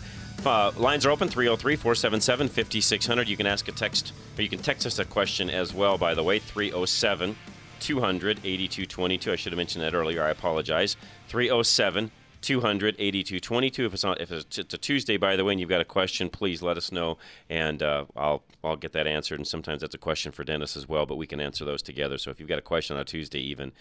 Uh, 0.49 0.73
lines 0.79 1.05
are 1.05 1.11
open 1.11 1.29
303 1.29 1.77
477 1.77 2.49
5600. 2.49 3.29
You 3.29 3.37
can 3.37 3.47
ask 3.47 3.69
a 3.69 3.73
text, 3.73 4.15
or 4.39 4.43
you 4.43 4.49
can 4.49 4.61
text 4.61 4.87
us 4.87 4.99
a 4.99 5.05
question 5.05 5.51
as 5.51 5.75
well, 5.75 5.99
by 5.99 6.15
the 6.15 6.23
way. 6.23 6.39
307 6.39 7.37
200 7.81 8.39
8222. 8.43 9.31
I 9.31 9.37
should 9.37 9.53
have 9.53 9.59
mentioned 9.59 9.85
that 9.85 9.93
earlier. 9.93 10.25
I 10.25 10.31
apologize. 10.31 10.97
307 11.29 12.11
200 12.41 12.97
8222. 12.99 13.85
If 13.85 13.93
it's 13.93 14.03
not, 14.03 14.23
if 14.23 14.33
it's, 14.33 14.59
a 14.59 14.65
Tuesday, 14.65 15.19
by 15.19 15.37
the 15.37 15.45
way, 15.45 15.53
and 15.53 15.61
you've 15.61 15.69
got 15.69 15.83
a 15.83 15.85
question, 15.85 16.31
please 16.31 16.63
let 16.63 16.79
us 16.79 16.91
know, 16.91 17.19
and 17.51 17.83
uh, 17.83 18.07
I'll 18.17 18.43
I'll 18.65 18.77
get 18.77 18.93
that 18.93 19.07
answered. 19.07 19.39
And 19.39 19.47
sometimes 19.47 19.83
that's 19.83 19.95
a 19.95 19.99
question 19.99 20.33
for 20.33 20.45
Dennis 20.45 20.79
as 20.79 20.89
well, 20.89 21.05
but 21.05 21.17
we 21.17 21.27
can 21.27 21.43
answer 21.43 21.67
those 21.67 21.83
together. 21.83 22.17
So 22.17 22.31
if 22.31 22.41
you've 22.41 22.49
got 22.49 22.59
a 22.59 22.63
question 22.63 22.97
on 22.97 23.03
a 23.03 23.05
Tuesday, 23.05 23.41
even 23.41 23.73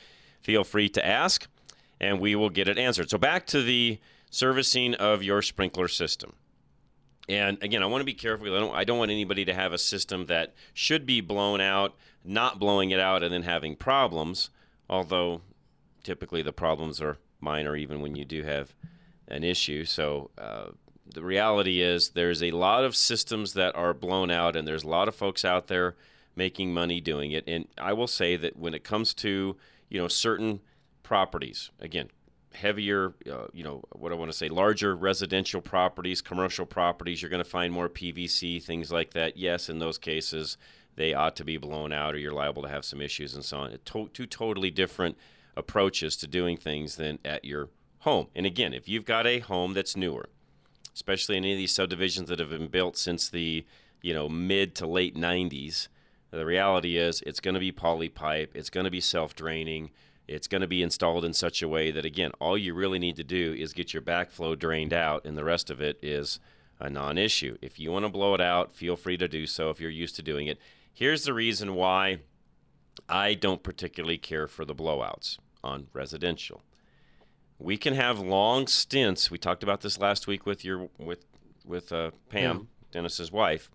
feel 0.42 0.66
free 0.66 0.90
to 0.90 1.06
ask, 1.06 1.48
and 2.02 2.20
we 2.20 2.36
will 2.36 2.50
get 2.50 2.68
it 2.68 2.78
answered. 2.78 3.10
So 3.10 3.18
back 3.18 3.48
to 3.48 3.64
the 3.64 4.00
servicing 4.30 4.96
of 4.96 5.24
your 5.24 5.42
sprinkler 5.42 5.88
system. 5.88 6.34
And 7.30 7.62
again, 7.62 7.84
I 7.84 7.88
want 7.88 8.02
to 8.02 8.06
be 8.06 8.14
careful. 8.14 8.48
I 8.56 8.60
don't, 8.60 8.76
I 8.76 8.84
don't 8.84 8.98
want 8.98 9.12
anybody 9.12 9.44
to 9.46 9.54
have 9.54 9.74
a 9.74 9.78
system 9.78 10.28
that 10.28 10.54
should 10.74 11.06
be 11.06 11.20
blown 11.22 11.60
out, 11.60 11.96
not 12.24 12.60
blowing 12.60 12.92
it 12.92 13.00
out, 13.00 13.24
and 13.24 13.34
then 13.34 13.44
having 13.44 13.76
problems. 13.76 14.50
Although 14.90 15.42
typically 16.04 16.42
the 16.42 16.54
problems 16.54 17.02
are 17.02 17.18
minor, 17.42 17.76
even 17.76 18.02
when 18.02 18.16
you 18.16 18.24
do 18.24 18.44
have 18.44 18.74
an 19.28 19.44
issue. 19.44 19.84
So 19.84 20.30
uh, 20.38 20.68
the 21.14 21.24
reality 21.24 21.82
is 21.82 22.10
there's 22.10 22.42
a 22.42 22.52
lot 22.52 22.86
of 22.86 22.96
systems 22.96 23.54
that 23.54 23.76
are 23.76 23.94
blown 23.94 24.32
out, 24.32 24.56
and 24.56 24.68
there's 24.68 24.84
a 24.84 24.90
lot 24.90 25.08
of 25.08 25.16
folks 25.16 25.44
out 25.44 25.68
there 25.68 25.96
making 26.36 26.74
money 26.74 27.02
doing 27.02 27.32
it. 27.32 27.44
And 27.48 27.68
I 27.78 27.94
will 27.94 28.08
say 28.08 28.38
that 28.38 28.58
when 28.58 28.74
it 28.74 28.84
comes 28.84 29.14
to 29.16 29.58
you 29.90 30.00
know 30.00 30.08
certain 30.08 30.62
properties, 31.04 31.72
again, 31.80 32.10
heavier, 32.58 33.14
uh, 33.32 33.48
you 33.54 33.64
know, 33.64 33.84
what 33.94 34.12
I 34.12 34.16
want 34.16 34.32
to 34.32 34.38
say, 34.38 34.50
larger 34.50 34.96
residential 34.96 35.62
properties, 35.62 36.22
commercial 36.22 36.66
properties, 36.66 37.22
you're 37.22 37.30
going 37.30 37.44
to 37.44 37.50
find 37.50 37.72
more 37.72 37.88
PVC, 37.88 38.62
things 38.62 38.92
like 38.92 39.14
that. 39.14 39.38
Yes, 39.38 39.70
in 39.70 39.80
those 39.80 39.98
cases, 39.98 40.58
they 40.96 41.14
ought 41.14 41.36
to 41.38 41.46
be 41.46 41.58
blown 41.58 41.94
out 41.94 42.16
or 42.16 42.18
you're 42.18 42.34
liable 42.34 42.64
to 42.64 42.70
have 42.70 42.84
some 42.84 43.02
issues 43.02 43.36
and 43.36 43.46
so 43.46 43.58
on. 43.58 43.78
To- 43.86 44.10
two 44.12 44.26
totally 44.26 44.72
different 44.72 45.18
approaches 45.56 46.18
to 46.18 46.28
doing 46.28 46.58
things 46.58 46.96
than 46.96 47.20
at 47.24 47.46
your 47.46 47.70
home. 48.00 48.28
And 48.36 48.46
again, 48.46 48.74
if 48.74 48.90
you've 48.90 49.06
got 49.06 49.26
a 49.28 49.40
home 49.40 49.74
that's 49.74 49.96
newer, 49.96 50.30
especially 50.94 51.38
in 51.38 51.44
any 51.44 51.54
of 51.54 51.58
these 51.58 51.74
subdivisions 51.74 52.30
that 52.30 52.40
have 52.40 52.50
been 52.50 52.68
built 52.68 52.98
since 52.98 53.30
the, 53.30 53.66
you 54.02 54.14
know, 54.14 54.28
mid 54.28 54.76
to 54.76 54.88
late 54.88 55.16
90s, 55.16 55.88
the 56.32 56.46
reality 56.46 56.98
is 56.98 57.22
it's 57.26 57.40
going 57.40 57.54
to 57.54 57.60
be 57.60 57.72
poly 57.72 58.10
pipe, 58.10 58.52
it's 58.56 58.70
going 58.70 58.84
to 58.84 58.92
be 58.92 59.02
self-draining 59.02 59.92
it's 60.28 60.48
going 60.48 60.62
to 60.62 60.68
be 60.68 60.84
installed 60.84 61.24
in 61.24 61.34
such 61.34 61.62
a 61.62 61.68
way 61.68 61.90
that, 61.92 62.06
again, 62.06 62.32
all 62.40 62.58
you 62.58 62.74
really 62.74 63.00
need 63.00 63.16
to 63.16 63.24
do 63.24 63.56
is 63.58 63.74
get 63.74 63.94
your 63.94 64.02
backflow 64.02 64.58
drained 64.60 64.94
out, 64.94 65.26
and 65.26 65.38
the 65.38 65.44
rest 65.44 65.70
of 65.70 65.80
it 65.82 65.98
is 66.02 66.40
a 66.80 66.90
non 66.90 67.18
issue. 67.18 67.58
If 67.62 67.80
you 67.80 67.92
want 67.92 68.06
to 68.06 68.10
blow 68.10 68.34
it 68.34 68.42
out, 68.42 68.76
feel 68.76 68.98
free 68.98 69.18
to 69.18 69.28
do 69.28 69.48
so 69.48 69.70
if 69.70 69.80
you're 69.80 69.90
used 69.90 70.16
to 70.18 70.22
doing 70.22 70.48
it. 70.48 70.60
Here's 70.94 71.24
the 71.24 71.34
reason 71.34 71.76
why 71.76 72.20
I 73.08 73.36
don't 73.36 73.64
particularly 73.64 74.18
care 74.18 74.48
for 74.48 74.66
the 74.66 74.76
blowouts 74.76 75.38
on 75.64 75.88
residential. 75.94 76.62
We 77.60 77.78
can 77.78 77.96
have 77.96 78.20
long 78.20 78.68
stints. 78.68 79.32
We 79.32 79.38
talked 79.38 79.64
about 79.64 79.82
this 79.82 80.00
last 80.00 80.28
week 80.28 80.46
with 80.46 80.66
your 80.66 80.90
with 80.98 81.26
with 81.66 81.92
uh, 81.92 82.12
Pam, 82.30 82.60
mm. 82.60 82.66
Dennis's 82.92 83.32
wife. 83.32 83.70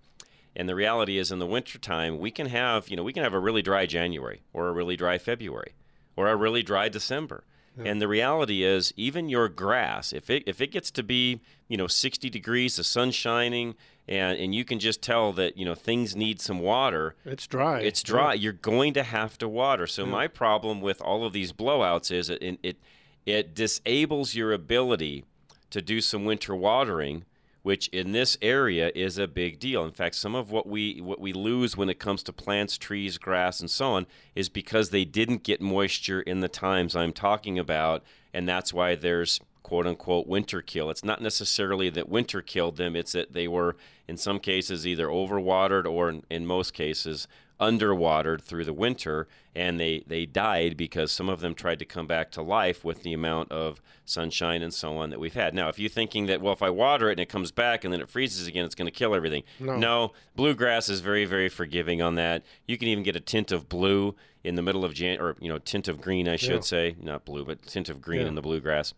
And 0.55 0.69
the 0.69 0.75
reality 0.75 1.17
is, 1.17 1.33
in 1.33 1.39
the 1.39 1.47
wintertime, 1.47 2.19
we 2.19 2.31
can 2.31 2.47
have 2.49 2.89
you 2.89 2.97
know 2.97 3.03
we 3.03 3.13
can 3.13 3.23
have 3.23 3.35
a 3.35 3.41
really 3.41 3.63
dry 3.63 3.87
January 3.87 4.43
or 4.53 4.69
a 4.69 4.73
really 4.73 4.97
dry 4.97 5.19
February 5.19 5.75
or 6.17 6.29
a 6.29 6.37
really 6.37 6.63
dry 6.63 6.89
December. 6.89 7.45
Yeah. 7.77 7.85
And 7.91 8.03
the 8.03 8.09
reality 8.09 8.65
is, 8.65 8.93
even 8.97 9.29
your 9.29 9.49
grass, 9.49 10.13
if 10.13 10.29
it 10.29 10.43
if 10.47 10.61
it 10.61 10.69
gets 10.69 10.91
to 10.93 11.03
be 11.03 11.41
you 11.69 11.77
know 11.77 11.87
60 11.87 12.29
degrees, 12.29 12.77
the 12.77 12.85
sun 12.85 13.11
shining, 13.11 13.75
and 14.07 14.39
and 14.39 14.55
you 14.55 14.65
can 14.65 14.79
just 14.79 15.01
tell 15.01 15.33
that 15.33 15.57
you 15.57 15.65
know 15.65 15.75
things 15.75 16.15
need 16.15 16.41
some 16.41 16.59
water. 16.59 17.15
It's 17.25 17.47
dry. 17.47 17.81
It's 17.81 18.03
dry. 18.03 18.35
Yeah. 18.35 18.41
You're 18.41 18.53
going 18.53 18.93
to 18.95 19.03
have 19.03 19.39
to 19.39 19.49
water. 19.49 19.87
So 19.87 20.05
yeah. 20.05 20.11
my 20.11 20.29
problem 20.29 20.81
with 20.81 21.01
all 21.01 21.25
of 21.25 21.33
these 21.33 21.53
blowouts 21.53 22.13
is 22.13 22.29
it 22.29 22.59
it 22.63 22.77
it 23.25 23.55
disables 23.55 24.35
your 24.35 24.53
ability 24.53 25.25
to 25.71 25.81
do 25.81 26.01
some 26.01 26.25
winter 26.25 26.55
watering 26.55 27.25
which 27.63 27.89
in 27.89 28.13
this 28.13 28.37
area 28.43 28.91
is 28.95 29.19
a 29.19 29.29
big 29.29 29.59
deal. 29.59 29.85
In 29.85 29.93
fact, 29.93 30.15
some 30.15 30.35
of 30.35 30.51
what 30.51 30.67
we 30.67 31.01
what 31.01 31.21
we 31.21 31.33
lose 31.33 31.77
when 31.77 31.89
it 31.89 31.99
comes 31.99 32.23
to 32.25 32.33
plants, 32.33 32.77
trees, 32.77 33.19
grass, 33.19 33.61
and 33.61 33.71
so 33.71 33.93
on 33.93 34.07
is 34.35 34.49
because 34.49 34.91
they 34.91 35.05
didn't 35.05 35.45
get 35.45 35.61
moisture 35.61 36.21
in 36.21 36.41
the 36.41 36.49
times 36.49 36.97
I'm 36.97 37.13
talking 37.13 37.59
about, 37.59 38.03
and 38.35 38.49
that's 38.49 38.73
why 38.73 38.95
there's 38.95 39.41
quote 39.63 39.87
unquote 39.87 40.27
winter 40.27 40.61
kill. 40.61 40.91
It's 40.91 41.05
not 41.05 41.23
necessarily 41.23 41.89
that 41.91 42.09
winter 42.09 42.43
killed 42.43 42.77
them, 42.77 42.97
it's 42.97 43.13
that 43.13 43.33
they 43.33 43.49
were 43.49 43.77
in 44.09 44.17
some 44.17 44.41
cases 44.41 44.87
either 44.87 45.07
overwatered 45.07 45.87
or 45.87 46.09
in, 46.09 46.25
in 46.29 46.47
most 46.47 46.75
cases 46.75 47.29
underwatered 47.63 48.43
through 48.43 48.65
the 48.65 48.73
winter 48.73 49.29
and 49.55 49.79
they, 49.79 50.03
they 50.07 50.27
died 50.27 50.77
because 50.77 51.13
some 51.13 51.29
of 51.29 51.41
them 51.41 51.55
tried 51.55 51.79
to 51.79 51.85
come 51.85 52.07
back 52.07 52.31
to 52.33 52.43
life 52.43 52.85
with 52.85 53.03
the 53.03 53.13
amount 53.13 53.53
of 53.53 53.81
sunshine 54.05 54.63
and 54.63 54.75
so 54.75 54.97
on 54.97 55.11
that 55.11 55.21
we've 55.21 55.35
had. 55.35 55.55
Now, 55.55 55.69
if 55.69 55.79
you're 55.79 55.89
thinking 55.89 56.27
that, 56.27 56.41
well, 56.41 56.53
if 56.53 56.63
I 56.63 56.71
water 56.71 57.09
it 57.09 57.13
and 57.13 57.21
it 57.21 57.29
comes 57.29 57.53
back 57.53 57.85
and 57.85 57.93
then 57.93 58.01
it 58.01 58.09
freezes 58.09 58.49
again, 58.49 58.65
it's 58.65 58.75
going 58.75 58.87
to 58.87 58.99
kill 58.99 59.15
everything. 59.15 59.45
No. 59.61 59.77
no, 59.77 60.13
bluegrass 60.35 60.89
is 60.89 61.01
very, 61.01 61.25
very 61.25 61.49
forgiving 61.49 62.03
on 62.03 62.17
that. 62.17 62.43
You 62.67 62.77
can 62.77 62.89
even 62.89 63.05
get 63.05 63.15
a 63.15 63.21
tint 63.21 63.53
of 63.53 63.69
blue 63.69 64.17
in 64.43 64.57
the 64.57 64.63
middle 64.63 64.85
of 64.85 64.93
Jan, 64.93 65.21
or 65.21 65.37
you 65.39 65.49
know, 65.49 65.59
tint 65.59 65.87
of 65.87 66.01
green, 66.01 66.29
I 66.29 66.35
should 66.35 66.51
yeah. 66.51 66.61
say, 66.61 66.97
not 67.01 67.25
blue, 67.25 67.45
but 67.45 67.63
tint 67.63 67.89
of 67.89 68.03
green 68.03 68.23
yeah. 68.23 68.29
in 68.29 68.35
the 68.35 68.43
bluegrass 68.43 68.93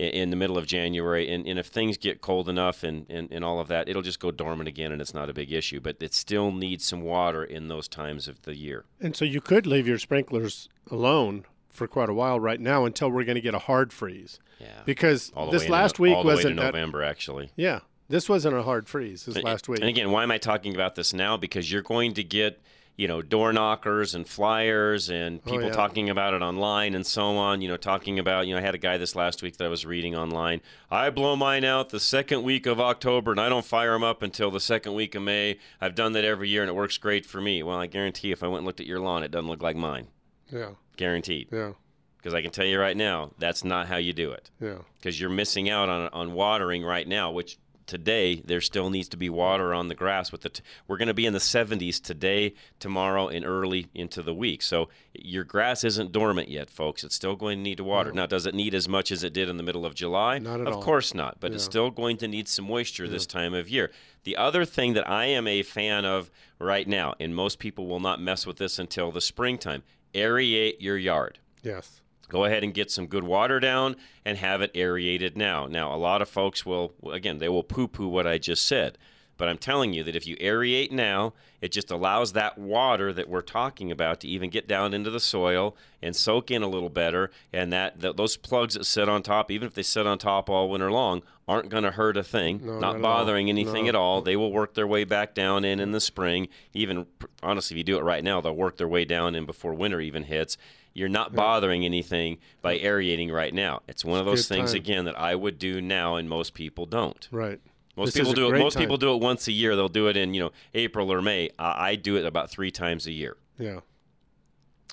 in, 0.00 0.08
in, 0.08 0.30
the 0.30 0.36
middle 0.36 0.56
of 0.56 0.66
January. 0.66 1.30
And, 1.30 1.46
and 1.46 1.58
if 1.58 1.66
things 1.66 1.96
get 1.98 2.20
cold 2.20 2.48
enough 2.48 2.82
and, 2.82 3.06
and, 3.10 3.30
and 3.30 3.44
all 3.44 3.60
of 3.60 3.68
that, 3.68 3.88
it'll 3.88 4.02
just 4.02 4.20
go 4.20 4.30
dormant 4.30 4.68
again, 4.68 4.92
and 4.92 5.00
it's 5.00 5.14
not 5.14 5.28
a 5.28 5.34
big 5.34 5.52
issue. 5.52 5.80
But 5.80 5.96
it 6.00 6.14
still 6.14 6.50
needs 6.50 6.84
some 6.84 7.02
water 7.02 7.44
in 7.44 7.68
those 7.68 7.86
times 7.86 8.26
of 8.26 8.42
the 8.42 8.56
year. 8.56 8.84
And 9.00 9.14
so 9.14 9.24
you 9.24 9.40
could 9.40 9.66
leave 9.66 9.86
your 9.86 9.98
sprinklers 9.98 10.68
alone 10.90 11.44
for 11.68 11.86
quite 11.86 12.08
a 12.08 12.14
while 12.14 12.40
right 12.40 12.60
now 12.60 12.84
until 12.84 13.10
we're 13.10 13.24
going 13.24 13.36
to 13.36 13.40
get 13.42 13.54
a 13.54 13.60
hard 13.60 13.92
freeze. 13.92 14.38
Yeah. 14.58 14.68
Because 14.84 15.32
this 15.50 15.68
last 15.68 15.92
into, 15.92 16.02
week 16.02 16.24
wasn't 16.24 16.56
November 16.56 17.02
actually. 17.02 17.50
Yeah. 17.56 17.80
This 18.08 18.28
wasn't 18.28 18.56
a 18.56 18.62
hard 18.62 18.88
freeze 18.88 19.24
this 19.24 19.40
last 19.44 19.68
week. 19.68 19.78
And 19.78 19.88
again, 19.88 20.10
why 20.10 20.24
am 20.24 20.32
I 20.32 20.38
talking 20.38 20.74
about 20.74 20.96
this 20.96 21.12
now? 21.12 21.36
Because 21.36 21.70
you're 21.70 21.82
going 21.82 22.14
to 22.14 22.24
get 22.24 22.60
you 22.96 23.08
know, 23.08 23.22
door 23.22 23.52
knockers 23.52 24.14
and 24.14 24.28
flyers 24.28 25.08
and 25.08 25.40
oh, 25.46 25.50
people 25.50 25.64
oh, 25.64 25.68
yeah. 25.68 25.74
talking 25.74 26.10
about 26.10 26.34
it 26.34 26.42
online 26.42 26.94
and 26.94 27.06
so 27.06 27.36
on. 27.36 27.62
You 27.62 27.68
know, 27.68 27.76
talking 27.76 28.18
about, 28.18 28.46
you 28.46 28.54
know, 28.54 28.60
I 28.60 28.62
had 28.62 28.74
a 28.74 28.78
guy 28.78 28.98
this 28.98 29.16
last 29.16 29.42
week 29.42 29.56
that 29.56 29.64
I 29.64 29.68
was 29.68 29.86
reading 29.86 30.14
online. 30.14 30.60
I 30.90 31.10
blow 31.10 31.34
mine 31.36 31.64
out 31.64 31.88
the 31.90 32.00
second 32.00 32.42
week 32.42 32.66
of 32.66 32.80
October 32.80 33.30
and 33.30 33.40
I 33.40 33.48
don't 33.48 33.64
fire 33.64 33.92
them 33.92 34.04
up 34.04 34.22
until 34.22 34.50
the 34.50 34.60
second 34.60 34.94
week 34.94 35.14
of 35.14 35.22
May. 35.22 35.58
I've 35.80 35.94
done 35.94 36.12
that 36.12 36.24
every 36.24 36.48
year 36.48 36.62
and 36.62 36.68
it 36.68 36.74
works 36.74 36.98
great 36.98 37.24
for 37.24 37.40
me. 37.40 37.62
Well, 37.62 37.78
I 37.78 37.86
guarantee 37.86 38.32
if 38.32 38.42
I 38.42 38.48
went 38.48 38.58
and 38.58 38.66
looked 38.66 38.80
at 38.80 38.86
your 38.86 39.00
lawn, 39.00 39.22
it 39.22 39.30
doesn't 39.30 39.48
look 39.48 39.62
like 39.62 39.76
mine. 39.76 40.08
Yeah. 40.50 40.70
Guaranteed. 40.96 41.48
Yeah. 41.50 41.72
Because 42.18 42.34
I 42.34 42.42
can 42.42 42.50
tell 42.50 42.66
you 42.66 42.78
right 42.78 42.96
now, 42.96 43.30
that's 43.38 43.64
not 43.64 43.86
how 43.86 43.96
you 43.96 44.12
do 44.12 44.32
it. 44.32 44.50
Yeah. 44.60 44.78
Because 44.98 45.18
you're 45.18 45.30
missing 45.30 45.70
out 45.70 45.88
on, 45.88 46.10
on 46.12 46.34
watering 46.34 46.84
right 46.84 47.08
now, 47.08 47.30
which 47.30 47.56
today 47.90 48.40
there 48.44 48.60
still 48.60 48.88
needs 48.88 49.08
to 49.08 49.16
be 49.16 49.28
water 49.28 49.74
on 49.74 49.88
the 49.88 49.96
grass 49.96 50.30
with 50.30 50.42
the 50.42 50.48
t- 50.48 50.62
we're 50.86 50.96
going 50.96 51.08
to 51.08 51.12
be 51.12 51.26
in 51.26 51.32
the 51.32 51.40
70s 51.40 52.00
today 52.00 52.54
tomorrow 52.78 53.26
and 53.26 53.44
early 53.44 53.88
into 53.92 54.22
the 54.22 54.32
week 54.32 54.62
so 54.62 54.88
your 55.12 55.42
grass 55.42 55.82
isn't 55.82 56.12
dormant 56.12 56.48
yet 56.48 56.70
folks 56.70 57.02
it's 57.02 57.16
still 57.16 57.34
going 57.34 57.58
to 57.58 57.62
need 57.62 57.78
to 57.78 57.82
water 57.82 58.12
no. 58.12 58.22
now 58.22 58.26
does 58.26 58.46
it 58.46 58.54
need 58.54 58.76
as 58.76 58.88
much 58.88 59.10
as 59.10 59.24
it 59.24 59.32
did 59.32 59.48
in 59.48 59.56
the 59.56 59.62
middle 59.64 59.84
of 59.84 59.92
july 59.92 60.38
not 60.38 60.60
at 60.60 60.68
of 60.68 60.74
all. 60.76 60.82
course 60.84 61.14
not 61.14 61.40
but 61.40 61.50
yeah. 61.50 61.56
it's 61.56 61.64
still 61.64 61.90
going 61.90 62.16
to 62.16 62.28
need 62.28 62.46
some 62.46 62.64
moisture 62.64 63.06
yeah. 63.06 63.10
this 63.10 63.26
time 63.26 63.54
of 63.54 63.68
year 63.68 63.90
the 64.22 64.36
other 64.36 64.64
thing 64.64 64.92
that 64.92 65.10
i 65.10 65.24
am 65.24 65.48
a 65.48 65.64
fan 65.64 66.04
of 66.04 66.30
right 66.60 66.86
now 66.86 67.12
and 67.18 67.34
most 67.34 67.58
people 67.58 67.88
will 67.88 67.98
not 67.98 68.20
mess 68.20 68.46
with 68.46 68.58
this 68.58 68.78
until 68.78 69.10
the 69.10 69.20
springtime 69.20 69.82
aerate 70.14 70.76
your 70.78 70.96
yard 70.96 71.40
yes 71.64 72.00
go 72.30 72.44
ahead 72.44 72.64
and 72.64 72.72
get 72.72 72.90
some 72.90 73.06
good 73.06 73.24
water 73.24 73.60
down 73.60 73.96
and 74.24 74.38
have 74.38 74.62
it 74.62 74.70
aerated 74.74 75.36
now. 75.36 75.66
Now, 75.66 75.94
a 75.94 75.96
lot 75.96 76.22
of 76.22 76.28
folks 76.28 76.64
will, 76.64 76.94
again, 77.12 77.38
they 77.38 77.48
will 77.48 77.64
poo 77.64 77.88
poo 77.88 78.08
what 78.08 78.26
I 78.26 78.38
just 78.38 78.66
said. 78.66 78.96
But 79.40 79.48
I'm 79.48 79.56
telling 79.56 79.94
you 79.94 80.04
that 80.04 80.14
if 80.14 80.26
you 80.26 80.36
aerate 80.36 80.92
now, 80.92 81.32
it 81.62 81.72
just 81.72 81.90
allows 81.90 82.34
that 82.34 82.58
water 82.58 83.10
that 83.10 83.26
we're 83.26 83.40
talking 83.40 83.90
about 83.90 84.20
to 84.20 84.28
even 84.28 84.50
get 84.50 84.68
down 84.68 84.92
into 84.92 85.08
the 85.08 85.18
soil 85.18 85.74
and 86.02 86.14
soak 86.14 86.50
in 86.50 86.60
a 86.60 86.68
little 86.68 86.90
better. 86.90 87.30
And 87.50 87.72
that, 87.72 88.00
those 88.00 88.36
plugs 88.36 88.74
that 88.74 88.84
sit 88.84 89.08
on 89.08 89.22
top, 89.22 89.50
even 89.50 89.66
if 89.66 89.72
they 89.72 89.82
sit 89.82 90.06
on 90.06 90.18
top 90.18 90.50
all 90.50 90.68
winter 90.68 90.92
long, 90.92 91.22
aren't 91.48 91.70
going 91.70 91.84
to 91.84 91.90
hurt 91.90 92.18
a 92.18 92.22
thing, 92.22 92.60
no, 92.62 92.78
not, 92.78 92.92
not 92.96 93.00
bothering 93.00 93.46
all. 93.46 93.50
anything 93.50 93.84
no. 93.84 93.88
at 93.88 93.94
all. 93.94 94.20
They 94.20 94.36
will 94.36 94.52
work 94.52 94.74
their 94.74 94.86
way 94.86 95.04
back 95.04 95.34
down 95.34 95.64
in 95.64 95.80
in 95.80 95.92
the 95.92 96.00
spring. 96.00 96.48
Even 96.74 97.06
honestly, 97.42 97.74
if 97.74 97.78
you 97.78 97.84
do 97.84 97.96
it 97.96 98.02
right 98.02 98.22
now, 98.22 98.42
they'll 98.42 98.54
work 98.54 98.76
their 98.76 98.88
way 98.88 99.06
down 99.06 99.34
in 99.34 99.46
before 99.46 99.72
winter 99.72 100.02
even 100.02 100.24
hits 100.24 100.58
you're 100.92 101.08
not 101.08 101.34
bothering 101.34 101.84
anything 101.84 102.38
by 102.62 102.78
aerating 102.78 103.30
right 103.30 103.54
now. 103.54 103.82
It's 103.88 104.04
one 104.04 104.20
of 104.20 104.26
those 104.26 104.48
things 104.48 104.72
time. 104.72 104.78
again 104.78 105.04
that 105.04 105.18
I 105.18 105.34
would 105.34 105.58
do 105.58 105.80
now, 105.80 106.16
and 106.16 106.28
most 106.28 106.54
people 106.54 106.86
don't. 106.86 107.28
Right. 107.30 107.60
Most 107.96 108.14
this 108.14 108.20
people 108.20 108.32
do 108.32 108.54
it. 108.54 108.58
Most 108.58 108.74
time. 108.74 108.82
people 108.82 108.96
do 108.96 109.14
it 109.14 109.20
once 109.20 109.46
a 109.48 109.52
year. 109.52 109.76
They'll 109.76 109.88
do 109.88 110.08
it 110.08 110.16
in 110.16 110.34
you 110.34 110.40
know 110.40 110.52
April 110.74 111.12
or 111.12 111.22
May. 111.22 111.50
I, 111.58 111.90
I 111.90 111.94
do 111.96 112.16
it 112.16 112.24
about 112.24 112.50
three 112.50 112.70
times 112.70 113.06
a 113.06 113.12
year. 113.12 113.36
Yeah. 113.58 113.80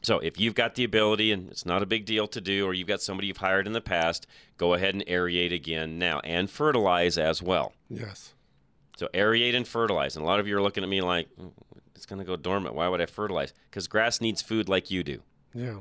So 0.03 0.19
if 0.19 0.39
you've 0.39 0.55
got 0.55 0.75
the 0.75 0.83
ability 0.83 1.31
and 1.31 1.49
it's 1.49 1.65
not 1.65 1.81
a 1.81 1.85
big 1.85 2.05
deal 2.05 2.27
to 2.27 2.39
do, 2.39 2.65
or 2.65 2.73
you've 2.73 2.87
got 2.87 3.01
somebody 3.01 3.27
you've 3.27 3.37
hired 3.37 3.65
in 3.65 3.73
the 3.73 3.81
past, 3.81 4.27
go 4.57 4.73
ahead 4.73 4.93
and 4.93 5.05
aerate 5.05 5.53
again 5.53 5.97
now 5.97 6.19
and 6.19 6.49
fertilize 6.49 7.17
as 7.17 7.41
well. 7.41 7.73
Yes. 7.89 8.33
So 8.97 9.07
aerate 9.13 9.55
and 9.55 9.67
fertilize. 9.67 10.15
And 10.15 10.23
a 10.23 10.27
lot 10.27 10.39
of 10.39 10.47
you 10.47 10.57
are 10.57 10.61
looking 10.61 10.83
at 10.83 10.89
me 10.89 11.01
like 11.01 11.27
mm, 11.39 11.51
it's 11.95 12.05
going 12.05 12.19
to 12.19 12.25
go 12.25 12.35
dormant. 12.35 12.75
Why 12.75 12.87
would 12.87 13.01
I 13.01 13.05
fertilize? 13.05 13.53
Because 13.69 13.87
grass 13.87 14.21
needs 14.21 14.41
food 14.41 14.69
like 14.69 14.91
you 14.91 15.03
do. 15.03 15.21
Yeah. 15.57 15.79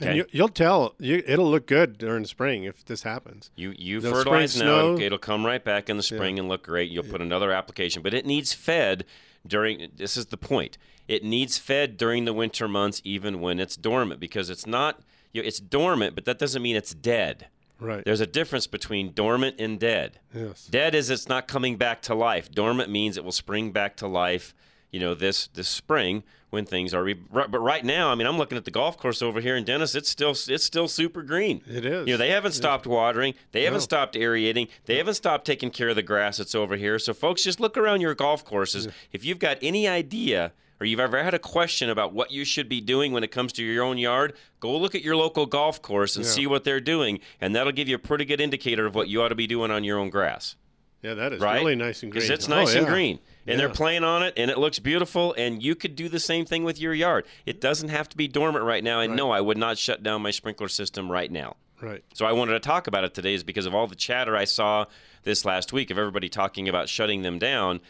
Okay. 0.00 0.10
And 0.10 0.16
you, 0.32 0.40
will 0.40 0.48
tell 0.48 0.94
you, 0.98 1.22
it'll 1.26 1.50
look 1.50 1.66
good 1.66 1.98
during 1.98 2.24
spring 2.24 2.64
if 2.64 2.84
this 2.84 3.02
happens. 3.02 3.50
You 3.56 3.74
you 3.76 4.00
Those 4.00 4.12
fertilize 4.12 4.56
now, 4.56 4.62
snow, 4.62 4.92
it'll, 4.92 5.02
it'll, 5.02 5.18
come 5.18 5.44
right 5.44 5.62
back 5.62 5.90
in 5.90 5.96
the 5.96 6.04
spring 6.04 6.36
yeah. 6.36 6.42
and 6.42 6.48
look 6.48 6.64
great. 6.64 6.90
You'll 6.90 7.04
yeah. 7.04 7.12
put 7.12 7.20
another 7.20 7.50
application, 7.50 8.02
but 8.02 8.14
it 8.14 8.24
needs 8.24 8.52
fed 8.52 9.04
during. 9.46 9.90
This 9.96 10.16
is 10.16 10.26
the 10.26 10.36
point. 10.36 10.78
It 11.08 11.24
needs 11.24 11.58
fed 11.58 11.96
during 11.96 12.26
the 12.26 12.32
winter 12.32 12.68
months, 12.68 13.02
even 13.04 13.40
when 13.40 13.58
it's 13.58 13.76
dormant, 13.76 14.20
because 14.20 14.50
it's 14.50 14.66
not. 14.66 15.00
You 15.32 15.42
know, 15.42 15.48
it's 15.48 15.60
dormant, 15.60 16.14
but 16.14 16.24
that 16.24 16.38
doesn't 16.38 16.62
mean 16.62 16.76
it's 16.76 16.94
dead. 16.94 17.48
Right. 17.80 18.04
There's 18.04 18.20
a 18.20 18.26
difference 18.26 18.66
between 18.66 19.12
dormant 19.12 19.56
and 19.58 19.78
dead. 19.78 20.20
Yes. 20.34 20.66
Dead 20.66 20.94
is 20.94 21.10
it's 21.10 21.28
not 21.28 21.48
coming 21.48 21.76
back 21.76 22.02
to 22.02 22.14
life. 22.14 22.50
Dormant 22.50 22.90
means 22.90 23.16
it 23.16 23.24
will 23.24 23.32
spring 23.32 23.72
back 23.72 23.96
to 23.96 24.06
life. 24.06 24.54
You 24.90 25.00
know 25.00 25.14
this 25.14 25.48
this 25.48 25.68
spring 25.68 26.22
when 26.50 26.64
things 26.64 26.94
are. 26.94 27.02
Re- 27.04 27.14
but 27.30 27.58
right 27.60 27.84
now, 27.84 28.08
I 28.10 28.14
mean, 28.14 28.26
I'm 28.26 28.38
looking 28.38 28.56
at 28.56 28.64
the 28.64 28.70
golf 28.70 28.96
course 28.96 29.20
over 29.20 29.40
here 29.40 29.54
in 29.54 29.64
Dennis. 29.64 29.94
It's 29.94 30.08
still 30.08 30.30
it's 30.30 30.64
still 30.64 30.88
super 30.88 31.22
green. 31.22 31.60
It 31.68 31.84
is. 31.84 32.06
You 32.06 32.14
know 32.14 32.16
they 32.18 32.30
haven't 32.30 32.52
stopped 32.52 32.86
watering. 32.86 33.34
They 33.52 33.64
haven't 33.64 33.82
stopped 33.82 34.16
aerating. 34.16 34.68
They 34.86 34.96
haven't 34.96 35.14
stopped 35.14 35.44
taking 35.46 35.70
care 35.70 35.90
of 35.90 35.96
the 35.96 36.02
grass 36.02 36.38
that's 36.38 36.54
over 36.54 36.76
here. 36.76 36.98
So 36.98 37.12
folks, 37.12 37.42
just 37.44 37.60
look 37.60 37.76
around 37.76 38.00
your 38.00 38.14
golf 38.14 38.44
courses. 38.44 38.88
If 39.12 39.24
you've 39.24 39.38
got 39.38 39.58
any 39.62 39.86
idea. 39.86 40.52
Or 40.80 40.86
you've 40.86 41.00
ever 41.00 41.24
had 41.24 41.34
a 41.34 41.40
question 41.40 41.90
about 41.90 42.12
what 42.12 42.30
you 42.30 42.44
should 42.44 42.68
be 42.68 42.80
doing 42.80 43.10
when 43.10 43.24
it 43.24 43.32
comes 43.32 43.52
to 43.54 43.64
your 43.64 43.82
own 43.82 43.98
yard, 43.98 44.34
go 44.60 44.78
look 44.78 44.94
at 44.94 45.02
your 45.02 45.16
local 45.16 45.44
golf 45.44 45.82
course 45.82 46.14
and 46.14 46.24
Yeah. 46.24 46.30
see 46.30 46.46
what 46.46 46.62
they're 46.62 46.78
doing, 46.78 47.18
and 47.40 47.52
that'll 47.52 47.72
give 47.72 47.88
you 47.88 47.96
a 47.96 47.98
pretty 47.98 48.24
good 48.24 48.40
indicator 48.40 48.86
of 48.86 48.94
what 48.94 49.08
you 49.08 49.20
ought 49.20 49.30
to 49.30 49.34
be 49.34 49.48
doing 49.48 49.72
on 49.72 49.82
your 49.82 49.98
own 49.98 50.08
grass 50.08 50.54
Yeah, 51.02 51.14
that 51.14 51.32
is 51.32 51.40
right? 51.40 51.60
really 51.60 51.76
nice 51.76 52.02
and 52.02 52.10
green. 52.10 52.22
Because 52.22 52.30
it's 52.30 52.48
Oh, 52.48 52.54
nice 52.54 52.74
and 52.74 52.86
green. 52.86 53.20
And 53.46 53.58
they're 53.58 53.68
playing 53.68 54.04
on 54.04 54.22
it, 54.22 54.34
and 54.36 54.50
it 54.50 54.58
looks 54.58 54.78
beautiful. 54.78 55.32
And 55.38 55.62
you 55.62 55.74
could 55.74 55.96
do 55.96 56.08
the 56.08 56.20
same 56.20 56.44
thing 56.44 56.64
with 56.64 56.78
your 56.80 56.92
yard. 56.92 57.24
It 57.46 57.60
doesn't 57.60 57.88
have 57.88 58.08
to 58.10 58.16
be 58.16 58.28
dormant 58.28 58.64
right 58.64 58.84
now. 58.84 59.00
And 59.00 59.16
no, 59.16 59.30
I 59.30 59.40
would 59.40 59.56
not 59.56 59.78
shut 59.78 60.02
down 60.02 60.22
my 60.22 60.30
sprinkler 60.32 60.68
system 60.68 61.10
right 61.10 61.30
now. 61.30 61.56
Right. 61.80 62.02
So 62.12 62.26
I 62.26 62.32
wanted 62.32 62.52
to 62.52 62.60
talk 62.60 62.88
about 62.88 63.04
it 63.04 63.14
today, 63.14 63.34
is 63.34 63.44
because 63.44 63.64
of 63.64 63.74
all 63.74 63.86
the 63.86 63.94
chatter 63.94 64.36
I 64.36 64.44
saw 64.44 64.86
this 65.22 65.44
last 65.44 65.72
week 65.72 65.90
of 65.90 65.98
everybody 65.98 66.28
talking 66.28 66.68
about 66.68 66.88
shutting 66.88 67.22
them 67.22 67.38
down. 67.38 67.80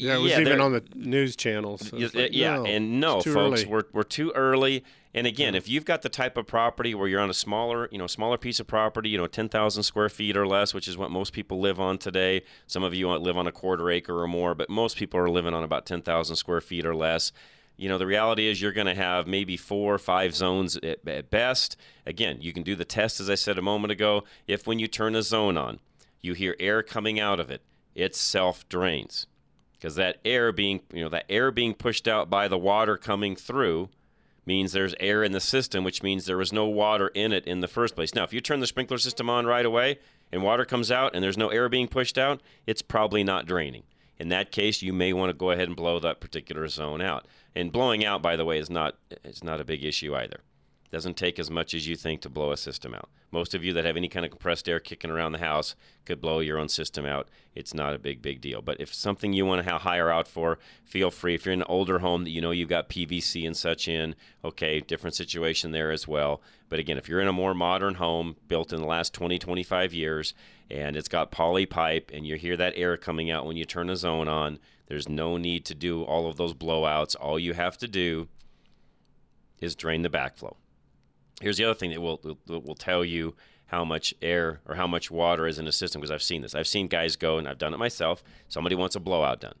Yeah, 0.00 0.16
it 0.16 0.20
was 0.20 0.32
even 0.32 0.60
on 0.60 0.72
the 0.72 0.84
news 0.94 1.36
channels. 1.36 1.88
So 1.88 1.96
Y- 1.96 2.10
like, 2.12 2.30
yeah, 2.32 2.56
no, 2.56 2.66
and 2.66 3.00
no, 3.00 3.20
folks, 3.20 3.62
early. 3.62 3.66
we're 3.66 3.84
we're 3.92 4.02
too 4.02 4.32
early. 4.34 4.84
And 5.12 5.26
again, 5.26 5.56
if 5.56 5.68
you've 5.68 5.84
got 5.84 6.02
the 6.02 6.08
type 6.08 6.36
of 6.36 6.46
property 6.46 6.94
where 6.94 7.08
you're 7.08 7.20
on 7.20 7.30
a 7.30 7.34
smaller, 7.34 7.88
you 7.90 7.98
know, 7.98 8.06
smaller 8.06 8.38
piece 8.38 8.60
of 8.60 8.68
property, 8.68 9.08
you 9.08 9.18
know, 9.18 9.26
10,000 9.26 9.82
square 9.82 10.08
feet 10.08 10.36
or 10.36 10.46
less, 10.46 10.72
which 10.72 10.86
is 10.86 10.96
what 10.96 11.10
most 11.10 11.32
people 11.32 11.58
live 11.58 11.80
on 11.80 11.98
today. 11.98 12.42
Some 12.68 12.84
of 12.84 12.94
you 12.94 13.10
live 13.10 13.36
on 13.36 13.48
a 13.48 13.52
quarter 13.52 13.90
acre 13.90 14.22
or 14.22 14.28
more, 14.28 14.54
but 14.54 14.70
most 14.70 14.96
people 14.96 15.18
are 15.18 15.28
living 15.28 15.52
on 15.52 15.64
about 15.64 15.84
10,000 15.84 16.36
square 16.36 16.60
feet 16.60 16.86
or 16.86 16.94
less. 16.94 17.32
You 17.76 17.88
know, 17.88 17.98
the 17.98 18.06
reality 18.06 18.46
is 18.46 18.62
you're 18.62 18.70
going 18.70 18.86
to 18.86 18.94
have 18.94 19.26
maybe 19.26 19.56
four 19.56 19.94
or 19.94 19.98
five 19.98 20.32
zones 20.32 20.76
at, 20.76 20.98
at 21.08 21.28
best. 21.28 21.76
Again, 22.06 22.38
you 22.40 22.52
can 22.52 22.62
do 22.62 22.76
the 22.76 22.84
test, 22.84 23.18
as 23.18 23.28
I 23.28 23.34
said 23.34 23.58
a 23.58 23.62
moment 23.62 23.90
ago. 23.90 24.22
If 24.46 24.68
when 24.68 24.78
you 24.78 24.86
turn 24.86 25.16
a 25.16 25.22
zone 25.22 25.56
on, 25.56 25.80
you 26.20 26.34
hear 26.34 26.54
air 26.60 26.84
coming 26.84 27.18
out 27.18 27.40
of 27.40 27.50
it, 27.50 27.62
it 27.96 28.14
self 28.14 28.68
drains 28.68 29.26
because 29.80 29.94
that 29.94 30.18
air 30.24 30.52
being 30.52 30.80
you 30.92 31.02
know 31.02 31.08
that 31.08 31.24
air 31.28 31.50
being 31.50 31.74
pushed 31.74 32.06
out 32.06 32.28
by 32.28 32.46
the 32.48 32.58
water 32.58 32.96
coming 32.96 33.34
through 33.34 33.88
means 34.44 34.72
there's 34.72 34.94
air 35.00 35.24
in 35.24 35.32
the 35.32 35.40
system 35.40 35.84
which 35.84 36.02
means 36.02 36.26
there 36.26 36.36
was 36.36 36.52
no 36.52 36.66
water 36.66 37.08
in 37.08 37.32
it 37.32 37.44
in 37.46 37.60
the 37.60 37.68
first 37.68 37.94
place. 37.94 38.14
Now 38.14 38.24
if 38.24 38.32
you 38.32 38.40
turn 38.40 38.60
the 38.60 38.66
sprinkler 38.66 38.98
system 38.98 39.30
on 39.30 39.46
right 39.46 39.64
away 39.64 39.98
and 40.30 40.42
water 40.42 40.64
comes 40.64 40.90
out 40.90 41.14
and 41.14 41.24
there's 41.24 41.38
no 41.38 41.48
air 41.48 41.68
being 41.68 41.88
pushed 41.88 42.18
out 42.18 42.42
it's 42.66 42.82
probably 42.82 43.24
not 43.24 43.46
draining. 43.46 43.84
In 44.18 44.28
that 44.28 44.52
case 44.52 44.82
you 44.82 44.92
may 44.92 45.12
want 45.12 45.30
to 45.30 45.34
go 45.34 45.50
ahead 45.50 45.68
and 45.68 45.76
blow 45.76 45.98
that 46.00 46.20
particular 46.20 46.68
zone 46.68 47.00
out. 47.00 47.26
And 47.54 47.72
blowing 47.72 48.04
out 48.04 48.22
by 48.22 48.36
the 48.36 48.44
way 48.44 48.58
is 48.58 48.70
not 48.70 48.96
it's 49.24 49.42
not 49.42 49.60
a 49.60 49.64
big 49.64 49.82
issue 49.84 50.14
either 50.14 50.40
doesn't 50.90 51.16
take 51.16 51.38
as 51.38 51.50
much 51.50 51.72
as 51.72 51.86
you 51.86 51.94
think 51.94 52.20
to 52.20 52.28
blow 52.28 52.50
a 52.50 52.56
system 52.56 52.94
out. 52.94 53.08
Most 53.30 53.54
of 53.54 53.64
you 53.64 53.72
that 53.74 53.84
have 53.84 53.96
any 53.96 54.08
kind 54.08 54.24
of 54.24 54.32
compressed 54.32 54.68
air 54.68 54.80
kicking 54.80 55.10
around 55.10 55.32
the 55.32 55.38
house 55.38 55.76
could 56.04 56.20
blow 56.20 56.40
your 56.40 56.58
own 56.58 56.68
system 56.68 57.06
out. 57.06 57.28
It's 57.54 57.72
not 57.72 57.94
a 57.94 57.98
big, 57.98 58.20
big 58.20 58.40
deal. 58.40 58.60
But 58.60 58.80
if 58.80 58.92
something 58.92 59.32
you 59.32 59.46
want 59.46 59.64
to 59.64 59.78
hire 59.78 60.10
out 60.10 60.26
for, 60.26 60.58
feel 60.84 61.12
free. 61.12 61.34
If 61.34 61.44
you're 61.44 61.52
in 61.52 61.60
an 61.60 61.66
older 61.68 62.00
home 62.00 62.24
that 62.24 62.30
you 62.30 62.40
know 62.40 62.50
you've 62.50 62.68
got 62.68 62.88
PVC 62.88 63.46
and 63.46 63.56
such 63.56 63.86
in, 63.86 64.16
okay, 64.44 64.80
different 64.80 65.14
situation 65.14 65.70
there 65.70 65.92
as 65.92 66.08
well. 66.08 66.40
But 66.68 66.80
again, 66.80 66.98
if 66.98 67.08
you're 67.08 67.20
in 67.20 67.28
a 67.28 67.32
more 67.32 67.54
modern 67.54 67.94
home 67.94 68.36
built 68.48 68.72
in 68.72 68.80
the 68.80 68.86
last 68.86 69.14
20, 69.14 69.38
25 69.38 69.94
years 69.94 70.34
and 70.68 70.96
it's 70.96 71.08
got 71.08 71.30
poly 71.30 71.66
pipe 71.66 72.10
and 72.12 72.26
you 72.26 72.36
hear 72.36 72.56
that 72.56 72.74
air 72.76 72.96
coming 72.96 73.30
out 73.30 73.46
when 73.46 73.56
you 73.56 73.64
turn 73.64 73.90
a 73.90 73.96
zone 73.96 74.28
on, 74.28 74.58
there's 74.86 75.08
no 75.08 75.36
need 75.36 75.64
to 75.66 75.74
do 75.74 76.02
all 76.02 76.26
of 76.26 76.36
those 76.36 76.54
blowouts. 76.54 77.14
All 77.20 77.38
you 77.38 77.54
have 77.54 77.78
to 77.78 77.86
do 77.86 78.26
is 79.60 79.76
drain 79.76 80.02
the 80.02 80.08
backflow. 80.08 80.56
Here's 81.40 81.56
the 81.56 81.64
other 81.64 81.74
thing 81.74 81.90
that 81.90 82.00
will 82.00 82.20
that 82.46 82.64
will 82.64 82.74
tell 82.74 83.04
you 83.04 83.34
how 83.66 83.84
much 83.84 84.12
air 84.20 84.60
or 84.66 84.74
how 84.74 84.86
much 84.86 85.10
water 85.10 85.46
is 85.46 85.58
in 85.58 85.66
a 85.66 85.72
system 85.72 86.00
because 86.00 86.10
I've 86.10 86.22
seen 86.22 86.42
this. 86.42 86.54
I've 86.54 86.66
seen 86.66 86.88
guys 86.88 87.16
go 87.16 87.38
and 87.38 87.48
I've 87.48 87.58
done 87.58 87.72
it 87.72 87.78
myself. 87.78 88.22
Somebody 88.48 88.74
wants 88.74 88.96
a 88.96 89.00
blowout 89.00 89.40
done. 89.40 89.54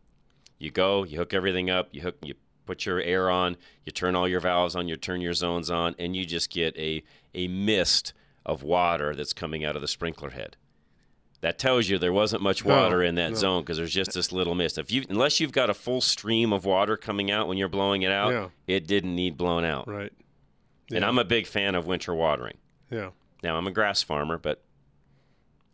You 0.58 0.70
go, 0.70 1.04
you 1.04 1.16
hook 1.18 1.32
everything 1.32 1.70
up, 1.70 1.88
you 1.92 2.02
hook 2.02 2.16
you 2.22 2.34
put 2.66 2.84
your 2.86 3.00
air 3.00 3.30
on, 3.30 3.56
you 3.84 3.92
turn 3.92 4.14
all 4.14 4.28
your 4.28 4.40
valves 4.40 4.76
on, 4.76 4.88
you 4.88 4.96
turn 4.96 5.20
your 5.20 5.32
zones 5.32 5.70
on, 5.70 5.94
and 5.98 6.14
you 6.16 6.24
just 6.26 6.50
get 6.50 6.76
a 6.76 7.02
a 7.34 7.48
mist 7.48 8.12
of 8.44 8.62
water 8.62 9.14
that's 9.14 9.32
coming 9.32 9.64
out 9.64 9.76
of 9.76 9.82
the 9.82 9.88
sprinkler 9.88 10.30
head. 10.30 10.56
That 11.40 11.58
tells 11.58 11.88
you 11.88 11.96
there 11.98 12.12
wasn't 12.12 12.42
much 12.42 12.64
No, 12.64 12.74
water 12.74 13.02
in 13.02 13.14
that 13.14 13.30
no. 13.30 13.36
zone 13.36 13.62
because 13.62 13.78
there's 13.78 13.94
just 13.94 14.12
this 14.12 14.30
little 14.32 14.54
mist. 14.54 14.76
If 14.76 14.90
you 14.92 15.04
unless 15.08 15.40
you've 15.40 15.52
got 15.52 15.70
a 15.70 15.74
full 15.74 16.00
stream 16.02 16.52
of 16.52 16.64
water 16.66 16.96
coming 16.98 17.30
out 17.30 17.48
when 17.48 17.56
you're 17.56 17.68
blowing 17.68 18.02
it 18.02 18.12
out, 18.12 18.32
Yeah. 18.32 18.48
it 18.66 18.86
didn't 18.86 19.14
need 19.14 19.36
blown 19.38 19.64
out. 19.64 19.88
Right. 19.88 20.12
And 20.92 21.04
I'm 21.04 21.18
a 21.18 21.24
big 21.24 21.46
fan 21.46 21.74
of 21.74 21.86
winter 21.86 22.14
watering. 22.14 22.56
Yeah. 22.90 23.10
Now 23.42 23.56
I'm 23.56 23.66
a 23.66 23.70
grass 23.70 24.02
farmer, 24.02 24.38
but 24.38 24.62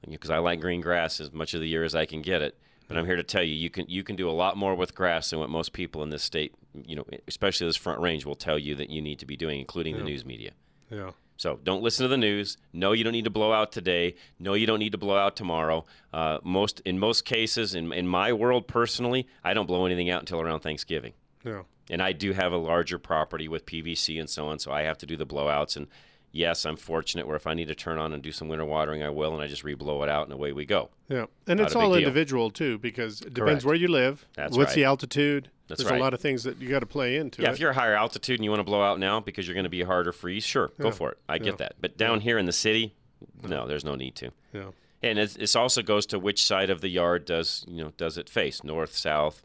because 0.09 0.31
I 0.31 0.39
like 0.39 0.61
green 0.61 0.81
grass 0.81 1.21
as 1.21 1.33
much 1.33 1.55
of 1.55 1.61
the 1.61 1.69
year 1.69 1.85
as 1.85 1.95
I 1.95 2.07
can 2.07 2.23
get 2.23 2.43
it. 2.43 2.57
But 2.89 2.97
I'm 2.97 3.07
here 3.07 3.17
to 3.17 3.25
tell 3.25 3.43
you, 3.43 3.55
you 3.55 3.69
can 3.69 3.87
you 3.89 4.05
can 4.05 4.15
do 4.15 4.31
a 4.31 4.33
lot 4.33 4.57
more 4.57 4.75
with 4.75 4.95
grass 4.95 5.31
than 5.31 5.41
what 5.41 5.51
most 5.51 5.73
people 5.73 6.05
in 6.05 6.11
this 6.11 6.23
state, 6.23 6.55
you 6.87 6.95
know, 6.95 7.05
especially 7.27 7.67
this 7.67 7.77
Front 7.77 8.01
Range, 8.01 8.25
will 8.25 8.37
tell 8.37 8.59
you 8.59 8.77
that 8.77 8.91
you 8.91 9.03
need 9.03 9.19
to 9.19 9.27
be 9.27 9.37
doing, 9.37 9.59
including 9.59 9.97
the 9.97 10.05
news 10.05 10.25
media. 10.25 10.53
Yeah. 10.89 11.11
So 11.37 11.59
don't 11.65 11.83
listen 11.83 12.05
to 12.05 12.09
the 12.09 12.17
news. 12.17 12.57
No, 12.73 12.93
you 12.93 13.03
don't 13.03 13.13
need 13.13 13.25
to 13.25 13.31
blow 13.31 13.53
out 13.53 13.73
today. 13.73 14.15
No, 14.39 14.55
you 14.55 14.67
don't 14.67 14.79
need 14.79 14.93
to 14.93 14.99
blow 14.99 15.17
out 15.17 15.37
tomorrow. 15.37 15.85
Uh, 16.13 16.39
most 16.45 16.81
in 16.85 17.01
most 17.01 17.25
cases, 17.25 17.75
in 17.75 17.93
in 17.93 18.07
my 18.07 18.33
world 18.33 18.69
personally, 18.69 19.27
I 19.43 19.53
don't 19.53 19.67
blow 19.67 19.85
anything 19.85 20.09
out 20.09 20.21
until 20.21 20.41
around 20.41 20.61
Thanksgiving. 20.61 21.15
Yeah. 21.45 21.63
And 21.91 22.03
I 22.03 22.13
do 22.13 22.33
have 22.33 22.53
a 22.53 22.57
larger 22.57 22.99
property 22.99 23.49
with 23.49 23.65
PVC 23.67 24.19
and 24.19 24.29
so 24.29 24.49
on, 24.49 24.59
so 24.59 24.73
I 24.73 24.83
have 24.83 24.99
to 24.99 25.07
do 25.07 25.17
the 25.17 25.27
blowouts. 25.27 25.77
And 25.77 25.87
yes, 26.33 26.67
I'm 26.67 26.77
fortunate 26.77 27.27
where 27.27 27.37
if 27.37 27.47
I 27.47 27.55
need 27.55 27.69
to 27.69 27.75
turn 27.75 27.99
on 27.99 28.13
and 28.13 28.23
do 28.23 28.33
some 28.33 28.49
winter 28.49 28.65
watering, 28.65 29.03
I 29.03 29.11
will, 29.11 29.33
and 29.35 29.43
I 29.43 29.47
just 29.47 29.63
re-blow 29.65 30.03
it 30.03 30.09
out, 30.09 30.25
and 30.25 30.33
away 30.33 30.53
we 30.53 30.67
go. 30.67 30.91
Yeah, 31.09 31.27
and 31.47 31.59
Not 31.59 31.67
it's 31.69 31.77
all 31.77 31.91
deal. 31.91 31.99
individual 31.99 32.51
too, 32.51 32.79
because 32.79 33.21
it 33.21 33.35
depends 33.35 33.63
Correct. 33.63 33.65
where 33.65 33.75
you 33.77 33.89
live. 33.89 34.27
That's 34.35 34.57
what's 34.57 34.71
right. 34.71 34.75
the 34.75 34.85
altitude? 34.85 35.51
That's 35.69 35.81
There's 35.81 35.91
right. 35.91 36.01
a 36.01 36.03
lot 36.03 36.15
of 36.15 36.21
things 36.21 36.45
that 36.45 36.61
you 36.61 36.69
got 36.69 36.81
to 36.81 36.87
play 36.87 37.17
into. 37.17 37.43
Yeah, 37.43 37.49
it. 37.51 37.53
if 37.55 37.61
you're 37.61 37.71
a 37.71 37.75
higher 37.75 37.95
altitude 37.95 38.39
and 38.39 38.45
you 38.45 38.51
want 38.51 38.61
to 38.61 38.65
blow 38.65 38.83
out 38.83 38.99
now 39.01 39.19
because 39.21 39.47
you're 39.49 39.55
going 39.55 39.65
to 39.65 39.71
be 39.71 39.81
a 39.81 39.87
harder 39.87 40.13
freeze, 40.13 40.45
sure, 40.45 40.71
go 40.81 40.91
for 40.93 41.11
it. 41.13 41.19
I 41.29 41.39
get 41.39 41.47
Yeah. 41.47 41.57
that. 41.57 41.75
But 41.81 41.97
down 41.97 42.21
here 42.21 42.39
in 42.39 42.47
the 42.47 42.53
city, 42.53 42.95
no, 43.43 43.67
there's 43.67 43.85
no 43.85 43.95
need 43.97 44.15
to. 44.17 44.31
Yeah. 44.53 44.71
And 45.03 45.19
it 45.19 45.55
also 45.57 45.83
goes 45.83 46.07
to 46.07 46.19
which 46.19 46.45
side 46.45 46.71
of 46.71 46.81
the 46.81 46.89
yard 46.89 47.25
does 47.25 47.65
you 47.69 47.83
know 47.85 47.93
does 47.97 48.17
it 48.19 48.29
face, 48.29 48.63
north, 48.65 48.95
south, 48.95 49.43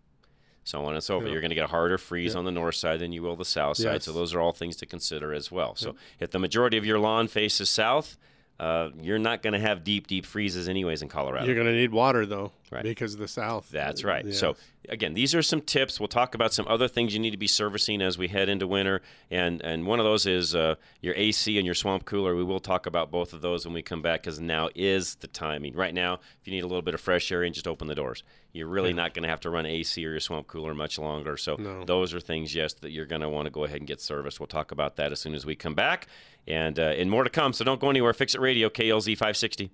so 0.64 0.86
on 0.86 0.94
and 0.94 1.04
so 1.04 1.16
forth. 1.16 1.26
Yeah. 1.28 1.32
You're 1.34 1.42
going 1.42 1.50
to 1.50 1.56
get 1.56 1.66
a 1.66 1.68
harder 1.68 1.98
freeze 1.98 2.34
Yeah. 2.34 2.40
on 2.40 2.46
the 2.46 2.52
north 2.52 2.76
side 2.76 3.00
than 3.00 3.12
you 3.12 3.24
will 3.24 3.36
the 3.36 3.46
south 3.46 3.78
side. 3.78 3.94
Yes. 3.94 4.06
So 4.06 4.12
those 4.14 4.34
are 4.34 4.40
all 4.40 4.52
things 4.54 4.76
to 4.78 4.86
consider 4.86 5.34
as 5.34 5.52
well. 5.52 5.76
So 5.76 5.96
if 6.20 6.32
the 6.32 6.40
majority 6.40 6.78
of 6.78 6.86
your 6.86 7.00
lawn 7.00 7.28
faces 7.28 7.70
south, 7.70 8.18
uh, 8.60 8.90
you're 9.02 9.18
not 9.20 9.42
going 9.42 9.54
to 9.54 9.60
have 9.60 9.84
deep, 9.84 10.06
deep 10.08 10.26
freezes 10.26 10.70
anyways 10.70 11.02
in 11.02 11.08
Colorado. 11.10 11.46
You're 11.48 11.56
going 11.56 11.68
to 11.68 11.74
need 11.74 11.92
water 11.92 12.26
though, 12.28 12.52
Right. 12.72 12.84
because 12.84 13.14
of 13.14 13.20
the 13.20 13.28
south. 13.28 13.70
That's 13.70 14.04
right. 14.04 14.26
Yeah. 14.26 14.32
So 14.34 14.56
again, 14.90 15.14
these 15.14 15.36
are 15.36 15.42
some 15.42 15.60
tips. 15.62 16.00
We'll 16.00 16.08
talk 16.08 16.34
about 16.36 16.54
some 16.54 16.66
other 16.70 16.88
things 16.88 17.14
you 17.14 17.20
need 17.20 17.32
to 17.32 17.38
be 17.38 17.48
servicing 17.48 18.02
as 18.02 18.18
we 18.18 18.30
head 18.30 18.48
into 18.48 18.66
winter, 18.66 19.02
and 19.30 19.62
and 19.62 19.86
one 19.86 20.00
of 20.00 20.06
those 20.06 20.26
is 20.26 20.56
uh, 20.56 20.76
your 21.02 21.14
AC 21.16 21.58
and 21.58 21.66
your 21.66 21.76
swamp 21.76 22.06
cooler. 22.06 22.36
We 22.36 22.44
will 22.46 22.60
talk 22.62 22.86
about 22.86 23.12
both 23.12 23.34
of 23.34 23.42
those 23.42 23.66
when 23.66 23.74
we 23.74 23.82
come 23.82 24.02
back 24.02 24.22
because 24.24 24.40
now 24.40 24.70
is 24.74 25.16
the 25.16 25.28
timing. 25.28 25.76
Right 25.76 25.94
now, 25.94 26.16
if 26.40 26.48
you 26.48 26.52
need 26.54 26.64
a 26.64 26.68
little 26.68 26.82
bit 26.82 26.94
of 26.94 27.02
fresh 27.02 27.32
air, 27.32 27.44
and 27.44 27.54
just 27.54 27.68
open 27.68 27.88
the 27.88 27.96
doors. 27.96 28.24
You're 28.54 28.68
really 28.68 28.90
Yeah. 28.90 28.96
not 28.96 29.14
going 29.14 29.24
to 29.24 29.30
have 29.30 29.40
to 29.42 29.50
run 29.50 29.66
AC 29.66 30.06
or 30.06 30.12
your 30.12 30.20
swamp 30.20 30.48
cooler 30.48 30.74
much 30.74 31.00
longer. 31.00 31.38
So 31.38 31.56
No. 31.56 31.86
those 31.86 32.14
are 32.14 32.20
things, 32.20 32.54
yes, 32.54 32.74
that 32.76 32.92
you're 32.92 33.06
going 33.06 33.22
to 33.22 33.30
want 33.30 33.46
to 33.46 33.50
go 33.50 33.64
ahead 33.64 33.78
and 33.78 33.88
get 33.88 34.02
serviced. 34.02 34.42
We'll 34.42 34.48
talk 34.48 34.72
about 34.74 34.98
that 34.98 35.14
as 35.14 35.22
soon 35.22 35.34
as 35.36 35.46
we 35.46 35.56
come 35.56 35.74
back, 35.76 36.08
and 36.48 36.78
uh, 36.80 36.84
and 36.98 37.10
more 37.10 37.24
to 37.24 37.30
come. 37.30 37.54
So 37.54 37.64
don't 37.66 37.80
go 37.82 37.90
anywhere. 37.90 38.14
Fix 38.14 38.34
It 38.36 38.42
Radio, 38.42 38.70
KLZ 38.70 39.16
560. 39.18 39.72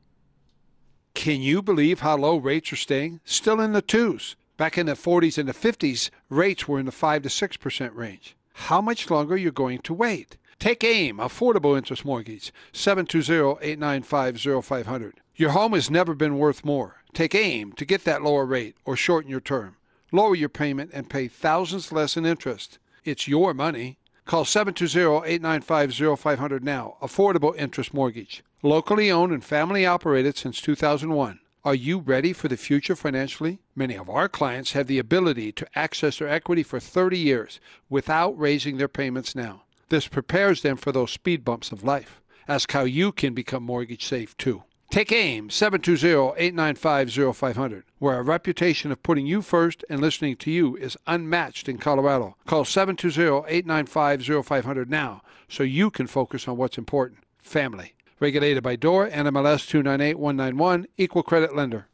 Can 1.18 1.42
you 1.42 1.62
believe 1.64 2.02
how 2.02 2.16
low 2.16 2.38
rates 2.38 2.72
are 2.72 2.76
staying? 2.76 3.22
Still 3.26 3.60
in 3.60 3.74
the 3.74 3.82
twos. 3.82 4.36
Back 4.56 4.78
in 4.78 4.86
the 4.86 4.94
40s 4.94 5.40
and 5.40 5.50
the 5.50 5.54
50s, 5.54 6.12
rates 6.30 6.68
were 6.68 6.80
in 6.80 6.86
the 6.86 6.92
5 6.92 7.24
to 7.24 7.30
6% 7.30 7.96
range. 7.96 8.36
How 8.54 8.82
much 8.82 9.10
longer 9.10 9.34
are 9.34 9.38
you 9.38 9.52
going 9.52 9.80
to 9.80 9.96
wait? 9.96 10.38
Take 10.60 10.84
AIM, 10.84 11.18
Affordable 11.18 11.76
Interest 11.76 12.06
Mortgage, 12.06 12.54
720-895-0500. 12.72 15.14
Your 15.36 15.50
home 15.50 15.74
has 15.74 15.90
never 15.90 16.14
been 16.14 16.38
worth 16.38 16.64
more. 16.64 16.98
Take 17.14 17.34
AIM 17.34 17.74
to 17.74 17.84
get 17.84 18.04
that 18.04 18.22
lower 18.22 18.46
rate 18.46 18.76
or 18.86 18.96
shorten 18.96 19.32
your 19.32 19.42
term. 19.42 19.78
Lower 20.12 20.36
your 20.36 20.50
payment 20.50 20.92
and 20.94 21.10
pay 21.10 21.28
thousands 21.28 21.92
less 21.92 22.16
in 22.16 22.28
interest. 22.28 22.78
It's 23.04 23.28
your 23.28 23.56
money. 23.56 23.98
Call 24.26 24.46
720-895-0500 24.46 26.62
now. 26.62 26.98
Affordable 27.02 27.58
Interest 27.58 27.92
Mortgage. 27.92 28.44
Locally 28.64 29.12
owned 29.12 29.32
and 29.32 29.44
family 29.44 29.86
operated 29.86 30.36
since 30.36 30.60
2001. 30.62 31.40
Are 31.64 31.76
you 31.76 32.00
ready 32.00 32.34
for 32.34 32.48
the 32.48 32.58
future 32.58 32.96
financially? 32.96 33.60
Many 33.76 33.96
of 33.96 34.10
our 34.10 34.28
clients 34.28 34.72
have 34.72 34.88
the 34.88 34.98
ability 34.98 35.52
to 35.52 35.68
access 35.76 36.18
their 36.18 36.28
equity 36.28 36.64
for 36.64 36.80
30 36.80 37.20
years 37.20 37.60
without 37.88 38.32
raising 38.32 38.78
their 38.78 38.88
payments 38.88 39.36
now. 39.36 39.62
This 39.90 40.08
prepares 40.08 40.64
them 40.64 40.76
for 40.76 40.92
those 40.92 41.12
speed 41.12 41.46
bumps 41.46 41.72
of 41.72 41.84
life. 41.84 42.20
Ask 42.48 42.72
how 42.72 42.86
you 42.86 43.12
can 43.12 43.36
become 43.36 43.62
mortgage 43.62 44.08
safe 44.08 44.36
too. 44.38 44.64
Take 44.90 45.12
AIM 45.12 45.50
720-895-0500, 45.50 47.84
where 48.00 48.16
our 48.16 48.24
reputation 48.24 48.92
of 48.92 49.04
putting 49.04 49.28
you 49.28 49.44
first 49.44 49.86
and 49.88 50.02
listening 50.02 50.36
to 50.38 50.50
you 50.50 50.76
is 50.78 50.98
unmatched 51.06 51.70
in 51.70 51.78
Colorado. 51.78 52.38
Call 52.48 52.64
720-895-0500 52.64 54.88
now 54.88 55.22
so 55.48 55.62
you 55.62 55.92
can 55.92 56.08
focus 56.08 56.48
on 56.48 56.58
what's 56.58 56.80
important, 56.80 57.20
family. 57.38 57.94
Regulated 58.20 58.64
by 58.64 58.76
DORA, 58.76 59.12
NMLS 59.12 59.68
298191, 59.68 60.88
Equal 60.98 61.22
Credit 61.22 61.56
Lender. 61.56 61.88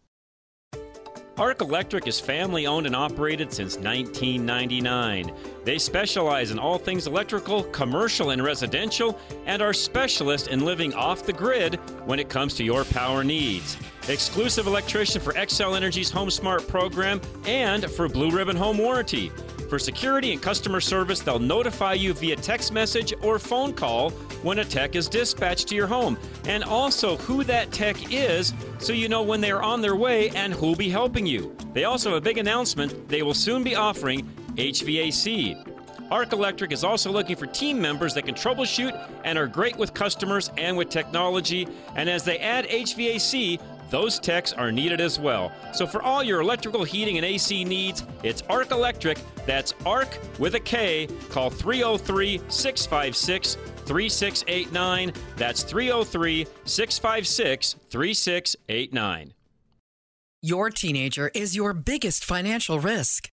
Ark 1.36 1.62
Electric 1.62 2.08
is 2.08 2.20
family 2.20 2.68
owned 2.68 2.86
and 2.86 2.96
operated 2.96 3.52
since 3.52 3.76
1999. 3.76 5.36
They 5.66 5.78
specialize 5.80 6.52
in 6.52 6.60
all 6.60 6.78
things 6.78 7.08
electrical, 7.08 7.64
commercial, 7.64 8.30
and 8.30 8.42
residential, 8.42 9.20
and 9.46 9.62
are 9.62 9.74
specialists 9.74 10.48
in 10.48 10.64
living 10.64 10.94
off 10.94 11.26
the 11.26 11.34
grid 11.34 11.76
when 12.06 12.20
it 12.20 12.30
comes 12.30 12.54
to 12.56 12.64
your 12.64 12.86
power 12.86 13.24
needs. 13.24 13.78
Exclusive 14.10 14.68
electrician 14.68 15.22
for 15.22 15.32
Xcel 15.32 15.78
Energy's 15.78 16.12
Home 16.12 16.30
Smart 16.30 16.68
program 16.68 17.22
and 17.46 17.90
for 17.90 18.10
Blue 18.10 18.30
Ribbon 18.30 18.58
Home 18.58 18.78
Warranty. 18.78 19.30
For 19.70 19.80
security 19.80 20.34
and 20.34 20.42
customer 20.42 20.82
service, 20.82 21.22
they'll 21.22 21.40
notify 21.40 21.94
you 21.94 22.14
via 22.14 22.36
text 22.36 22.74
message 22.74 23.14
or 23.22 23.40
phone 23.40 23.72
call 23.72 24.10
when 24.44 24.60
a 24.60 24.66
tech 24.66 24.98
is 24.98 25.08
dispatched 25.08 25.70
to 25.70 25.76
your 25.76 25.88
home, 25.88 26.18
and 26.46 26.66
also 26.66 27.16
who 27.16 27.46
that 27.46 27.72
tech 27.72 28.12
is 28.12 28.54
so 28.78 28.92
you 28.92 29.08
know 29.08 29.24
when 29.24 29.40
they 29.40 29.52
are 29.52 29.64
on 29.64 29.80
their 29.80 29.96
way 29.96 30.30
and 30.32 30.54
who'll 30.54 30.76
be 30.76 30.90
helping 30.90 31.26
you. 31.26 31.56
They 31.72 31.86
also 31.86 32.10
have 32.10 32.18
a 32.18 32.22
big 32.22 32.38
announcement 32.38 33.08
they 33.08 33.24
will 33.24 33.34
soon 33.34 33.64
be 33.64 33.76
offering 33.76 34.30
HVAC. 34.56 35.70
Ark 36.12 36.32
Electric 36.32 36.72
is 36.72 36.84
also 36.84 37.12
looking 37.12 37.36
for 37.36 37.48
team 37.48 37.82
members 37.82 38.14
that 38.14 38.26
can 38.26 38.36
troubleshoot 38.36 39.10
and 39.24 39.36
are 39.36 39.48
great 39.48 39.76
with 39.78 39.96
customers 39.96 40.52
and 40.58 40.78
with 40.78 40.90
technology. 40.90 41.68
And 41.96 42.08
as 42.08 42.24
they 42.24 42.38
add 42.38 42.68
HVAC, 42.68 43.60
those 43.94 44.18
techs 44.18 44.54
are 44.54 44.72
needed 44.72 45.00
as 45.00 45.20
well. 45.20 45.52
So 45.72 45.86
for 45.86 46.02
all 46.02 46.24
your 46.24 46.42
electrical 46.42 46.84
heating 46.84 47.18
and 47.18 47.26
AC 47.26 47.64
needs, 47.64 48.04
it's 48.24 48.42
Ark 48.50 48.72
Electric. 48.72 49.20
That's 49.46 49.76
ARK 49.86 50.18
with 50.40 50.56
a 50.56 50.60
K. 50.60 51.08
Call 51.30 51.52
303 51.52 52.42
656 52.48 53.54
3689. 53.86 55.14
That's 55.38 55.62
303 55.62 56.48
656 56.66 57.76
3689. 57.92 59.34
Your 60.42 60.70
teenager 60.72 61.30
is 61.36 61.56
your 61.56 61.74
biggest 61.74 62.26
financial 62.26 62.80
risk. 62.80 63.30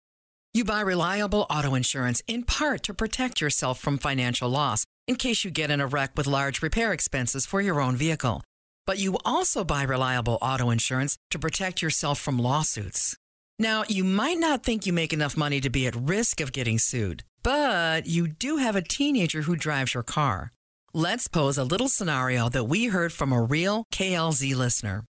You 0.53 0.63
buy 0.63 0.79
reliable 0.79 1.45
auto 1.49 1.75
insurance 1.75 2.23
in 2.27 2.43
part 2.43 2.81
to 2.83 2.93
protect 2.93 3.41
yourself 3.41 3.77
from 3.77 3.97
financial 3.97 4.47
loss 4.47 4.85
in 5.05 5.17
case 5.17 5.43
you 5.43 5.51
get 5.51 5.69
in 5.69 5.81
a 5.81 5.85
wreck 5.85 6.11
with 6.15 6.27
large 6.27 6.61
repair 6.61 6.93
expenses 6.93 7.45
for 7.45 7.59
your 7.59 7.81
own 7.81 7.97
vehicle. 7.97 8.41
But 8.85 8.99
you 8.99 9.17
also 9.25 9.63
buy 9.63 9.83
reliable 9.83 10.37
auto 10.41 10.69
insurance 10.69 11.17
to 11.31 11.39
protect 11.39 11.81
yourself 11.81 12.19
from 12.19 12.37
lawsuits. 12.37 13.17
Now, 13.57 13.83
you 13.87 14.03
might 14.03 14.37
not 14.37 14.63
think 14.63 14.85
you 14.85 14.93
make 14.93 15.13
enough 15.13 15.37
money 15.37 15.61
to 15.61 15.69
be 15.69 15.87
at 15.87 15.95
risk 15.95 16.41
of 16.41 16.51
getting 16.51 16.77
sued, 16.77 17.23
but 17.41 18.05
you 18.05 18.27
do 18.27 18.57
have 18.57 18.75
a 18.75 18.81
teenager 18.81 19.43
who 19.43 19.55
drives 19.55 19.93
your 19.93 20.03
car. 20.03 20.51
Let's 20.93 21.27
pose 21.27 21.57
a 21.57 21.63
little 21.63 21.87
scenario 21.87 22.49
that 22.49 22.65
we 22.65 22.85
heard 22.85 23.13
from 23.13 23.31
a 23.31 23.41
real 23.41 23.85
KLZ 23.93 24.55
listener. 24.55 25.05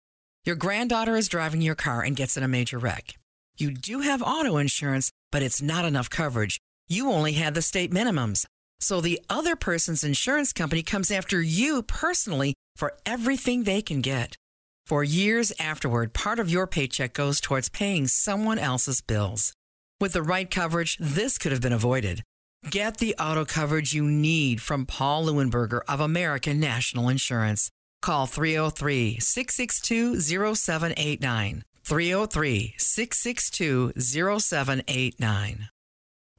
Your 0.44 0.56
granddaughter 0.56 1.16
is 1.16 1.28
driving 1.28 1.62
your 1.62 1.76
car 1.76 2.02
and 2.02 2.16
gets 2.16 2.36
in 2.36 2.44
a 2.44 2.48
major 2.48 2.80
wreck. 2.80 3.16
You 3.58 3.72
do 3.72 4.00
have 4.00 4.24
auto 4.24 4.58
insurance, 4.58 5.12
but 5.32 5.44
it's 5.44 5.62
not 5.62 5.86
enough 5.86 6.10
coverage. 6.10 6.60
You 6.88 7.12
only 7.12 7.34
had 7.34 7.54
the 7.54 7.62
state 7.62 7.92
minimums. 7.92 8.46
So 8.82 9.00
the 9.00 9.22
other 9.30 9.56
person's 9.56 10.04
insurance 10.04 10.52
company 10.52 10.82
comes 10.82 11.12
after 11.12 11.42
you 11.42 11.84
personally 11.84 12.56
for 12.76 12.98
everything 13.06 13.64
they 13.64 13.82
can 13.82 14.02
get. 14.02 14.36
For 14.88 15.04
years 15.04 15.54
afterward, 15.60 16.14
part 16.14 16.40
of 16.40 16.50
your 16.50 16.68
paycheck 16.68 17.14
goes 17.14 17.40
towards 17.40 17.70
paying 17.70 18.08
someone 18.08 18.58
else's 18.60 19.00
bills. 19.00 19.54
With 20.02 20.14
the 20.14 20.24
right 20.24 20.50
coverage, 20.50 20.98
this 21.00 21.38
could 21.38 21.52
have 21.52 21.62
been 21.62 21.72
avoided. 21.72 22.24
Get 22.70 22.98
the 22.98 23.16
auto 23.20 23.46
coverage 23.46 23.94
you 23.94 24.04
need 24.04 24.62
from 24.62 24.86
Paul 24.88 25.26
Leuenberger 25.26 25.82
of 25.88 26.00
American 26.00 26.60
National 26.60 27.08
Insurance. 27.08 27.70
Call 28.02 28.26
303 28.26 29.20
662 29.20 30.20
0789. 30.20 31.64
303 31.84 32.74
662 32.78 33.94
0789. 33.96 35.70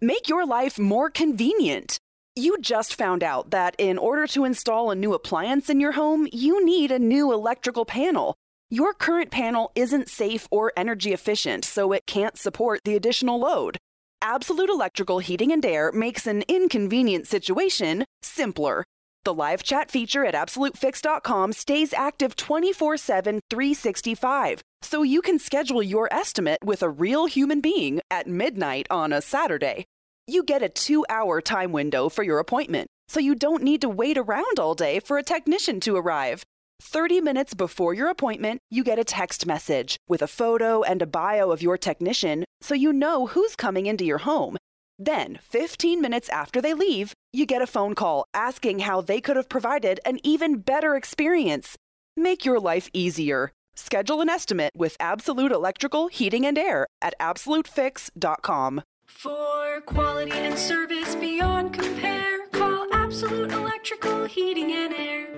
Make 0.00 0.28
your 0.28 0.44
life 0.44 0.78
more 0.78 1.08
convenient. 1.08 1.98
You 2.34 2.56
just 2.62 2.94
found 2.94 3.22
out 3.22 3.50
that 3.50 3.74
in 3.76 3.98
order 3.98 4.26
to 4.28 4.46
install 4.46 4.90
a 4.90 4.94
new 4.94 5.12
appliance 5.12 5.68
in 5.68 5.80
your 5.80 5.92
home, 5.92 6.26
you 6.32 6.64
need 6.64 6.90
a 6.90 6.98
new 6.98 7.30
electrical 7.30 7.84
panel. 7.84 8.34
Your 8.70 8.94
current 8.94 9.30
panel 9.30 9.70
isn't 9.74 10.08
safe 10.08 10.48
or 10.50 10.72
energy 10.74 11.12
efficient, 11.12 11.62
so 11.66 11.92
it 11.92 12.06
can't 12.06 12.38
support 12.38 12.80
the 12.84 12.96
additional 12.96 13.38
load. 13.38 13.76
Absolute 14.22 14.70
Electrical 14.70 15.18
Heating 15.18 15.52
and 15.52 15.62
Air 15.66 15.92
makes 15.92 16.26
an 16.26 16.42
inconvenient 16.48 17.26
situation 17.26 18.06
simpler. 18.22 18.82
The 19.24 19.34
live 19.34 19.62
chat 19.62 19.90
feature 19.90 20.24
at 20.24 20.34
AbsoluteFix.com 20.34 21.52
stays 21.52 21.92
active 21.92 22.34
24 22.34 22.96
7, 22.96 23.40
365, 23.50 24.62
so 24.80 25.02
you 25.02 25.20
can 25.20 25.38
schedule 25.38 25.82
your 25.82 26.08
estimate 26.10 26.64
with 26.64 26.82
a 26.82 26.88
real 26.88 27.26
human 27.26 27.60
being 27.60 28.00
at 28.10 28.26
midnight 28.26 28.86
on 28.90 29.12
a 29.12 29.20
Saturday. 29.20 29.84
You 30.32 30.42
get 30.42 30.62
a 30.62 30.70
two 30.70 31.04
hour 31.10 31.42
time 31.42 31.72
window 31.72 32.08
for 32.08 32.22
your 32.22 32.38
appointment, 32.38 32.88
so 33.06 33.20
you 33.20 33.34
don't 33.34 33.62
need 33.62 33.82
to 33.82 33.88
wait 33.90 34.16
around 34.16 34.58
all 34.58 34.74
day 34.74 34.98
for 34.98 35.18
a 35.18 35.22
technician 35.22 35.78
to 35.80 35.94
arrive. 35.94 36.42
30 36.80 37.20
minutes 37.20 37.52
before 37.52 37.92
your 37.92 38.08
appointment, 38.08 38.58
you 38.70 38.82
get 38.82 38.98
a 38.98 39.04
text 39.04 39.44
message 39.44 39.98
with 40.08 40.22
a 40.22 40.26
photo 40.26 40.82
and 40.82 41.02
a 41.02 41.06
bio 41.06 41.50
of 41.50 41.60
your 41.60 41.76
technician 41.76 42.46
so 42.62 42.72
you 42.72 42.94
know 42.94 43.26
who's 43.26 43.54
coming 43.54 43.84
into 43.84 44.06
your 44.06 44.24
home. 44.24 44.56
Then, 44.98 45.38
15 45.42 46.00
minutes 46.00 46.30
after 46.30 46.62
they 46.62 46.72
leave, 46.72 47.12
you 47.34 47.44
get 47.44 47.60
a 47.60 47.66
phone 47.66 47.94
call 47.94 48.24
asking 48.32 48.78
how 48.78 49.02
they 49.02 49.20
could 49.20 49.36
have 49.36 49.50
provided 49.50 50.00
an 50.06 50.18
even 50.24 50.60
better 50.60 50.96
experience. 50.96 51.76
Make 52.16 52.46
your 52.46 52.58
life 52.58 52.88
easier. 52.94 53.52
Schedule 53.76 54.22
an 54.22 54.30
estimate 54.30 54.72
with 54.74 54.96
Absolute 54.98 55.52
Electrical 55.52 56.08
Heating 56.08 56.46
and 56.46 56.56
Air 56.56 56.86
at 57.02 57.12
AbsoluteFix.com. 57.20 58.82
For 59.16 59.80
quality 59.82 60.32
and 60.32 60.58
service 60.58 61.14
beyond 61.14 61.72
compare, 61.72 62.48
call 62.48 62.92
Absolute 62.92 63.52
Electrical 63.52 64.24
Heating 64.24 64.72
and 64.72 64.92
Air. 64.92 65.28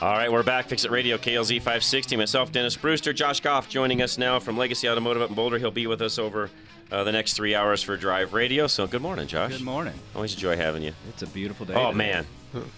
All 0.00 0.12
right, 0.12 0.30
we're 0.30 0.42
back. 0.44 0.66
Fix 0.68 0.84
It 0.84 0.90
Radio, 0.90 1.18
KLZ 1.18 1.58
560. 1.58 2.16
Myself, 2.16 2.52
Dennis 2.52 2.76
Brewster. 2.76 3.12
Josh 3.12 3.40
Goff 3.40 3.68
joining 3.68 4.00
us 4.00 4.16
now 4.16 4.38
from 4.38 4.56
Legacy 4.56 4.88
Automotive 4.88 5.22
up 5.22 5.30
in 5.30 5.34
Boulder. 5.34 5.58
He'll 5.58 5.70
be 5.70 5.86
with 5.88 6.00
us 6.02 6.18
over 6.18 6.48
uh, 6.92 7.04
the 7.04 7.12
next 7.12 7.34
three 7.34 7.54
hours 7.54 7.82
for 7.82 7.96
Drive 7.96 8.32
Radio. 8.32 8.66
So 8.66 8.86
good 8.86 9.02
morning, 9.02 9.26
Josh. 9.26 9.52
Good 9.52 9.60
morning. 9.62 9.94
Always 10.14 10.32
enjoy 10.34 10.56
having 10.56 10.82
you. 10.82 10.92
It's 11.08 11.22
a 11.22 11.26
beautiful 11.26 11.66
day. 11.66 11.74
Oh, 11.74 11.92
today. 11.92 11.96
man. 11.98 12.26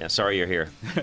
Yeah, 0.00 0.06
sorry 0.06 0.38
you're 0.38 0.46
here. 0.46 0.70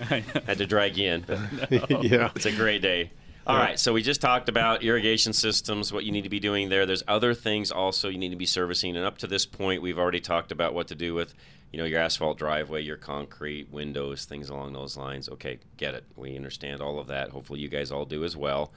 Had 0.47 0.57
to 0.57 0.65
drag 0.65 0.97
you 0.97 1.07
in. 1.11 1.25
No. 1.69 2.01
Yeah. 2.01 2.31
It's 2.35 2.47
a 2.47 2.51
great 2.51 2.81
day. 2.81 3.11
All 3.45 3.55
Yeah. 3.55 3.63
right, 3.63 3.79
so 3.79 3.93
we 3.93 4.01
just 4.01 4.21
talked 4.21 4.49
about 4.49 4.81
irrigation 4.83 5.33
systems, 5.33 5.93
what 5.93 6.03
you 6.03 6.11
need 6.11 6.23
to 6.23 6.29
be 6.29 6.39
doing 6.39 6.69
there. 6.69 6.87
There's 6.87 7.03
other 7.07 7.35
things 7.35 7.71
also 7.71 8.09
you 8.09 8.17
need 8.17 8.31
to 8.31 8.35
be 8.35 8.47
servicing, 8.47 8.95
and 8.97 9.05
up 9.05 9.19
to 9.19 9.27
this 9.27 9.45
point, 9.45 9.83
we've 9.83 9.99
already 9.99 10.19
talked 10.19 10.51
about 10.51 10.73
what 10.73 10.87
to 10.87 10.95
do 10.95 11.13
with, 11.13 11.35
you 11.71 11.77
know, 11.77 11.85
your 11.85 11.99
asphalt 11.99 12.39
driveway, 12.39 12.81
your 12.81 12.97
concrete, 12.97 13.71
windows, 13.71 14.25
things 14.25 14.49
along 14.49 14.73
those 14.73 14.97
lines. 14.97 15.29
Okay, 15.29 15.59
get 15.77 15.93
it. 15.93 16.03
We 16.15 16.35
understand 16.35 16.81
all 16.81 16.97
of 16.97 17.05
that. 17.07 17.29
Hopefully, 17.29 17.59
you 17.59 17.69
guys 17.69 17.91
all 17.91 18.05
do 18.05 18.23
as 18.25 18.35
well. 18.35 18.73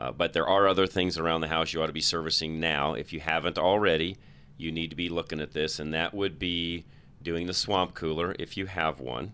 Uh, 0.00 0.10
but 0.10 0.32
there 0.32 0.48
are 0.48 0.66
other 0.66 0.88
things 0.88 1.16
around 1.16 1.42
the 1.42 1.48
house 1.48 1.72
you 1.72 1.80
ought 1.80 1.86
to 1.86 1.92
be 1.92 2.00
servicing 2.00 2.58
now. 2.58 2.94
If 2.94 3.12
you 3.12 3.20
haven't 3.20 3.56
already, 3.56 4.16
you 4.58 4.72
need 4.72 4.90
to 4.90 4.96
be 4.96 5.08
looking 5.08 5.40
at 5.40 5.52
this, 5.52 5.78
and 5.78 5.94
that 5.94 6.12
would 6.12 6.40
be 6.40 6.86
doing 7.22 7.46
the 7.46 7.54
swamp 7.54 7.94
cooler 7.94 8.34
if 8.38 8.56
you 8.56 8.66
have 8.66 8.98
one. 8.98 9.32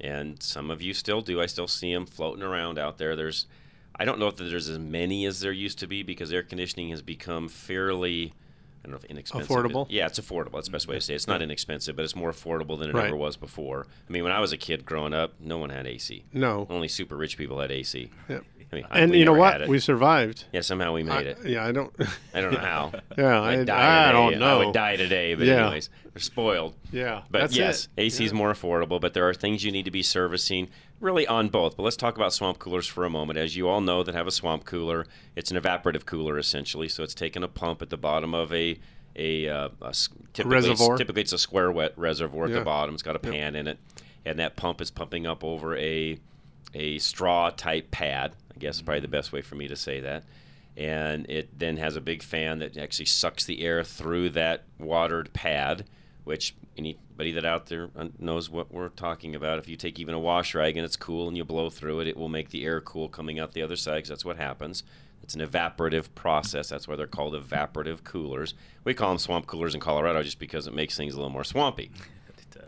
And 0.00 0.42
some 0.42 0.70
of 0.70 0.82
you 0.82 0.94
still 0.94 1.20
do. 1.20 1.40
I 1.40 1.46
still 1.46 1.68
see 1.68 1.92
them 1.92 2.06
floating 2.06 2.42
around 2.42 2.78
out 2.78 2.98
there. 2.98 3.14
There's 3.16 3.46
I 3.94 4.04
don't 4.04 4.18
know 4.18 4.26
if 4.26 4.36
there's 4.36 4.68
as 4.68 4.78
many 4.78 5.26
as 5.26 5.40
there 5.40 5.52
used 5.52 5.78
to 5.80 5.86
be 5.86 6.02
because 6.02 6.32
air 6.32 6.42
conditioning 6.42 6.88
has 6.90 7.02
become 7.02 7.48
fairly, 7.48 8.32
I 8.82 8.88
don't 8.88 8.92
know 8.92 8.96
if 8.96 9.04
inexpensive. 9.04 9.48
Affordable? 9.50 9.86
Yeah, 9.90 10.06
it's 10.06 10.18
affordable. 10.18 10.52
That's 10.54 10.66
the 10.68 10.72
best 10.72 10.88
way 10.88 10.94
to 10.96 11.00
say 11.00 11.12
it. 11.12 11.16
It's 11.16 11.26
not 11.28 11.42
inexpensive, 11.42 11.94
but 11.94 12.04
it's 12.04 12.16
more 12.16 12.32
affordable 12.32 12.78
than 12.78 12.88
it 12.88 12.94
Right. 12.94 13.06
ever 13.08 13.16
was 13.16 13.36
before. 13.36 13.86
I 14.08 14.12
mean, 14.12 14.24
when 14.24 14.32
I 14.32 14.40
was 14.40 14.50
a 14.52 14.56
kid 14.56 14.86
growing 14.86 15.12
up, 15.12 15.34
no 15.38 15.58
one 15.58 15.68
had 15.70 15.86
AC. 15.86 16.24
No. 16.32 16.66
Only 16.70 16.88
super 16.88 17.16
rich 17.16 17.36
people 17.36 17.60
had 17.60 17.70
AC. 17.70 18.10
Yep. 18.30 18.44
I 18.72 18.76
mean, 18.76 18.86
and 18.90 19.14
you 19.14 19.24
know 19.26 19.34
what? 19.34 19.68
We 19.68 19.78
survived. 19.78 20.44
Yeah, 20.52 20.62
somehow 20.62 20.92
we 20.94 21.02
made 21.02 21.12
I- 21.12 21.20
it. 21.30 21.38
yeah, 21.44 21.66
I 21.66 21.72
don't. 21.72 21.92
I 22.34 22.40
don't 22.40 22.52
know 22.52 22.58
how. 22.72 22.92
Yeah, 23.18 23.40
I'd 23.42 23.60
I- 23.60 23.64
die 23.64 24.08
I 24.08 24.12
don't 24.12 24.38
know. 24.38 24.60
I 24.62 24.64
would 24.64 24.72
die 24.74 24.96
today, 24.96 25.34
but 25.34 25.46
Yeah. 25.46 25.64
anyways, 25.66 25.90
they're 26.14 26.22
spoiled. 26.22 26.74
Yeah, 26.90 27.22
But 27.30 27.40
that's 27.40 27.56
yes, 27.56 27.88
it. 27.96 28.02
AC 28.02 28.24
is 28.24 28.32
more 28.32 28.52
affordable, 28.52 29.00
but 29.00 29.12
there 29.14 29.28
are 29.28 29.34
things 29.34 29.62
you 29.64 29.72
need 29.72 29.84
to 29.84 29.90
be 29.90 30.02
servicing 30.02 30.68
really 31.00 31.26
on 31.26 31.48
both. 31.48 31.76
But 31.76 31.82
let's 31.82 31.96
talk 31.96 32.16
about 32.16 32.32
swamp 32.32 32.58
coolers 32.58 32.86
for 32.86 33.04
a 33.04 33.10
moment. 33.10 33.38
As 33.38 33.56
you 33.56 33.68
all 33.68 33.80
know 33.80 34.02
that 34.02 34.14
have 34.14 34.26
a 34.26 34.30
swamp 34.30 34.64
cooler, 34.64 35.06
it's 35.36 35.50
an 35.50 35.60
evaporative 35.60 36.06
cooler 36.06 36.38
essentially. 36.38 36.88
So 36.88 37.02
it's 37.02 37.14
taking 37.14 37.42
a 37.42 37.48
pump 37.48 37.82
at 37.82 37.90
the 37.90 37.96
bottom 37.98 38.34
of 38.34 38.52
a 38.52 38.78
a, 39.14 39.46
uh, 39.46 39.68
a 39.82 39.92
typically 40.32 40.58
it's- 40.58 40.68
reservoir? 40.70 40.96
typically 40.96 41.20
it's 41.20 41.34
a 41.34 41.38
square 41.38 41.70
wet 41.70 41.92
reservoir 41.98 42.44
at 42.46 42.50
Yeah. 42.52 42.60
the 42.60 42.64
bottom. 42.64 42.94
It's 42.94 43.02
got 43.02 43.14
a 43.16 43.18
pan 43.18 43.54
in 43.54 43.66
it, 43.66 43.78
and 44.24 44.38
that 44.38 44.56
pump 44.56 44.80
is 44.80 44.90
pumping 44.90 45.26
up 45.26 45.44
over 45.44 45.76
a 45.76 46.16
a 46.74 46.96
straw 46.98 47.50
type 47.50 47.90
pad. 47.90 48.32
I 48.54 48.58
guess 48.58 48.76
is 48.76 48.82
probably 48.82 49.00
the 49.00 49.08
best 49.08 49.32
way 49.32 49.42
for 49.42 49.54
me 49.54 49.68
to 49.68 49.76
say 49.76 50.00
that. 50.00 50.24
And 50.76 51.28
it 51.28 51.58
then 51.58 51.76
has 51.76 51.96
a 51.96 52.00
big 52.00 52.22
fan 52.22 52.58
that 52.60 52.76
actually 52.78 53.04
sucks 53.06 53.44
the 53.44 53.62
air 53.62 53.84
through 53.84 54.30
that 54.30 54.64
watered 54.78 55.32
pad, 55.34 55.84
which 56.24 56.54
anybody 56.78 57.32
that 57.32 57.44
out 57.44 57.66
there 57.66 57.90
knows 58.18 58.48
what 58.48 58.72
we're 58.72 58.88
talking 58.88 59.34
about. 59.34 59.58
If 59.58 59.68
you 59.68 59.76
take 59.76 60.00
even 60.00 60.14
a 60.14 60.18
wash 60.18 60.54
rag 60.54 60.76
and 60.78 60.84
it's 60.84 60.96
cool 60.96 61.28
and 61.28 61.36
you 61.36 61.44
blow 61.44 61.68
through 61.68 62.00
it, 62.00 62.06
it 62.08 62.16
will 62.16 62.30
make 62.30 62.48
the 62.50 62.64
air 62.64 62.80
cool 62.80 63.08
coming 63.08 63.38
out 63.38 63.52
the 63.52 63.62
other 63.62 63.76
side 63.76 63.96
because 63.96 64.08
that's 64.08 64.24
what 64.24 64.38
happens. 64.38 64.82
It's 65.22 65.34
an 65.34 65.40
evaporative 65.42 66.06
process. 66.14 66.70
That's 66.70 66.88
why 66.88 66.96
they're 66.96 67.06
called 67.06 67.34
evaporative 67.34 68.02
coolers. 68.02 68.54
We 68.82 68.94
call 68.94 69.10
them 69.10 69.18
swamp 69.18 69.46
coolers 69.46 69.74
in 69.74 69.80
Colorado 69.80 70.22
just 70.22 70.38
because 70.38 70.66
it 70.66 70.74
makes 70.74 70.96
things 70.96 71.12
a 71.12 71.16
little 71.16 71.30
more 71.30 71.44
swampy. 71.44 71.90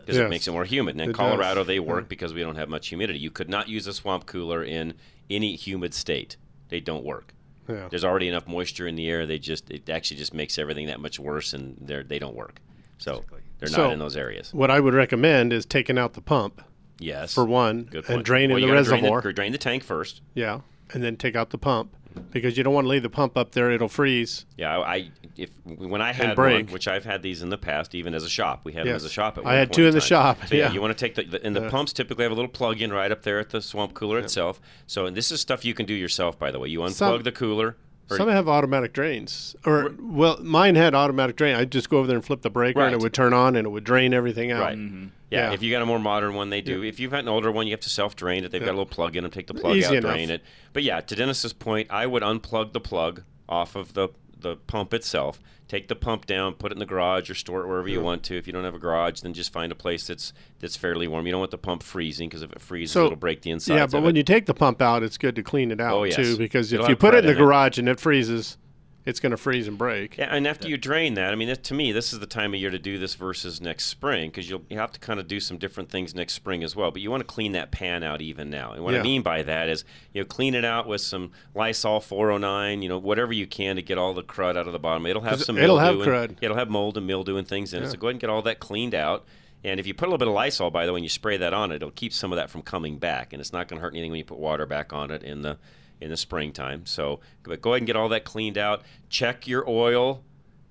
Because 0.05 0.17
Yes. 0.17 0.25
it 0.27 0.29
makes 0.29 0.47
it 0.47 0.51
more 0.51 0.65
humid. 0.65 0.93
And 0.93 1.01
in 1.01 1.09
It 1.09 1.13
Colorado, 1.15 1.61
does. 1.61 1.67
they 1.67 1.79
work 1.79 2.03
Yeah. 2.03 2.09
because 2.09 2.33
we 2.33 2.41
don't 2.41 2.55
have 2.55 2.69
much 2.69 2.87
humidity. 2.89 3.17
You 3.17 3.31
could 3.31 3.49
not 3.49 3.67
use 3.67 3.87
a 3.87 3.93
swamp 3.93 4.27
cooler 4.27 4.63
in 4.63 4.93
any 5.29 5.55
humid 5.55 5.93
state. 5.93 6.37
They 6.69 6.79
don't 6.79 7.03
work. 7.03 7.33
Yeah. 7.67 7.87
There's 7.89 8.03
already 8.05 8.27
enough 8.27 8.47
moisture 8.47 8.87
in 8.87 8.95
the 8.95 9.09
air. 9.09 9.25
They 9.25 9.39
just 9.39 9.69
it 9.71 9.89
actually 9.89 10.17
just 10.17 10.33
makes 10.33 10.57
everything 10.59 10.87
that 10.87 10.99
much 10.99 11.19
worse, 11.19 11.53
and 11.53 11.77
they 11.81 12.03
they 12.03 12.19
don't 12.19 12.35
work. 12.35 12.59
So 12.97 13.23
they're 13.59 13.67
So, 13.69 13.83
not 13.85 13.93
in 13.93 13.99
those 13.99 14.15
areas. 14.15 14.53
What 14.53 14.69
I 14.71 14.79
would 14.79 14.93
recommend 14.93 15.51
is 15.51 15.65
taking 15.65 15.97
out 15.97 16.13
the 16.13 16.21
pump. 16.21 16.61
Yes. 16.99 17.33
For 17.33 17.43
one, 17.43 17.83
Good 17.83 18.05
and 18.05 18.05
point. 18.05 18.25
draining 18.25 18.51
Well, 18.51 18.59
you 18.59 18.67
the 18.67 18.73
gotta 18.73 18.85
drain 18.85 19.03
reservoir. 19.03 19.31
Drain 19.33 19.51
the, 19.51 19.57
tank 19.57 19.83
first. 19.83 20.21
Yeah, 20.33 20.61
and 20.93 21.03
then 21.03 21.17
take 21.17 21.35
out 21.35 21.49
the 21.49 21.57
pump 21.57 21.93
because 22.31 22.57
you 22.57 22.63
don't 22.63 22.73
want 22.73 22.85
to 22.85 22.89
leave 22.89 23.03
the 23.03 23.09
pump 23.09 23.37
up 23.37 23.51
there; 23.51 23.71
it'll 23.71 23.87
freeze. 23.87 24.45
Yeah, 24.57 24.79
I 24.79 25.11
if 25.37 25.49
when 25.65 26.01
I 26.01 26.13
had 26.13 26.37
one, 26.37 26.67
which 26.67 26.87
I've 26.87 27.05
had 27.05 27.21
these 27.21 27.41
in 27.41 27.49
the 27.49 27.57
past, 27.57 27.93
even 27.95 28.13
as 28.13 28.23
a 28.23 28.29
shop, 28.29 28.61
we 28.63 28.73
had 28.73 28.85
them 28.87 28.95
as 28.95 29.03
a 29.03 29.09
shop. 29.09 29.37
At 29.37 29.45
I 29.45 29.55
had 29.55 29.73
two 29.73 29.85
in 29.85 29.93
the 29.93 30.01
shop, 30.01 30.37
So, 30.47 30.55
yeah, 30.55 30.67
yeah. 30.67 30.71
you 30.73 30.81
want 30.81 30.97
to 30.97 30.99
take 31.05 31.15
the, 31.15 31.23
the 31.23 31.45
and 31.45 31.55
the 31.55 31.61
Yeah. 31.63 31.69
pumps 31.69 31.93
typically 31.93 32.23
have 32.23 32.31
a 32.31 32.35
little 32.35 32.49
plug-in 32.49 32.91
right 32.93 33.11
up 33.11 33.23
there 33.23 33.39
at 33.39 33.49
the 33.49 33.61
swamp 33.61 33.93
cooler 33.93 34.19
itself. 34.19 34.59
So 34.87 35.05
and 35.05 35.15
this 35.15 35.31
is 35.31 35.41
stuff 35.41 35.65
you 35.65 35.73
can 35.73 35.85
do 35.85 35.93
yourself, 35.93 36.37
by 36.39 36.51
the 36.51 36.59
way. 36.59 36.69
You 36.69 36.79
unplug 36.79 36.91
Some- 36.93 37.23
the 37.23 37.31
cooler. 37.31 37.75
Or- 38.09 38.17
Some 38.17 38.29
have 38.29 38.47
automatic 38.47 38.93
drains, 38.93 39.55
or 39.65 39.93
well, 39.99 40.37
mine 40.43 40.75
had 40.75 40.93
automatic 40.93 41.35
drain. 41.35 41.55
I'd 41.55 41.71
just 41.71 41.89
go 41.89 41.97
over 41.97 42.07
there 42.07 42.15
and 42.17 42.25
flip 42.25 42.41
the 42.43 42.49
breaker, 42.49 42.81
and 42.81 42.93
it 42.93 42.99
would 43.01 43.13
turn 43.13 43.33
on, 43.33 43.55
and 43.55 43.65
it 43.65 43.69
would 43.69 43.83
drain 43.83 44.13
everything 44.13 44.51
out. 44.51 44.61
Right. 44.61 44.77
Mm-hmm. 44.77 45.07
Yeah, 45.31 45.49
Yeah. 45.49 45.53
if 45.53 45.63
you 45.63 45.71
got 45.71 45.81
a 45.81 45.85
more 45.87 45.99
modern 45.99 46.35
one, 46.35 46.49
they 46.51 46.61
do. 46.61 46.83
If 46.83 46.99
you've 46.99 47.11
had 47.11 47.21
an 47.21 47.29
older 47.29 47.51
one, 47.51 47.65
you 47.67 47.71
have 47.73 47.79
to 47.81 47.89
self-drain 47.89 48.43
it. 48.43 48.51
They've 48.51 48.61
got 48.61 48.69
a 48.69 48.77
little 48.77 48.85
plug 48.85 49.15
in 49.15 49.23
them. 49.23 49.31
Take 49.31 49.47
the 49.47 49.55
plug 49.55 49.75
Easy 49.75 49.87
out, 49.87 49.93
enough. 49.95 50.11
drain 50.13 50.29
it. 50.29 50.43
But 50.71 50.83
yeah, 50.83 51.01
to 51.01 51.15
Dennis's 51.15 51.51
point, 51.53 51.87
I 51.91 52.05
would 52.05 52.21
unplug 52.21 52.73
the 52.73 52.79
plug 52.79 53.23
off 53.49 53.75
of 53.75 53.93
the 53.93 54.09
the 54.45 54.55
pump 54.55 54.93
itself. 54.93 55.41
Take 55.67 55.87
the 55.87 55.95
pump 55.95 56.27
down, 56.27 56.53
put 56.53 56.71
it 56.71 56.75
in 56.75 56.79
the 56.79 56.85
garage, 56.85 57.27
or 57.27 57.33
store 57.33 57.63
it 57.63 57.67
wherever 57.67 57.87
you 57.87 57.99
want 57.99 58.21
to. 58.25 58.37
If 58.37 58.45
you 58.45 58.53
don't 58.53 58.63
have 58.65 58.75
a 58.75 58.79
garage, 58.79 59.21
then 59.21 59.33
just 59.33 59.51
find 59.51 59.71
a 59.71 59.75
place 59.75 60.05
that's 60.05 60.31
that's 60.59 60.75
fairly 60.77 61.07
warm. 61.07 61.25
You 61.25 61.31
don't 61.31 61.39
want 61.39 61.49
the 61.49 61.57
pump 61.57 61.81
freezing 61.81 62.29
because 62.29 62.43
if 62.43 62.51
it 62.53 62.61
freezes, 62.61 62.93
So 62.93 63.05
it'll 63.05 63.15
break 63.17 63.41
the 63.41 63.49
inside. 63.49 63.75
Yeah, 63.75 63.87
but 63.87 64.03
when 64.03 64.15
you 64.15 64.21
take 64.21 64.45
the 64.45 64.53
pump 64.53 64.79
out, 64.79 65.01
it's 65.01 65.17
good 65.17 65.35
to 65.37 65.41
clean 65.43 65.71
it 65.71 65.81
out 65.81 65.93
Oh, 65.95 66.03
yes. 66.03 66.15
too, 66.15 66.37
because 66.37 66.71
if 66.71 66.75
It'll 66.79 66.89
you 66.91 66.95
put 66.95 67.15
it 67.15 67.19
in 67.19 67.25
the 67.25 67.31
in 67.31 67.37
it. 67.37 67.39
garage 67.39 67.79
and 67.79 67.89
it 67.89 67.99
freezes, 67.99 68.57
it's 69.05 69.19
going 69.19 69.31
to 69.31 69.37
freeze 69.37 69.67
and 69.67 69.77
break. 69.77 70.17
Yeah, 70.17 70.27
and 70.31 70.47
after 70.47 70.67
you 70.67 70.77
drain 70.77 71.13
that, 71.13 71.31
I 71.31 71.35
mean, 71.35 71.47
that, 71.47 71.63
to 71.65 71.73
me, 71.73 71.91
this 71.91 72.11
is 72.11 72.19
the 72.19 72.25
time 72.25 72.53
of 72.53 72.59
year 72.59 72.71
to 72.71 72.79
do 72.79 72.97
this 72.97 73.13
versus 73.13 73.61
next 73.61 73.85
spring 73.85 74.29
because 74.29 74.49
you'll 74.49 74.63
you 74.69 74.79
have 74.79 74.91
to 74.93 74.99
kind 74.99 75.19
of 75.19 75.27
do 75.27 75.39
some 75.39 75.57
different 75.57 75.89
things 75.89 76.15
next 76.15 76.33
spring 76.33 76.63
as 76.63 76.75
well. 76.75 76.89
But 76.89 77.01
you 77.01 77.11
want 77.11 77.21
to 77.21 77.27
clean 77.27 77.51
that 77.51 77.71
pan 77.71 78.01
out 78.03 78.21
even 78.21 78.49
now. 78.49 78.71
And 78.71 78.83
what 78.83 78.95
I 78.95 79.03
mean 79.03 79.21
by 79.21 79.43
that 79.43 79.69
is, 79.69 79.85
you 80.13 80.21
know, 80.21 80.25
clean 80.25 80.55
it 80.55 80.65
out 80.65 80.87
with 80.87 81.01
some 81.01 81.31
Lysol 81.53 81.99
409, 81.99 82.81
you 82.81 82.89
know, 82.89 82.97
whatever 82.97 83.31
you 83.31 83.45
can 83.45 83.75
to 83.75 83.81
get 83.81 83.97
all 83.97 84.13
the 84.13 84.23
crud 84.23 84.57
out 84.57 84.67
of 84.67 84.73
the 84.73 84.79
bottom. 84.79 85.05
It'll 85.05 85.21
have 85.21 85.41
some 85.41 85.57
it'll 85.57 85.79
have 85.79 85.95
and- 85.95 86.03
crud. 86.03 86.37
it'll 86.41 86.57
have 86.57 86.69
mold 86.69 86.97
and 86.97 87.05
mildew 87.05 87.37
and 87.37 87.47
things 87.47 87.73
in 87.73 87.83
it. 87.83 87.91
So 87.91 87.97
go 87.97 88.07
ahead 88.07 88.15
and 88.15 88.21
get 88.21 88.29
all 88.29 88.41
that 88.41 88.59
cleaned 88.59 88.95
out. 88.95 89.25
And 89.63 89.79
if 89.79 89.87
you 89.87 89.95
put 89.95 90.05
a 90.07 90.09
little 90.09 90.19
bit 90.19 90.27
of 90.27 90.33
Lysol, 90.35 90.69
by 90.69 90.85
the 90.85 90.93
way, 90.93 90.99
and 90.99 91.05
you 91.05 91.09
spray 91.09 91.37
that 91.37 91.51
on 91.51 91.71
it, 91.71 91.77
it'll 91.77 91.89
keep 91.89 92.13
some 92.13 92.31
of 92.31 92.35
that 92.35 92.51
from 92.51 92.61
coming 92.61 92.99
back, 92.99 93.33
and 93.33 93.41
it's 93.41 93.51
not 93.51 93.67
going 93.67 93.79
to 93.79 93.81
hurt 93.81 93.93
anything 93.93 94.11
when 94.11 94.19
you 94.19 94.23
put 94.25 94.37
water 94.37 94.67
back 94.67 94.93
on 94.93 95.09
it 95.09 95.23
in 95.23 95.41
the 95.41 95.57
in 96.01 96.09
the 96.09 96.17
springtime. 96.17 96.85
So, 96.85 97.19
but 97.43 97.61
go 97.61 97.71
ahead 97.71 97.81
and 97.81 97.87
get 97.87 97.95
all 97.95 98.09
that 98.09 98.23
cleaned 98.25 98.57
out. 98.57 98.83
Check 99.09 99.47
your 99.47 99.67
oil 99.69 100.21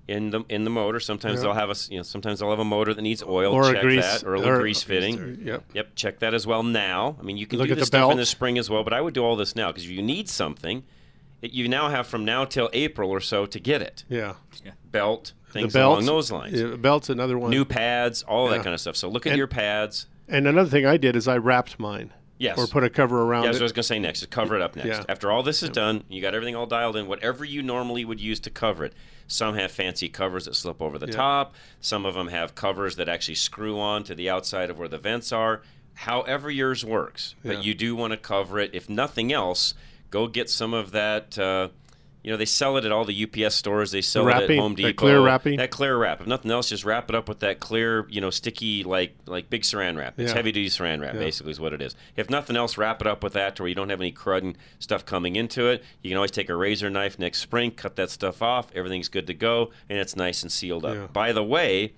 in 0.07 0.29
the 0.29 0.41
in 0.49 0.63
the 0.65 0.69
motor. 0.69 0.99
Sometimes 0.99 1.37
Yeah. 1.37 1.43
they'll 1.43 1.53
have 1.53 1.69
a 1.71 1.75
you 1.89 1.97
know 1.97 2.03
sometimes 2.03 2.39
they'll 2.39 2.51
have 2.51 2.59
a 2.59 2.63
motor 2.65 2.93
that 2.93 3.01
needs 3.01 3.23
oil. 3.23 3.51
Or 3.53 3.73
a 3.75 3.81
grease- 3.81 4.03
that, 4.21 4.23
or 4.23 4.35
a 4.35 4.41
or- 4.41 4.59
grease 4.59 4.83
fitting. 4.83 5.39
Yep. 5.43 5.63
Yep. 5.73 5.95
Check 5.95 6.19
that 6.19 6.33
as 6.33 6.45
well 6.45 6.61
now. 6.63 7.17
I 7.19 7.23
mean, 7.23 7.37
you 7.37 7.47
can 7.47 7.57
Look 7.59 7.67
do 7.67 7.73
at 7.73 7.79
this 7.79 7.89
the 7.89 7.97
stuff 7.97 8.11
in 8.11 8.17
the 8.17 8.25
spring 8.25 8.57
as 8.57 8.69
well, 8.69 8.83
but 8.83 8.93
I 8.93 9.01
would 9.01 9.13
do 9.15 9.23
all 9.23 9.35
this 9.35 9.55
now 9.55 9.69
because 9.71 9.83
if 9.85 9.89
you 9.89 10.03
need 10.03 10.29
something, 10.29 10.83
it, 11.41 11.53
you 11.53 11.67
now 11.67 11.89
have 11.89 12.05
from 12.07 12.23
now 12.23 12.45
till 12.45 12.69
April 12.73 13.09
or 13.09 13.19
so 13.19 13.45
to 13.47 13.59
get 13.59 13.81
it. 13.81 14.03
Yeah. 14.07 14.33
yeah. 14.63 14.71
Belt 14.91 15.33
things 15.51 15.73
the 15.73 15.79
belts, 15.79 16.03
along 16.03 16.05
those 16.05 16.31
lines. 16.31 16.61
Yeah, 16.61 16.75
belt's 16.75 17.09
another 17.09 17.37
one. 17.39 17.49
New 17.49 17.65
pads, 17.65 18.21
all 18.23 18.49
Yeah. 18.51 18.57
that 18.57 18.63
kind 18.63 18.73
of 18.75 18.79
stuff. 18.79 18.95
So 18.95 19.09
look 19.09 19.25
at 19.25 19.31
And- 19.31 19.37
your 19.39 19.47
pads. 19.47 20.05
And 20.27 20.47
another 20.47 20.69
thing 20.69 20.85
I 20.85 20.97
did 20.97 21.15
is 21.15 21.27
I 21.27 21.37
wrapped 21.37 21.79
mine. 21.79 22.11
Yes. 22.37 22.57
Or 22.57 22.67
put 22.67 22.83
a 22.83 22.89
cover 22.89 23.21
around 23.21 23.43
Yeah, 23.43 23.47
that's 23.49 23.57
it. 23.57 23.61
what 23.61 23.63
I 23.63 23.65
was 23.65 23.71
going 23.71 23.83
to 23.83 23.87
say 23.87 23.99
next. 23.99 24.21
Is 24.21 24.27
cover 24.27 24.55
it 24.57 24.61
up 24.61 24.75
next. 24.75 24.87
Yeah. 24.87 25.03
After 25.07 25.31
all 25.31 25.41
this 25.41 25.63
is 25.63 25.69
done, 25.69 26.03
you 26.09 26.21
got 26.21 26.35
everything 26.35 26.55
all 26.55 26.65
dialed 26.65 26.97
in. 26.97 27.07
Whatever 27.07 27.45
you 27.45 27.61
normally 27.63 28.03
would 28.03 28.19
use 28.19 28.39
to 28.41 28.49
cover 28.49 28.83
it. 28.85 28.93
Some 29.27 29.55
have 29.55 29.71
fancy 29.71 30.09
covers 30.09 30.45
that 30.45 30.55
slip 30.55 30.81
over 30.81 30.97
the 30.99 31.07
Yeah. 31.07 31.13
top. 31.13 31.55
Some 31.79 32.05
of 32.05 32.13
them 32.13 32.27
have 32.27 32.53
covers 32.53 32.97
that 32.97 33.07
actually 33.07 33.35
screw 33.35 33.79
on 33.79 34.03
to 34.03 34.13
the 34.15 34.29
outside 34.29 34.69
of 34.69 34.77
where 34.77 34.89
the 34.89 34.97
vents 34.97 35.31
are. 35.31 35.61
However 35.93 36.51
yours 36.51 36.83
works, 36.83 37.35
Yeah. 37.43 37.53
but 37.53 37.63
you 37.63 37.73
do 37.73 37.95
want 37.95 38.11
to 38.11 38.17
cover 38.17 38.59
it. 38.59 38.71
If 38.73 38.89
nothing 38.89 39.31
else, 39.31 39.73
go 40.11 40.27
get 40.27 40.49
some 40.49 40.73
of 40.73 40.91
that. 40.91 41.39
Uh, 41.39 41.69
you 42.25 42.31
know, 42.31 42.37
they 42.37 42.45
sell 42.45 42.75
it 42.75 42.85
at 42.85 42.91
all 42.91 43.05
the 43.05 43.23
UPS 43.23 43.53
stores. 43.53 43.91
They 43.91 44.01
sell 44.01 44.27
it 44.27 44.33
at 44.33 44.49
Home 44.57 44.73
that 44.73 44.81
Depot. 44.81 44.93
clear 44.93 45.21
wrapping? 45.21 45.57
That 45.57 45.69
clear 45.69 45.95
wrap. 45.95 46.21
If 46.21 46.25
nothing 46.27 46.49
else, 46.49 46.69
just 46.69 46.83
wrap 46.83 47.07
it 47.07 47.15
up 47.15 47.29
with 47.29 47.41
that 47.41 47.59
clear, 47.59 48.07
you 48.09 48.19
know, 48.19 48.31
sticky 48.31 48.83
like 48.83 49.15
like 49.27 49.51
big 49.51 49.61
saran 49.61 49.95
wrap. 49.95 50.19
It's 50.19 50.31
Yeah. 50.31 50.37
heavy 50.37 50.51
duty 50.51 50.69
saran 50.69 51.01
wrap, 51.01 51.13
Yeah. 51.13 51.19
basically, 51.19 51.51
is 51.51 51.59
what 51.59 51.71
it 51.71 51.83
is. 51.83 51.93
If 52.15 52.31
nothing 52.31 52.55
else, 52.55 52.79
wrap 52.79 52.99
it 52.99 53.05
up 53.05 53.23
with 53.23 53.33
that 53.33 53.55
to 53.57 53.61
where 53.61 53.69
you 53.69 53.75
don't 53.75 53.89
have 53.89 54.01
any 54.01 54.11
crud 54.11 54.41
and 54.41 54.57
stuff 54.79 55.05
coming 55.05 55.35
into 55.35 55.67
it. 55.67 55.83
You 56.01 56.09
can 56.09 56.17
always 56.17 56.31
take 56.31 56.49
a 56.49 56.55
razor 56.55 56.89
knife 56.89 57.19
next 57.19 57.41
spring, 57.41 57.69
cut 57.69 57.95
that 57.97 58.09
stuff 58.09 58.41
off. 58.41 58.69
Everything's 58.73 59.07
good 59.07 59.27
to 59.27 59.35
go, 59.35 59.69
and 59.87 59.99
it's 59.99 60.15
nice 60.15 60.41
and 60.41 60.51
sealed 60.51 60.83
up. 60.83 60.95
Yeah. 60.95 61.05
By 61.13 61.31
the 61.31 61.43
way, 61.43 61.91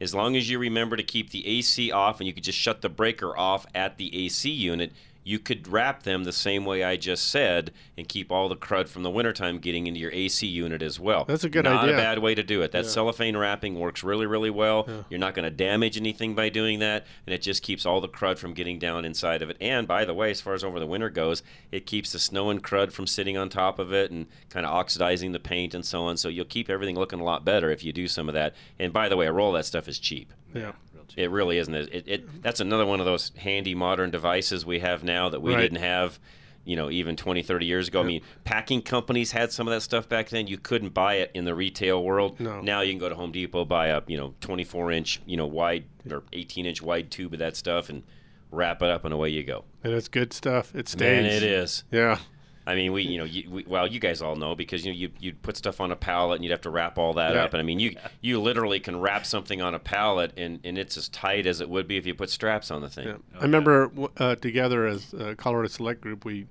as 0.00 0.14
long 0.14 0.36
as 0.36 0.48
you 0.48 0.60
remember 0.60 0.96
to 0.96 1.02
keep 1.02 1.30
the 1.30 1.44
AC 1.44 1.90
off 1.90 2.20
and 2.20 2.28
you 2.28 2.32
could 2.32 2.44
just 2.44 2.58
shut 2.58 2.82
the 2.82 2.88
breaker 2.88 3.36
off 3.36 3.66
at 3.74 3.98
the 3.98 4.24
AC 4.26 4.48
unit, 4.48 4.92
you 5.24 5.38
could 5.38 5.68
wrap 5.68 6.02
them 6.02 6.24
the 6.24 6.32
same 6.32 6.64
way 6.64 6.82
I 6.82 6.96
just 6.96 7.28
said 7.30 7.70
and 7.96 8.08
keep 8.08 8.32
all 8.32 8.48
the 8.48 8.56
crud 8.56 8.88
from 8.88 9.02
the 9.02 9.10
wintertime 9.10 9.58
getting 9.58 9.86
into 9.86 10.00
your 10.00 10.10
AC 10.12 10.46
unit 10.46 10.82
as 10.82 10.98
well. 10.98 11.24
That's 11.24 11.44
a 11.44 11.48
good 11.48 11.64
Not 11.64 11.84
idea. 11.84 11.92
Not 11.94 12.00
a 12.00 12.02
bad 12.02 12.18
way 12.18 12.34
to 12.34 12.42
do 12.42 12.62
it. 12.62 12.72
That 12.72 12.84
Yeah. 12.84 12.90
cellophane 12.90 13.36
wrapping 13.36 13.78
works 13.78 14.02
really, 14.02 14.26
really 14.26 14.50
well. 14.50 14.84
Yeah. 14.88 15.02
You're 15.10 15.20
not 15.20 15.34
going 15.34 15.44
to 15.44 15.50
damage 15.50 15.96
anything 15.96 16.34
by 16.34 16.48
doing 16.48 16.80
that, 16.80 17.06
and 17.26 17.34
it 17.34 17.42
just 17.42 17.62
keeps 17.62 17.86
all 17.86 18.00
the 18.00 18.08
crud 18.08 18.38
from 18.38 18.52
getting 18.52 18.78
down 18.78 19.04
inside 19.04 19.42
of 19.42 19.50
it. 19.50 19.56
And 19.60 19.86
by 19.86 20.04
the 20.04 20.14
way, 20.14 20.30
as 20.30 20.40
far 20.40 20.54
as 20.54 20.64
over 20.64 20.80
the 20.80 20.86
winter 20.86 21.10
goes, 21.10 21.42
it 21.70 21.86
keeps 21.86 22.12
the 22.12 22.18
snow 22.18 22.50
and 22.50 22.62
crud 22.62 22.90
from 22.92 23.06
sitting 23.06 23.36
on 23.36 23.48
top 23.48 23.78
of 23.78 23.92
it 23.92 24.10
and 24.10 24.26
kind 24.50 24.66
of 24.66 24.72
oxidizing 24.72 25.32
the 25.32 25.38
paint 25.40 25.74
and 25.74 25.84
so 25.84 26.02
on. 26.02 26.16
So 26.16 26.28
you'll 26.28 26.44
keep 26.46 26.68
everything 26.68 26.96
looking 26.96 27.20
a 27.20 27.24
lot 27.24 27.44
better 27.44 27.70
if 27.70 27.84
you 27.84 27.92
do 27.92 28.08
some 28.08 28.28
of 28.28 28.34
that. 28.34 28.54
And 28.78 28.92
by 28.92 29.08
the 29.08 29.16
way, 29.16 29.26
a 29.26 29.32
roll 29.32 29.54
of 29.54 29.58
that 29.60 29.64
stuff 29.66 29.86
is 29.88 29.98
cheap. 29.98 30.32
Yeah. 30.54 30.72
It 31.16 31.30
really 31.30 31.58
isn't. 31.58 31.74
It, 31.74 32.04
it, 32.08 32.42
that's 32.42 32.60
another 32.60 32.86
one 32.86 33.00
of 33.00 33.06
those 33.06 33.32
handy 33.36 33.74
modern 33.74 34.10
devices 34.10 34.64
we 34.66 34.80
have 34.80 35.04
now 35.04 35.28
that 35.28 35.40
we 35.42 35.54
Right. 35.54 35.60
didn't 35.62 35.78
have, 35.78 36.18
you 36.64 36.76
know, 36.76 36.90
even 36.90 37.16
20, 37.16 37.42
30 37.42 37.66
years 37.66 37.88
ago. 37.88 38.00
I 38.00 38.04
mean, 38.04 38.22
packing 38.44 38.82
companies 38.82 39.32
had 39.32 39.52
some 39.52 39.66
of 39.66 39.72
that 39.74 39.80
stuff 39.82 40.08
back 40.08 40.28
then. 40.30 40.46
You 40.46 40.58
couldn't 40.58 40.94
buy 40.94 41.14
it 41.16 41.30
in 41.34 41.44
the 41.44 41.54
retail 41.54 42.02
world. 42.02 42.38
No. 42.40 42.60
Now 42.60 42.80
you 42.82 42.92
can 42.92 42.98
go 43.00 43.08
to 43.08 43.14
Home 43.14 43.32
Depot, 43.32 43.64
buy 43.64 43.88
a, 43.88 44.00
you 44.06 44.16
know, 44.16 44.34
24 44.40 44.92
inch, 44.92 45.20
you 45.26 45.36
know, 45.36 45.46
wide 45.46 45.84
or 46.10 46.22
18 46.32 46.66
inch 46.66 46.80
wide 46.82 47.10
tube 47.10 47.32
of 47.32 47.38
that 47.40 47.56
stuff 47.56 47.88
and 47.90 48.02
wrap 48.50 48.82
it 48.82 48.90
up 48.90 49.04
and 49.04 49.12
away 49.14 49.30
you 49.30 49.42
go. 49.42 49.64
And 49.82 49.92
it's 49.92 50.08
good 50.08 50.32
stuff. 50.32 50.74
It 50.74 50.88
stays. 50.88 51.00
Man, 51.00 51.24
it 51.24 51.42
is. 51.42 51.84
Yeah. 51.90 52.18
I 52.66 52.74
mean, 52.76 52.92
we, 52.92 53.02
you 53.02 53.18
know, 53.18 53.24
you, 53.24 53.50
we, 53.50 53.64
well, 53.66 53.86
you 53.86 53.98
guys 53.98 54.22
all 54.22 54.36
know 54.36 54.54
because 54.54 54.84
you 54.86 54.92
know 54.92 54.96
you 54.98 55.10
you'd 55.18 55.42
put 55.42 55.56
stuff 55.56 55.80
on 55.80 55.90
a 55.90 55.96
pallet 55.96 56.36
and 56.36 56.44
you'd 56.44 56.52
have 56.52 56.60
to 56.62 56.70
wrap 56.70 56.96
all 56.98 57.14
that 57.14 57.34
Yeah. 57.34 57.44
up. 57.44 57.54
And 57.54 57.60
I 57.60 57.64
mean, 57.64 57.80
you 57.80 57.96
you 58.20 58.40
literally 58.40 58.78
can 58.80 59.00
wrap 59.00 59.26
something 59.26 59.60
on 59.60 59.74
a 59.74 59.78
pallet 59.80 60.32
and, 60.36 60.60
and 60.64 60.78
it's 60.78 60.96
as 60.96 61.08
tight 61.08 61.46
as 61.46 61.60
it 61.60 61.68
would 61.68 61.88
be 61.88 61.96
if 61.96 62.06
you 62.06 62.14
put 62.14 62.30
straps 62.30 62.70
on 62.70 62.80
the 62.80 62.88
thing. 62.88 63.08
Yeah. 63.08 63.16
I 63.38 63.42
remember 63.42 63.90
uh, 64.16 64.36
together 64.36 64.86
as 64.86 65.12
uh, 65.14 65.34
Colorado 65.36 65.68
Select 65.68 66.00
Group, 66.00 66.24
we 66.24 66.46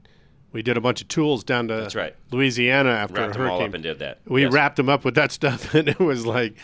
we 0.53 0.62
did 0.62 0.76
a 0.76 0.82
bunch 0.82 1.01
of 1.01 1.07
tools 1.07 1.45
down 1.45 1.70
to 1.70 1.76
That's 1.76 1.95
right. 1.95 2.14
Louisiana 2.30 2.89
after 2.89 3.22
Wrapped 3.22 3.36
a 3.36 3.39
them 3.39 3.47
all 3.49 3.57
hurricane. 3.59 3.70
up 3.70 3.74
and 3.76 3.84
did 3.84 3.99
that. 3.99 4.20
We 4.26 4.41
Yes. 4.41 4.47
Mm-hmm. 4.49 4.55
wrapped 4.55 4.76
them 4.76 4.89
up 4.89 5.05
with 5.05 5.16
that 5.16 5.32
stuff, 5.39 5.74
and 5.74 5.88
it 5.88 5.97
was 5.97 6.26
like, 6.26 6.57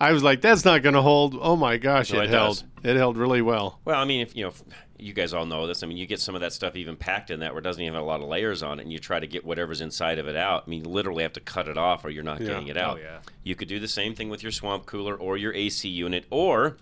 I 0.00 0.12
was 0.12 0.22
like, 0.22 0.40
that's 0.40 0.64
not 0.64 0.82
going 0.82 0.94
to 0.94 1.02
hold. 1.02 1.36
Oh 1.38 1.54
my 1.54 1.76
gosh, 1.76 2.10
No, 2.10 2.20
it, 2.20 2.24
it 2.24 2.30
held. 2.30 2.64
It 2.82 2.96
held 2.96 3.18
really 3.18 3.42
well. 3.42 3.80
Well, 3.84 4.00
I 4.00 4.06
mean, 4.06 4.22
if 4.22 4.34
you 4.34 4.44
know, 4.44 4.48
if 4.48 4.62
you 4.98 5.12
guys 5.12 5.32
all 5.34 5.44
know 5.46 5.66
this. 5.66 5.82
I 5.82 5.86
mean, 5.86 5.96
you 5.96 6.06
get 6.06 6.20
some 6.20 6.34
of 6.34 6.40
that 6.42 6.52
stuff 6.52 6.76
even 6.76 6.96
packed 6.96 7.30
in 7.30 7.40
that 7.40 7.52
where 7.52 7.58
it 7.60 7.62
doesn't 7.64 7.82
even 7.82 7.94
have 7.94 8.02
a 8.02 8.06
lot 8.06 8.20
of 8.22 8.28
layers 8.28 8.62
on 8.62 8.78
it, 8.78 8.82
and 8.84 8.92
you 8.92 8.98
try 8.98 9.18
to 9.18 9.26
get 9.26 9.44
whatever's 9.44 9.80
inside 9.80 10.18
of 10.18 10.28
it 10.28 10.36
out. 10.36 10.64
I 10.66 10.70
mean, 10.70 10.84
you 10.84 10.90
literally 10.90 11.22
have 11.24 11.32
to 11.34 11.40
cut 11.40 11.68
it 11.68 11.76
off, 11.76 12.04
or 12.04 12.10
you're 12.10 12.22
not 12.22 12.40
Yeah. 12.40 12.48
getting 12.48 12.68
it 12.68 12.76
out. 12.76 12.98
Oh, 12.98 13.02
yeah. 13.02 13.18
You 13.42 13.54
could 13.54 13.68
do 13.68 13.78
the 13.80 13.88
same 13.88 14.14
thing 14.14 14.28
with 14.28 14.42
your 14.42 14.52
swamp 14.52 14.86
cooler 14.86 15.14
or 15.16 15.36
your 15.36 15.52
AC 15.54 15.88
unit, 15.88 16.26
or 16.30 16.76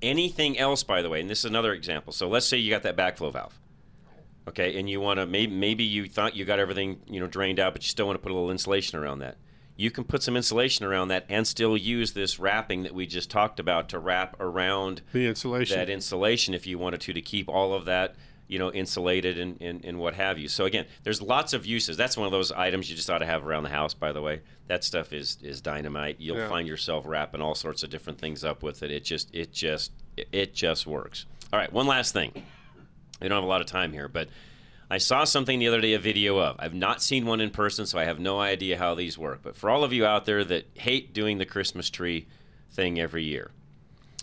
anything 0.00 0.58
else. 0.58 0.82
By 0.82 1.02
the 1.02 1.08
way, 1.10 1.20
and 1.20 1.28
this 1.30 1.40
is 1.40 1.44
another 1.44 1.72
example. 1.72 2.12
So 2.12 2.28
let's 2.28 2.46
say 2.46 2.56
you 2.58 2.70
got 2.70 2.82
that 2.82 2.96
backflow 2.96 3.32
valve. 3.32 3.58
Okay, 4.48 4.76
and 4.78 4.90
you 4.90 5.00
want 5.00 5.20
to 5.20 5.26
maybe 5.26 5.54
maybe 5.54 5.84
you 5.84 6.08
thought 6.08 6.34
you 6.34 6.44
got 6.44 6.58
everything 6.58 7.00
you 7.06 7.20
know 7.20 7.28
drained 7.28 7.60
out, 7.60 7.74
but 7.74 7.82
you 7.82 7.88
still 7.88 8.06
want 8.06 8.18
to 8.18 8.22
put 8.22 8.32
a 8.32 8.34
little 8.34 8.50
insulation 8.50 8.98
around 8.98 9.20
that. 9.20 9.36
You 9.76 9.90
can 9.90 10.04
put 10.04 10.22
some 10.22 10.36
insulation 10.36 10.84
around 10.84 11.08
that 11.08 11.24
and 11.28 11.46
still 11.46 11.76
use 11.76 12.12
this 12.12 12.38
wrapping 12.38 12.82
that 12.82 12.94
we 12.94 13.06
just 13.06 13.30
talked 13.30 13.58
about 13.58 13.88
to 13.88 13.98
wrap 13.98 14.38
around 14.40 15.02
The 15.12 15.26
insulation. 15.28 15.76
that 15.78 15.88
insulation 15.90 16.54
if 16.54 16.66
you 16.66 16.78
wanted 16.78 17.00
to 17.02 17.12
to 17.12 17.20
keep 17.22 17.48
all 17.48 17.72
of 17.74 17.84
that 17.86 18.14
you 18.48 18.58
know 18.58 18.70
insulated 18.72 19.38
and, 19.38 19.58
and, 19.62 19.82
and 19.84 19.98
what 19.98 20.14
have 20.14 20.38
you. 20.38 20.46
So 20.48 20.66
again 20.66 20.84
there's 21.04 21.22
lots 21.22 21.52
of 21.54 21.64
uses. 21.64 21.96
That's 21.96 22.16
one 22.18 22.26
of 22.26 22.32
those 22.32 22.52
items 22.52 22.90
you 22.90 22.96
just 22.96 23.08
ought 23.08 23.18
to 23.18 23.26
have 23.26 23.46
around 23.46 23.62
the 23.62 23.70
house 23.70 23.94
by 23.94 24.12
the 24.12 24.20
way. 24.20 24.42
That 24.66 24.84
stuff 24.84 25.12
is 25.12 25.38
is 25.42 25.60
dynamite. 25.62 26.16
You'll 26.18 26.36
Yeah. 26.36 26.48
find 26.48 26.68
yourself 26.68 27.04
wrapping 27.06 27.40
all 27.40 27.54
sorts 27.54 27.82
of 27.82 27.88
different 27.90 28.18
things 28.18 28.44
up 28.44 28.62
with 28.62 28.82
it. 28.82 28.90
It 28.90 29.04
just 29.04 29.34
it 29.34 29.52
just 29.52 29.92
it 30.16 30.54
just 30.54 30.86
works. 30.86 31.24
All 31.52 31.58
right 31.58 31.72
one 31.72 31.86
last 31.86 32.12
thing. 32.12 32.32
We 33.22 33.28
don't 33.28 33.36
have 33.36 33.44
a 33.44 33.46
lot 33.46 33.62
of 33.62 33.66
time 33.68 33.92
here 33.92 34.08
but 34.08 34.28
I 34.92 34.98
saw 34.98 35.24
something 35.24 35.58
the 35.58 35.68
other 35.68 35.80
day, 35.80 35.94
a 35.94 35.98
video 35.98 36.38
of. 36.38 36.56
I've 36.58 36.74
not 36.74 37.00
seen 37.00 37.24
one 37.24 37.40
in 37.40 37.48
person, 37.48 37.86
so 37.86 37.98
I 37.98 38.04
have 38.04 38.20
no 38.20 38.40
idea 38.40 38.76
how 38.76 38.94
these 38.94 39.16
work. 39.16 39.40
But 39.42 39.56
for 39.56 39.70
all 39.70 39.84
of 39.84 39.92
you 39.94 40.04
out 40.04 40.26
there 40.26 40.44
that 40.44 40.66
hate 40.74 41.14
doing 41.14 41.38
the 41.38 41.46
Christmas 41.46 41.88
tree 41.88 42.26
thing 42.70 43.00
every 43.00 43.24
year, 43.24 43.52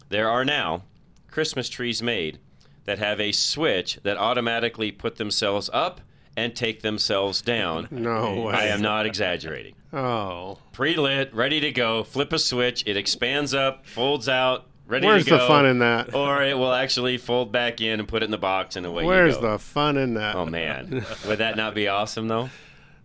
there 0.10 0.30
are 0.30 0.46
now 0.46 0.84
Christmas 1.32 1.70
trees 1.70 2.04
made 2.04 2.38
that 2.86 3.00
have 3.00 3.20
a 3.20 3.32
switch 3.32 3.98
that 4.04 4.18
automatically 4.18 4.92
put 4.92 5.16
themselves 5.16 5.72
up 5.74 6.02
and 6.38 6.56
take 6.56 6.84
themselves 6.84 7.42
down. 7.42 7.88
No 7.90 8.44
way. 8.44 8.54
I 8.54 8.66
am 8.66 8.84
not 8.84 9.08
exaggerating. 9.08 9.74
Oh. 9.92 10.60
Pre-lit, 10.72 11.34
ready 11.34 11.60
to 11.62 11.72
go. 11.72 12.04
Flip 12.04 12.32
a 12.32 12.38
switch, 12.38 12.84
it 12.86 12.96
expands 12.96 13.56
up, 13.56 13.88
folds 13.88 14.30
out, 14.30 14.68
ready 14.90 15.08
Where's 15.08 15.24
to 15.24 15.30
go. 15.30 15.38
the 15.38 15.48
fun 15.48 15.66
in 15.66 15.80
that? 15.80 16.14
Or 16.14 16.44
it 16.44 16.58
will 16.58 16.74
actually 16.74 17.18
fold 17.18 17.52
back 17.54 17.80
in 17.80 18.00
and 18.00 18.08
put 18.10 18.22
it 18.24 18.26
in 18.26 18.32
the 18.32 18.38
box 18.38 18.76
and 18.76 18.86
away 18.86 19.06
Where's 19.06 19.36
you 19.36 19.42
go. 19.42 19.52
the 19.54 19.60
fun 19.60 19.96
in 19.98 20.16
that? 20.16 20.36
Oh 20.36 20.46
man, 20.46 21.06
would 21.28 21.38
that 21.38 21.56
not 21.56 21.74
be 21.76 21.88
awesome 21.88 22.28
though? 22.28 22.50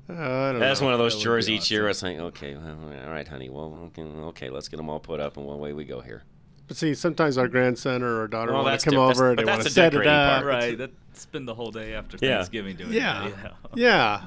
Uh, 0.09 0.12
I 0.12 0.51
don't 0.53 0.61
That's 0.61 0.80
know. 0.80 0.87
one 0.87 0.95
of 0.95 0.99
those 0.99 1.14
That 1.16 1.22
chores 1.22 1.47
be 1.47 1.55
each 1.55 1.70
year. 1.70 1.89
It's 1.89 2.03
like, 2.03 2.18
okay, 2.18 2.57
well, 2.57 2.78
all 3.07 3.11
right, 3.11 3.26
honey. 3.28 3.49
Well, 3.49 3.78
okay, 3.99 4.03
okay, 4.03 4.51
let's 4.51 4.68
get 4.68 4.76
them 4.78 4.91
all 4.91 5.01
put 5.01 5.20
up, 5.20 5.37
and 5.37 5.49
away 5.49 5.72
we 5.72 5.85
go 5.85 6.01
here. 6.01 6.24
But 6.66 6.76
see, 6.78 6.95
sometimes 6.95 7.37
our 7.39 7.47
grandson 7.49 8.03
or 8.03 8.20
our 8.20 8.26
daughter 8.28 8.53
Well, 8.53 8.64
want 8.64 8.80
to 8.80 8.85
come 8.85 8.93
diff- 8.93 9.01
that's- 9.01 9.18
over 9.18 9.30
and 9.30 9.39
they 9.39 9.45
want 9.45 9.59
to 9.61 9.64
the 9.64 9.70
set 9.70 9.95
it 9.95 10.07
up. 10.07 10.43
part. 10.43 10.47
Right. 10.47 10.78
That 10.78 10.91
spend 11.12 11.47
the 11.47 11.55
whole 11.55 11.70
day 11.70 11.93
after 11.95 12.16
Yeah. 12.20 12.37
Thanksgiving 12.39 12.76
doing 12.76 12.93
Yeah. 12.93 13.26
it. 13.26 13.35
Yeah. 13.43 13.51
Yeah. 13.74 14.22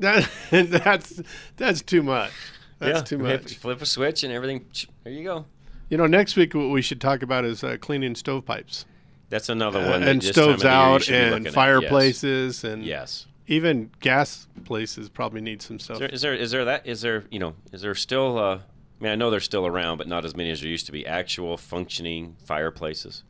That 0.00 0.28
that's 0.50 1.22
that's 1.56 1.82
too 1.82 2.02
much. 2.02 2.30
That's 2.78 2.98
yeah, 2.98 3.02
too 3.04 3.24
hit- 3.24 3.42
much. 3.44 3.54
Flip 3.56 3.80
a 3.80 3.86
switch 3.86 4.24
and 4.24 4.32
everything. 4.32 4.66
There 5.04 5.12
you 5.12 5.24
go. 5.24 5.46
You 5.88 5.96
know, 5.96 6.06
next 6.06 6.36
week 6.36 6.54
what 6.54 6.70
we 6.70 6.82
should 6.82 7.00
talk 7.00 7.22
about 7.22 7.44
is 7.44 7.62
uh, 7.62 7.76
cleaning 7.80 8.14
stovepipes. 8.14 8.84
That's 9.28 9.48
another 9.48 9.80
Uh, 9.80 9.90
one. 9.90 10.00
that 10.00 10.08
and 10.08 10.22
stoves 10.24 10.62
the 10.62 10.68
year 10.68 10.76
you 10.76 10.82
out 10.82 11.02
should 11.02 11.12
be 11.12 11.30
looking 11.30 11.46
and 11.46 11.54
fireplaces 11.54 12.64
and 12.64 12.84
Yes. 12.84 13.26
even 13.46 13.90
gas 14.00 14.46
places 14.64 15.08
probably 15.08 15.40
need 15.40 15.62
some 15.62 15.78
stuff. 15.78 15.96
Is 15.96 16.00
there, 16.00 16.08
is 16.08 16.20
there 16.22 16.34
is 16.34 16.50
there 16.50 16.64
that 16.64 16.86
is 16.86 17.00
there 17.02 17.24
you 17.30 17.38
know 17.38 17.54
is 17.72 17.82
there 17.82 17.94
still 17.94 18.38
uh, 18.38 18.56
I 19.00 19.02
mean 19.04 19.12
I 19.12 19.14
know 19.16 19.30
they're 19.30 19.40
still 19.40 19.66
around 19.66 19.98
but 19.98 20.08
not 20.08 20.24
as 20.24 20.34
many 20.36 20.50
as 20.50 20.60
there 20.60 20.70
used 20.70 20.86
to 20.86 20.92
be 20.92 21.06
actual 21.06 21.56
functioning 21.56 22.36
fireplaces 22.44 23.22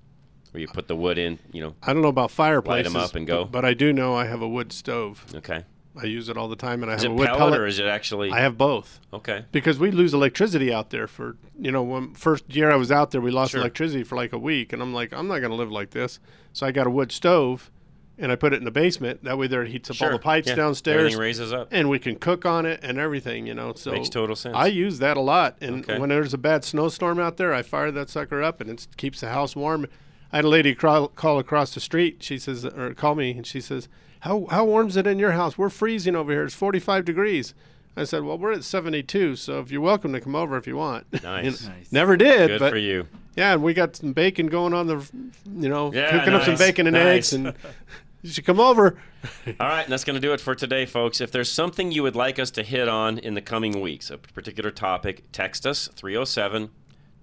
where 0.52 0.60
you 0.60 0.68
put 0.68 0.86
the 0.88 0.96
wood 0.96 1.18
in 1.18 1.38
you 1.52 1.60
know 1.62 1.74
I 1.82 1.92
don't 1.92 2.02
know 2.02 2.08
about 2.08 2.30
fireplaces. 2.30 2.92
light 2.94 2.98
them 3.00 3.02
up 3.08 3.14
and 3.14 3.26
go 3.26 3.44
But 3.44 3.64
I 3.64 3.74
do 3.74 3.92
know 3.92 4.14
I 4.14 4.26
have 4.26 4.40
a 4.42 4.48
wood 4.48 4.72
stove. 4.72 5.24
okay 5.34 5.64
I 6.00 6.04
use 6.06 6.28
it 6.28 6.36
all 6.36 6.48
the 6.48 6.56
time, 6.56 6.82
and 6.82 6.90
I 6.92 6.96
Is 6.96 7.02
have 7.02 7.12
it 7.12 7.14
a 7.14 7.16
wood 7.16 7.26
pellet 7.26 7.38
pellet. 7.38 7.60
or 7.60 7.66
is 7.66 7.78
it 7.78 7.86
actually- 7.86 8.30
I 8.30 8.40
have 8.40 8.58
both. 8.58 9.00
Okay. 9.12 9.44
Because 9.52 9.78
we 9.78 9.90
lose 9.90 10.12
electricity 10.14 10.72
out 10.72 10.90
there 10.90 11.06
for 11.06 11.36
you 11.58 11.70
know 11.72 11.82
when 11.82 12.14
first 12.14 12.44
year 12.54 12.70
I 12.70 12.76
was 12.76 12.92
out 12.92 13.10
there 13.12 13.20
we 13.20 13.30
lost 13.30 13.52
Sure. 13.52 13.60
electricity 13.60 14.02
for 14.04 14.16
like 14.16 14.32
a 14.32 14.38
week, 14.38 14.72
and 14.72 14.82
I'm 14.82 14.92
like 14.92 15.12
I'm 15.12 15.26
not 15.28 15.38
going 15.38 15.50
to 15.50 15.56
live 15.56 15.72
like 15.72 15.90
this. 15.90 16.20
So 16.52 16.66
I 16.66 16.70
got 16.72 16.86
a 16.86 16.90
wood 16.90 17.12
stove, 17.12 17.70
and 18.18 18.30
I 18.32 18.36
put 18.36 18.52
it 18.52 18.56
in 18.56 18.64
the 18.64 18.70
basement. 18.70 19.24
That 19.24 19.36
way 19.38 19.46
there 19.46 19.62
it 19.62 19.68
heats 19.70 19.90
up 19.90 20.00
all 20.02 20.10
the 20.10 20.18
pipes 20.18 20.48
Yeah. 20.48 20.54
downstairs. 20.54 20.98
Everything 20.98 21.18
raises 21.20 21.52
up. 21.52 21.68
and 21.70 21.88
we 21.88 21.98
can 21.98 22.16
cook 22.16 22.44
on 22.46 22.66
it 22.66 22.80
and 22.82 22.98
everything. 22.98 23.46
You 23.46 23.54
know, 23.54 23.72
so 23.74 23.92
Makes 23.92 24.08
total 24.10 24.36
sense. 24.36 24.54
I 24.56 24.66
use 24.66 24.98
that 25.00 25.16
a 25.16 25.20
lot, 25.20 25.56
and 25.60 25.82
Okay. 25.82 25.98
when 25.98 26.08
there's 26.10 26.34
a 26.34 26.38
bad 26.38 26.64
snowstorm 26.64 27.18
out 27.18 27.36
there, 27.38 27.52
I 27.54 27.62
fire 27.62 27.90
that 27.90 28.08
sucker 28.10 28.42
up, 28.42 28.60
and 28.60 28.68
it 28.70 28.86
keeps 28.96 29.20
the 29.20 29.28
house 29.28 29.54
warm. 29.56 29.86
I 30.32 30.36
had 30.36 30.44
a 30.44 30.48
lady 30.48 30.74
crawl, 30.74 31.08
call 31.08 31.38
across 31.38 31.72
the 31.72 31.80
street. 31.80 32.16
She 32.20 32.36
says, 32.38 32.64
or 32.66 32.92
call 32.94 33.14
me, 33.14 33.30
and 33.30 33.46
she 33.46 33.60
says, 33.60 33.88
"How 34.20 34.46
how 34.50 34.64
warm 34.64 34.88
is 34.88 34.96
it 34.96 35.06
in 35.06 35.18
your 35.18 35.32
house? 35.32 35.56
We're 35.58 35.68
freezing 35.70 36.14
over 36.16 36.32
here. 36.32 36.44
It's 36.44 36.54
45 36.54 37.04
degrees." 37.04 37.54
I 37.96 38.04
said, 38.04 38.24
"Well, 38.24 38.36
we're 38.36 38.52
at 38.52 38.62
72, 38.64 39.36
so 39.36 39.60
if 39.60 39.70
you're 39.70 39.80
welcome 39.80 40.12
to 40.12 40.20
come 40.20 40.34
over 40.34 40.56
if 40.56 40.66
you 40.66 40.76
want." 40.76 41.06
You 41.12 41.20
Nice. 41.22 41.62
know, 41.66 41.72
Nice. 41.74 41.92
Never 41.92 42.16
did, 42.16 42.48
Good 42.48 42.60
but 42.60 42.70
for 42.70 42.76
you. 42.78 43.06
Yeah, 43.36 43.52
and 43.54 43.62
we 43.62 43.74
got 43.74 43.96
some 43.96 44.12
bacon 44.12 44.46
going 44.48 44.72
on 44.74 44.86
the, 44.86 45.06
you 45.54 45.68
know, 45.68 45.92
Yeah, 45.92 46.10
cooking 46.18 46.34
up 46.34 46.42
some 46.44 46.56
bacon 46.56 46.86
and 46.86 46.94
Nice. 46.94 47.04
eggs, 47.04 47.32
and 47.32 47.54
you 48.22 48.30
should 48.30 48.44
come 48.46 48.60
over. 48.60 48.98
All 49.60 49.68
right, 49.68 49.82
and 49.82 49.92
that's 49.92 50.04
going 50.04 50.14
to 50.14 50.20
do 50.20 50.32
it 50.32 50.40
for 50.40 50.54
today, 50.54 50.84
folks. 50.86 51.20
If 51.20 51.32
there's 51.32 51.50
something 51.52 51.90
you 51.92 52.02
would 52.02 52.16
like 52.16 52.38
us 52.38 52.50
to 52.52 52.62
hit 52.62 52.88
on 52.88 53.18
in 53.18 53.34
the 53.34 53.42
coming 53.42 53.80
weeks, 53.80 54.10
a 54.10 54.18
particular 54.18 54.70
topic, 54.70 55.24
text 55.32 55.66
us 55.66 55.88
307 55.94 56.70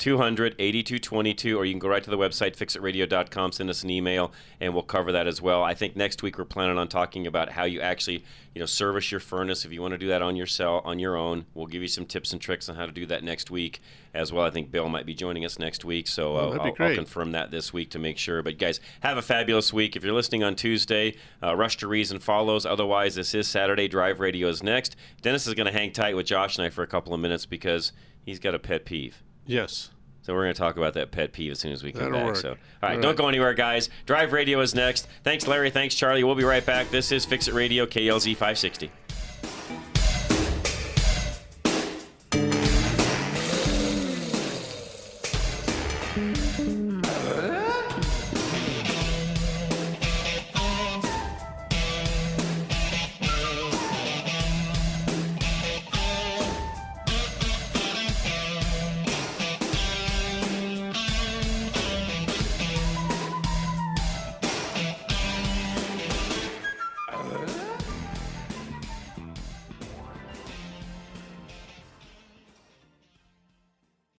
200 0.04 0.56
8222, 0.60 1.58
or 1.58 1.64
you 1.64 1.72
can 1.72 1.80
go 1.80 1.88
right 1.88 2.04
to 2.04 2.10
the 2.10 2.18
website, 2.18 2.58
fixitradio.com, 2.58 3.54
send 3.54 3.70
us 3.70 3.84
an 3.84 3.90
email, 3.90 4.34
and 4.60 4.74
we'll 4.74 4.84
cover 4.84 5.14
that 5.14 5.28
as 5.28 5.42
well. 5.42 5.64
I 5.64 5.76
think 5.76 5.96
next 5.96 6.22
week 6.22 6.38
we're 6.38 6.44
planning 6.44 6.78
on 6.78 6.90
talking 6.90 7.26
about 7.26 7.54
how 7.54 7.64
you 7.64 7.80
actually, 7.80 8.26
you 8.54 8.60
know, 8.60 8.66
service 8.66 9.12
your 9.12 9.22
furnace. 9.22 9.64
If 9.64 9.72
you 9.72 9.82
want 9.82 9.94
to 9.94 9.98
do 9.98 10.10
that 10.10 10.22
on 10.22 10.36
your 10.36 10.46
cell, 10.46 10.82
on 10.84 11.00
your 11.00 11.16
own, 11.16 11.46
we'll 11.54 11.68
give 11.68 11.82
you 11.82 11.88
some 11.88 12.06
tips 12.06 12.34
and 12.34 12.42
tricks 12.42 12.68
on 12.68 12.76
how 12.76 12.86
to 12.86 12.92
do 12.92 13.06
that 13.06 13.24
next 13.24 13.50
week 13.50 13.82
as 14.14 14.34
well. 14.34 14.44
I 14.44 14.50
think 14.50 14.72
Bill 14.72 14.90
might 14.90 15.06
be 15.06 15.14
joining 15.14 15.46
us 15.46 15.58
next 15.58 15.86
week, 15.86 16.10
so 16.10 16.36
uh, 16.36 16.58
I'll, 16.60 16.76
I'll 16.78 16.96
confirm 16.96 17.32
that 17.32 17.52
this 17.52 17.72
week 17.72 17.90
to 17.92 18.00
make 18.00 18.18
sure. 18.18 18.44
But 18.44 18.58
guys, 18.58 18.82
have 19.00 19.16
a 19.16 19.22
fabulous 19.22 19.72
week. 19.72 19.96
If 19.96 20.04
you're 20.04 20.14
listening 20.14 20.44
on 20.44 20.58
Tuesday, 20.58 21.16
uh, 21.42 21.56
Rush 21.56 21.78
to 21.78 21.88
Reason 21.88 22.20
follows. 22.20 22.66
Otherwise, 22.66 23.16
this 23.16 23.34
is 23.34 23.48
Saturday. 23.48 23.88
Drive 23.88 24.20
Radio 24.20 24.50
is 24.50 24.64
next. 24.64 24.98
Dennis 25.22 25.48
is 25.48 25.54
going 25.54 25.68
to 25.68 25.72
hang 25.72 25.94
tight 25.94 26.18
with 26.18 26.26
Josh 26.26 26.58
and 26.58 26.68
I 26.68 26.72
for 26.72 26.84
a 26.84 26.88
couple 26.88 27.14
of 27.14 27.22
minutes 27.22 27.46
because 27.46 27.94
he's 28.26 28.40
got 28.40 28.54
a 28.54 28.60
pet 28.60 28.84
peeve. 28.84 29.24
Yes. 29.46 29.90
So 30.24 30.34
we're 30.34 30.44
going 30.44 30.54
to 30.54 30.60
talk 30.60 30.78
about 30.78 30.94
that 30.96 31.12
pet 31.12 31.34
peeve 31.34 31.52
as 31.52 31.60
soon 31.60 31.72
as 31.74 31.84
we 31.84 31.92
come 31.92 32.04
That'll 32.04 32.18
back. 32.18 32.26
work. 32.28 32.36
So, 32.38 32.50
all 32.52 32.56
right, 32.82 32.96
All 32.96 33.02
don't 33.02 33.12
right. 33.12 33.18
go 33.18 33.28
anywhere, 33.28 33.54
guys. 33.54 33.90
Drive 34.06 34.32
Radio 34.34 34.60
is 34.62 34.74
next. 34.74 35.08
Thanks, 35.24 35.46
Larry. 35.48 35.70
Thanks, 35.70 35.96
Charlie. 35.96 36.24
We'll 36.24 36.36
be 36.36 36.44
right 36.46 36.66
back. 36.66 36.90
This 36.90 37.12
is 37.12 37.26
Fix 37.26 37.48
It 37.50 37.54
Radio, 37.54 37.86
KLZ 37.86 38.32
560. 38.34 38.90